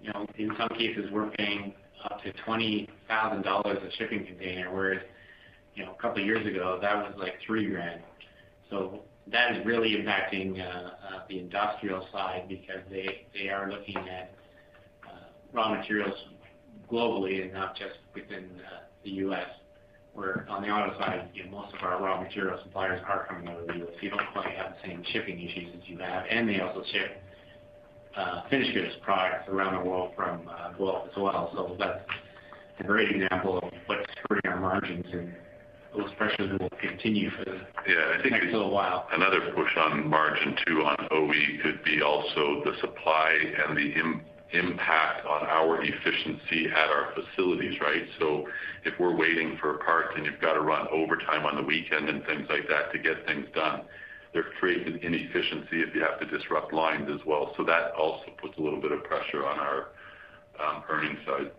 You 0.02 0.14
know, 0.14 0.28
in 0.38 0.52
some 0.58 0.70
cases, 0.70 1.10
we're 1.12 1.32
paying 1.32 1.74
up 2.06 2.22
to 2.24 2.32
$20,000 2.48 2.88
a 3.08 3.92
shipping 3.98 4.26
container, 4.26 4.74
whereas, 4.74 5.02
you 5.76 5.86
know, 5.86 5.94
a 5.98 6.02
couple 6.02 6.22
of 6.22 6.26
years 6.26 6.46
ago, 6.46 6.80
that 6.82 6.96
was 6.96 7.14
like 7.18 7.34
$3,000. 7.50 9.00
That 9.28 9.56
is 9.56 9.66
really 9.66 9.96
impacting 9.96 10.60
uh, 10.60 10.64
uh, 10.64 10.92
the 11.30 11.40
industrial 11.40 12.08
side 12.12 12.48
because 12.50 12.82
they 12.90 13.50
are 13.50 13.70
looking 13.70 13.98
at 13.98 14.34
uh, 15.08 15.30
raw 15.54 15.74
materials 15.76 16.16
globally 16.92 17.42
and 17.44 17.54
not 17.54 17.76
just 17.76 17.96
within 18.14 18.50
the 19.04 19.10
U.S., 19.12 19.48
where 20.14 20.46
on 20.50 20.62
the 20.62 20.68
auto 20.70 20.98
side, 21.00 21.30
most 21.50 21.74
of 21.74 21.82
our 21.84 22.02
raw 22.02 22.22
material 22.22 22.60
suppliers 22.64 23.02
are 23.08 23.26
coming 23.28 23.48
out 23.48 23.62
of 23.62 23.68
the 23.68 23.76
U.S. 23.76 23.94
You 24.02 24.10
don't 24.10 24.22
quite 24.34 24.54
have 24.56 24.74
the 24.74 24.88
same 24.90 25.04
shipping 25.14 25.40
issues 25.40 25.74
as 25.74 25.88
you 25.88 25.98
have. 26.00 26.26
And 26.30 26.50
they 26.50 26.60
also 26.60 26.84
ship 26.92 27.22
finished 28.50 28.74
goods 28.74 28.94
products 29.02 29.48
around 29.48 29.82
the 29.82 29.90
world 29.90 30.12
from 30.16 30.50
Guelph 30.78 31.08
as 31.10 31.16
well. 31.16 31.50
So 31.54 31.76
that's 31.80 32.04
a 32.80 32.84
great 32.84 33.10
example 33.16 33.60
of 33.60 33.72
what's 33.86 34.06
hurting 34.28 34.52
our 34.52 34.60
margins, 34.60 35.06
and 35.14 35.34
those 35.96 36.12
pressures 36.18 36.58
will 36.60 36.70
continue 36.80 37.30
for 37.32 37.46
the 37.46 37.60
Yeah, 37.88 38.16
I 38.18 38.22
think. 38.22 38.32
next 38.32 38.52
little 38.52 38.72
while. 38.72 39.08
Another 39.12 39.52
push 39.54 39.76
on 39.78 40.08
margin 40.08 40.56
too 40.66 40.84
on 40.84 41.08
OE 41.12 41.62
could 41.64 41.84
be 41.84 42.02
also 42.02 42.64
the 42.64 42.78
supply 42.80 43.36
and 43.68 43.76
the 43.78 43.94
impact 44.58 45.26
on 45.26 45.48
our 45.48 45.82
efficiency 45.82 46.68
at 46.70 46.90
our 46.90 47.14
facilities, 47.14 47.80
right? 47.82 48.04
So 48.20 48.48
if 48.84 48.94
we're 49.00 49.16
waiting 49.16 49.58
for 49.60 49.76
a 49.76 49.78
part 49.80 50.16
and 50.16 50.26
you've 50.26 50.42
got 50.42 50.54
to 50.54 50.62
run 50.62 50.88
overtime 50.92 51.46
on 51.46 51.56
the 51.56 51.64
weekend 51.64 52.10
and 52.10 52.26
things 52.26 52.48
like 52.50 52.68
that 52.70 52.92
to 52.92 53.00
get 53.00 53.26
things 53.26 53.48
done, 53.54 53.82
there 54.34 54.44
creates 54.60 54.88
an 54.88 54.98
inefficiency 55.02 55.82
if 55.82 55.94
you 55.94 56.02
have 56.02 56.20
to 56.20 56.26
disrupt 56.26 56.74
lines 56.74 57.10
as 57.14 57.20
well. 57.26 57.54
So 57.58 57.64
that 57.66 57.92
also 58.00 58.26
puts 58.42 58.58
a 58.58 58.62
little 58.62 58.80
bit 58.80 58.92
of 58.92 59.04
pressure 59.04 59.46
on 59.46 59.60
our 59.60 59.88
um, 60.60 60.84
earnings 60.90 61.20
side. 61.26 61.52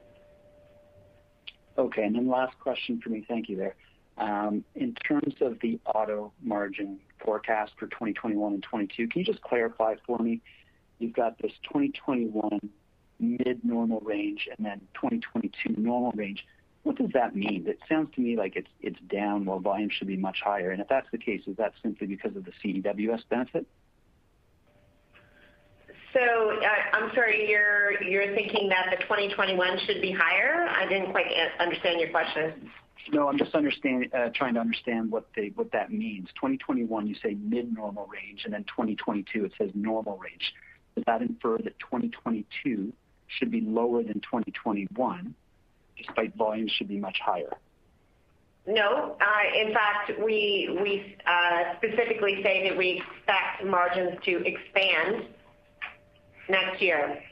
Okay. 1.78 2.05
And 2.05 2.14
then 2.14 2.28
last 2.28 2.59
question 2.61 3.01
for 3.03 3.11
me. 3.11 3.24
Thank 3.28 3.49
you 3.49 3.57
there. 3.57 3.74
Um, 4.18 4.64
in 4.74 4.94
terms 4.94 5.34
of 5.40 5.58
the 5.60 5.80
auto 5.86 6.32
margin 6.42 6.98
forecast 7.24 7.72
for 7.78 7.86
2021 7.86 8.54
and 8.54 8.62
2022, 8.62 9.08
can 9.08 9.20
you 9.20 9.24
just 9.24 9.42
clarify 9.42 9.94
for 10.06 10.18
me, 10.18 10.40
you've 10.98 11.14
got 11.14 11.38
this 11.38 11.52
2021 11.64 12.60
mid-normal 13.18 14.00
range 14.00 14.48
and 14.56 14.66
then 14.66 14.80
2022 14.94 15.80
normal 15.80 16.12
range. 16.12 16.44
What 16.82 16.96
does 16.96 17.10
that 17.14 17.36
mean? 17.36 17.64
It 17.66 17.78
sounds 17.88 18.12
to 18.16 18.20
me 18.20 18.36
like 18.36 18.56
it's 18.80 19.00
down 19.08 19.44
while 19.44 19.60
volume 19.60 19.88
should 19.88 20.08
be 20.08 20.16
much 20.16 20.40
higher. 20.44 20.72
And 20.72 20.82
if 20.82 20.88
that's 20.88 21.06
the 21.12 21.18
case, 21.18 21.42
is 21.46 21.56
that 21.56 21.72
simply 21.82 22.08
because 22.08 22.34
of 22.36 22.44
the 22.44 22.52
CEWS 22.62 23.22
benefit? 23.28 23.66
So 26.12 26.20
uh, 26.20 26.96
I'm 26.96 27.10
sorry, 27.14 27.48
you're 27.48 28.34
thinking 28.34 28.68
that 28.68 28.88
the 28.90 29.02
2021 29.04 29.78
should 29.86 30.02
be 30.02 30.12
higher? 30.12 30.66
I 30.68 30.86
didn't 30.86 31.12
quite 31.12 31.26
understand 31.58 32.00
your 32.00 32.10
question. 32.10 32.70
No, 33.11 33.28
I'm 33.28 33.38
just 33.38 33.55
uh, 33.55 33.61
trying 34.34 34.55
to 34.55 34.61
understand 34.61 35.11
what 35.11 35.26
that 35.34 35.93
means. 35.93 36.28
2021, 36.34 37.07
you 37.07 37.14
say 37.22 37.34
mid-normal 37.34 38.07
range, 38.07 38.43
and 38.45 38.55
then 38.55 38.64
2022, 38.64 39.45
it 39.45 39.53
says 39.59 39.70
normal 39.74 40.18
range. 40.18 40.55
Does 40.95 41.05
that 41.07 41.22
infer 41.22 41.59
that 41.59 41.78
2022 41.78 42.93
should 43.26 43.51
be 43.51 43.61
lower 43.61 44.03
than 44.03 44.20
2021 44.20 45.34
despite 45.97 46.34
volumes 46.36 46.70
should 46.72 46.88
be 46.88 46.99
much 46.99 47.18
higher? 47.24 47.53
No. 48.66 49.16
Uh, 49.20 49.59
in 49.59 49.72
fact, 49.72 50.12
we 50.22 51.16
uh, 51.26 51.74
specifically 51.76 52.40
say 52.43 52.68
that 52.68 52.76
we 52.76 53.03
expect 53.03 53.64
margins 53.64 54.18
to 54.24 54.45
expand 54.47 55.26
next 56.49 56.80
year 56.80 57.22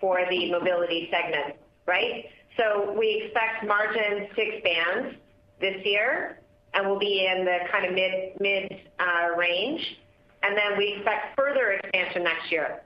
for 0.00 0.20
the 0.30 0.50
mobility 0.50 1.08
segment, 1.10 1.56
right? 1.86 2.26
So 2.56 2.94
we 2.96 3.24
expect 3.24 3.66
margins 3.66 4.28
to 4.36 4.42
expand 4.42 5.16
this 5.60 5.84
year, 5.84 6.40
and 6.72 6.86
we'll 6.86 6.98
be 6.98 7.26
in 7.26 7.44
the 7.44 7.58
kind 7.70 7.86
of 7.86 7.94
mid 8.40 8.88
uh, 8.98 9.36
range. 9.36 9.98
And 10.42 10.56
then 10.56 10.76
we 10.76 10.94
expect 10.96 11.36
further 11.36 11.72
expansion 11.72 12.24
next 12.24 12.52
year. 12.52 12.82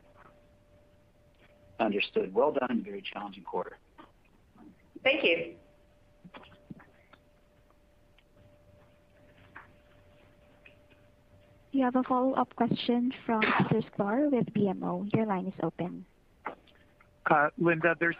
Understood. 1.81 2.33
Well 2.33 2.53
done. 2.53 2.83
Very 2.85 3.03
challenging 3.03 3.43
quarter. 3.43 3.79
Thank 5.03 5.25
you. 5.25 5.55
You 11.73 11.85
have 11.85 11.97
a 11.97 12.03
follow-up 12.03 12.55
question 12.57 13.13
from 13.27 13.43
Peter 13.43 13.87
Sklar 13.93 14.31
with 14.33 14.47
BMO. 14.55 15.09
Your 15.15 15.27
line 15.27 15.47
is 15.47 15.55
open. 15.63 16.05
Uh, 17.31 17.51
Linda, 17.59 17.95
there's 18.01 18.17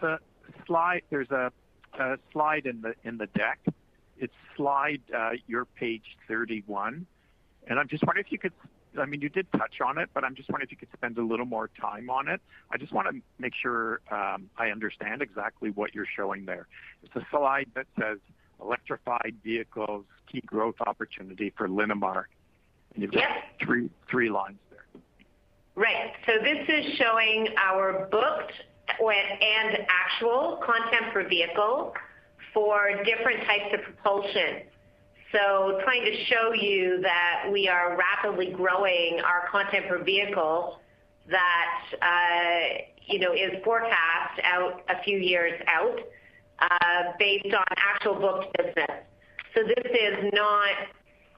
a 1.97 2.17
slide 2.31 2.65
in 2.65 2.81
the 2.81 2.93
in 3.03 3.17
the 3.17 3.27
deck. 3.27 3.59
It's 4.17 4.33
slide, 4.55 5.01
uh, 5.15 5.31
your 5.47 5.65
page 5.65 6.17
31. 6.27 7.05
and 7.67 7.79
I'm 7.79 7.87
just 7.87 8.03
wondering 8.05 8.25
if 8.25 8.31
you 8.31 8.37
could, 8.37 8.51
I 8.99 9.05
mean, 9.05 9.21
you 9.21 9.29
did 9.29 9.49
touch 9.53 9.79
on 9.85 9.97
it, 9.97 10.09
but 10.13 10.25
I'm 10.25 10.35
just 10.35 10.49
wondering 10.49 10.67
if 10.67 10.71
you 10.71 10.77
could 10.77 10.91
spend 10.91 11.17
a 11.17 11.21
little 11.21 11.45
more 11.45 11.69
time 11.79 12.09
on 12.09 12.27
it. 12.27 12.41
I 12.69 12.77
just 12.77 12.91
wanna 12.91 13.11
make 13.37 13.53
sure 13.55 14.01
um, 14.11 14.49
I 14.57 14.71
understand 14.71 15.21
exactly 15.21 15.69
what 15.69 15.95
you're 15.95 16.07
showing 16.17 16.45
there. 16.45 16.67
It's 17.03 17.15
a 17.15 17.25
slide 17.31 17.67
that 17.75 17.85
says 17.97 18.17
electrified 18.61 19.35
vehicles, 19.43 20.03
key 20.29 20.41
growth 20.41 20.75
opportunity 20.85 21.53
for 21.55 21.69
Linamar. 21.69 22.25
And 22.93 23.03
You've 23.03 23.11
got 23.11 23.23
three 24.09 24.29
lines 24.29 24.57
there. 24.69 24.85
Right. 25.75 26.11
So 26.25 26.33
this 26.43 26.67
is 26.67 26.97
showing 26.97 27.47
our 27.57 28.07
booked 28.11 28.53
and 28.99 29.85
actual 29.89 30.59
content 30.65 31.13
per 31.13 31.27
vehicle 31.27 31.93
for 32.53 32.91
different 33.03 33.45
types 33.45 33.73
of 33.73 33.81
propulsion. 33.81 34.63
So 35.31 35.79
trying 35.83 36.05
to 36.05 36.25
show 36.25 36.53
you 36.53 37.01
that 37.01 37.49
we 37.51 37.67
are 37.67 37.97
rapidly 37.97 38.51
growing 38.51 39.21
our 39.23 39.47
content 39.51 39.87
per 39.87 40.03
vehicle 40.03 40.79
that 41.29 41.81
uh, 42.01 42.81
you 43.05 43.19
know 43.19 43.33
is 43.33 43.63
forecast 43.63 44.39
out 44.43 44.81
a 44.89 45.03
few 45.03 45.19
years 45.19 45.61
out 45.67 45.99
uh, 46.59 47.11
based 47.19 47.53
on 47.53 47.63
actual 47.77 48.15
booked 48.15 48.57
business. 48.57 49.03
So 49.55 49.63
this 49.63 49.85
is 49.85 50.33
not. 50.33 50.75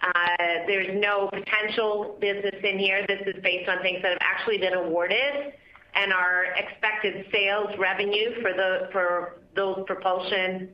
Uh, 0.04 0.66
there's 0.66 1.00
no 1.00 1.30
potential 1.32 2.18
business 2.20 2.56
in 2.64 2.80
here. 2.80 3.06
This 3.08 3.22
is 3.28 3.36
based 3.44 3.70
on 3.70 3.84
things 3.84 4.02
that 4.02 4.10
have 4.10 4.22
actually 4.22 4.58
been 4.58 4.74
awarded 4.74 5.54
and 5.94 6.14
our 6.14 6.46
expected 6.56 7.26
sales 7.32 7.70
revenue 7.78 8.42
for 8.42 8.54
the 8.54 8.90
for 8.92 9.38
those 9.56 9.84
propulsion 9.86 10.70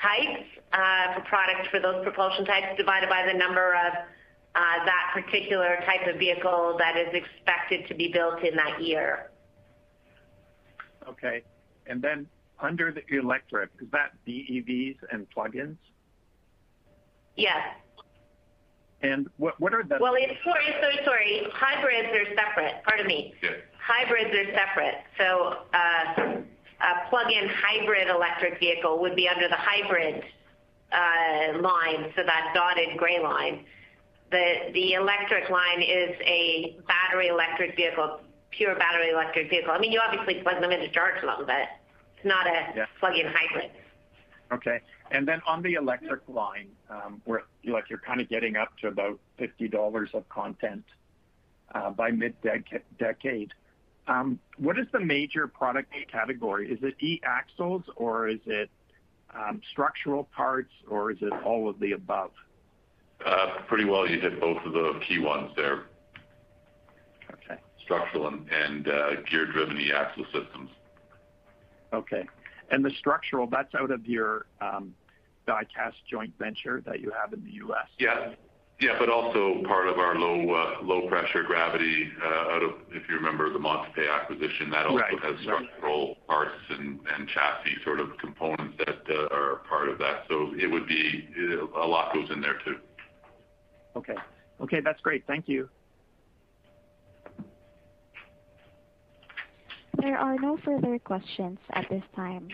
types 0.00 0.44
uh, 0.72 1.14
for 1.14 1.20
products 1.22 1.68
for 1.70 1.80
those 1.80 2.02
propulsion 2.02 2.44
types 2.44 2.76
divided 2.76 3.08
by 3.08 3.26
the 3.30 3.36
number 3.38 3.74
of 3.74 3.92
uh, 4.54 4.84
that 4.84 5.10
particular 5.14 5.78
type 5.86 6.06
of 6.06 6.18
vehicle 6.18 6.76
that 6.78 6.96
is 6.96 7.08
expected 7.12 7.86
to 7.88 7.94
be 7.94 8.08
built 8.12 8.42
in 8.42 8.54
that 8.56 8.82
year. 8.82 9.30
Okay. 11.08 11.42
And 11.86 12.00
then 12.02 12.26
under 12.60 12.92
the 12.92 13.02
electric, 13.16 13.70
is 13.80 13.88
that 13.92 14.12
BEVs 14.26 14.96
and 15.10 15.28
plug-ins? 15.30 15.78
Yes. 17.36 17.60
And 19.02 19.28
what 19.36 19.58
what 19.58 19.74
are 19.74 19.82
the- 19.82 19.98
Well, 20.00 20.14
it's 20.16 20.32
sorry, 20.44 20.66
sorry, 20.80 20.98
sorry. 21.04 21.42
Hybrids 21.52 22.08
are 22.14 22.34
separate. 22.36 22.82
Pardon 22.84 23.06
me. 23.06 23.34
Yeah. 23.42 23.50
Hybrids 23.84 24.30
are 24.34 24.54
separate. 24.54 24.94
So, 25.18 25.56
uh, 25.74 26.42
a 26.82 27.08
plug-in 27.08 27.48
hybrid 27.48 28.08
electric 28.08 28.58
vehicle 28.58 29.00
would 29.00 29.14
be 29.16 29.28
under 29.28 29.48
the 29.48 29.56
hybrid 29.56 30.22
uh, 30.92 31.58
line, 31.60 32.12
so 32.16 32.22
that 32.24 32.52
dotted 32.54 32.96
gray 32.96 33.20
line. 33.22 33.64
The 34.30 34.94
electric 34.94 35.50
line 35.50 35.82
is 35.82 36.10
a 36.22 36.76
battery 36.88 37.28
electric 37.28 37.76
vehicle, 37.76 38.20
pure 38.50 38.74
battery 38.76 39.10
electric 39.10 39.50
vehicle. 39.50 39.72
I 39.72 39.78
mean, 39.78 39.92
you 39.92 40.00
obviously 40.00 40.42
plug 40.42 40.60
them 40.60 40.70
in 40.70 40.80
to 40.80 40.88
charge 40.88 41.20
them, 41.20 41.44
but 41.46 41.68
it's 42.16 42.24
not 42.24 42.46
a 42.46 42.72
Yeah. 42.74 42.86
plug-in 42.98 43.26
hybrid. 43.26 43.70
Okay. 44.52 44.80
And 45.10 45.28
then 45.28 45.42
on 45.46 45.60
the 45.62 45.74
electric 45.74 46.26
line, 46.28 46.70
um, 46.88 47.20
where 47.24 47.44
like 47.64 47.90
you're 47.90 47.98
kind 47.98 48.20
of 48.20 48.28
getting 48.28 48.56
up 48.56 48.76
to 48.78 48.88
about 48.88 49.18
$50 49.38 50.14
of 50.14 50.26
content 50.30 50.84
uh, 51.74 51.90
by 51.90 52.10
mid-decade. 52.10 53.52
Um, 54.08 54.38
what 54.58 54.78
is 54.78 54.86
the 54.92 55.00
major 55.00 55.46
product 55.46 55.92
category? 56.10 56.70
Is 56.70 56.78
it 56.82 56.94
e-axles 57.00 57.82
or 57.96 58.28
is 58.28 58.40
it 58.46 58.68
um, 59.34 59.60
structural 59.70 60.24
parts 60.24 60.72
or 60.88 61.12
is 61.12 61.18
it 61.20 61.32
all 61.44 61.68
of 61.68 61.78
the 61.78 61.92
above? 61.92 62.32
Uh, 63.24 63.58
pretty 63.68 63.84
well, 63.84 64.08
you 64.08 64.20
hit 64.20 64.40
both 64.40 64.58
of 64.66 64.72
the 64.72 65.00
key 65.06 65.20
ones 65.20 65.52
there. 65.56 65.84
Okay. 67.32 67.60
Structural 67.84 68.26
and 68.26 68.88
uh, 68.88 69.20
gear-driven 69.30 69.78
e-axle 69.78 70.24
systems. 70.32 70.70
Okay. 71.92 72.26
And 72.70 72.84
the 72.84 72.90
structural, 72.98 73.46
that's 73.46 73.74
out 73.74 73.90
of 73.90 74.06
your 74.06 74.46
die-cast 75.46 75.96
joint 76.10 76.32
venture 76.38 76.82
that 76.86 77.00
you 77.00 77.12
have 77.20 77.32
in 77.32 77.44
the 77.44 77.52
U.S.? 77.52 77.86
Yeah. 77.98 78.32
Yeah, 78.82 78.98
but 78.98 79.08
also 79.08 79.62
part 79.64 79.86
of 79.86 79.98
our 79.98 80.16
low 80.16 80.50
uh, 80.52 81.08
pressure 81.08 81.44
gravity 81.44 82.10
uh, 82.20 82.52
out 82.52 82.62
of, 82.64 82.70
if 82.90 83.08
you 83.08 83.14
remember, 83.14 83.52
the 83.52 83.58
Montupet 83.60 84.12
acquisition. 84.12 84.70
That 84.70 84.86
also 84.86 85.04
has 85.22 85.38
structural 85.40 86.16
parts 86.26 86.58
and 86.68 86.98
chassis 87.28 87.76
sort 87.84 88.00
of 88.00 88.08
components 88.18 88.76
that 88.84 89.02
uh, 89.08 89.28
are 89.32 89.62
part 89.68 89.88
of 89.88 89.98
that. 89.98 90.24
So 90.28 90.52
it 90.58 90.68
would 90.68 90.88
be 90.88 91.28
a 91.80 91.86
lot 91.86 92.12
goes 92.12 92.28
in 92.32 92.40
there, 92.40 92.58
too. 92.64 92.78
Okay. 93.94 94.16
Okay, 94.60 94.80
that's 94.80 95.00
great. 95.00 95.24
Thank 95.28 95.48
you. 95.48 95.68
There 100.00 100.18
are 100.18 100.36
no 100.40 100.58
further 100.64 100.98
questions 100.98 101.58
at 101.74 101.88
this 101.88 102.02
time. 102.16 102.48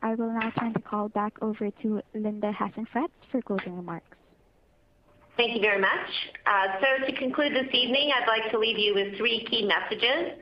I 0.00 0.14
will 0.14 0.30
now 0.32 0.52
turn 0.60 0.74
the 0.74 0.80
call 0.80 1.08
back 1.08 1.32
over 1.42 1.72
to 1.82 2.02
Linda 2.14 2.52
Hasenfratz 2.52 3.10
for 3.32 3.42
closing 3.42 3.74
remarks. 3.74 4.16
Thank 5.36 5.54
you 5.54 5.60
very 5.60 5.80
much. 5.80 6.08
Uh, 6.44 6.66
so 6.80 7.06
to 7.06 7.12
conclude 7.18 7.54
this 7.54 7.72
evening, 7.72 8.12
I'd 8.14 8.28
like 8.28 8.50
to 8.52 8.58
leave 8.58 8.78
you 8.78 8.94
with 8.94 9.16
three 9.16 9.46
key 9.50 9.66
messages. 9.66 10.38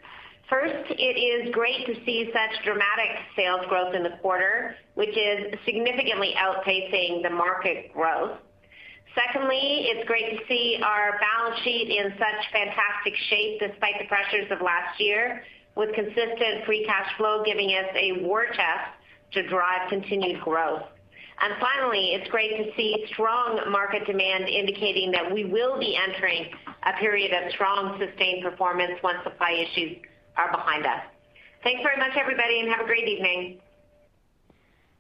First, 0.49 0.91
it 0.91 1.17
is 1.17 1.55
great 1.55 1.87
to 1.87 1.95
see 2.05 2.29
such 2.33 2.65
dramatic 2.65 3.23
sales 3.37 3.61
growth 3.69 3.95
in 3.95 4.03
the 4.03 4.19
quarter, 4.21 4.75
which 4.95 5.17
is 5.17 5.55
significantly 5.65 6.35
outpacing 6.37 7.23
the 7.23 7.31
market 7.31 7.93
growth. 7.93 8.37
Secondly, 9.15 9.87
it's 9.91 10.07
great 10.09 10.37
to 10.37 10.45
see 10.49 10.81
our 10.85 11.21
balance 11.21 11.61
sheet 11.63 11.89
in 11.89 12.11
such 12.19 12.53
fantastic 12.53 13.15
shape 13.29 13.61
despite 13.61 13.95
the 14.01 14.07
pressures 14.07 14.51
of 14.51 14.61
last 14.61 14.99
year, 14.99 15.45
with 15.77 15.95
consistent 15.95 16.65
free 16.67 16.85
cash 16.85 17.09
flow 17.17 17.45
giving 17.45 17.71
us 17.71 17.87
a 17.95 18.21
war 18.23 18.47
chest 18.47 18.91
to 19.33 19.47
drive 19.49 19.89
continued 19.89 20.41
growth. 20.43 20.83
And 21.43 21.55
finally, 21.59 22.13
it's 22.13 22.29
great 22.31 22.51
to 22.57 22.71
see 22.77 23.05
strong 23.09 23.61
market 23.71 24.07
demand 24.07 24.49
indicating 24.49 25.11
that 25.13 25.33
we 25.33 25.45
will 25.45 25.79
be 25.79 25.97
entering 25.97 26.51
a 26.83 26.93
period 26.99 27.33
of 27.33 27.51
strong, 27.53 27.99
sustained 27.99 28.45
performance 28.45 29.01
once 29.03 29.19
supply 29.25 29.53
issues 29.53 29.97
are 30.37 30.51
behind 30.51 30.85
us. 30.85 31.01
Thanks 31.63 31.83
very 31.83 31.97
much, 31.97 32.17
everybody, 32.17 32.61
and 32.61 32.69
have 32.71 32.81
a 32.81 32.85
great 32.85 33.09
evening. 33.09 33.61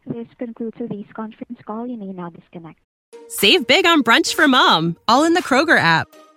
This 0.07 0.26
concludes 0.38 0.76
today's 0.78 1.07
conference 1.14 1.59
call. 1.66 1.86
You 1.86 1.99
may 1.99 2.07
now 2.07 2.30
disconnect. 2.30 2.80
Save 3.28 3.66
big 3.66 3.86
on 3.86 4.03
brunch 4.03 4.34
for 4.34 4.49
mom, 4.49 4.97
all 5.09 5.24
in 5.24 5.34
the 5.34 5.43
Kroger 5.43 5.78
app. 5.78 6.09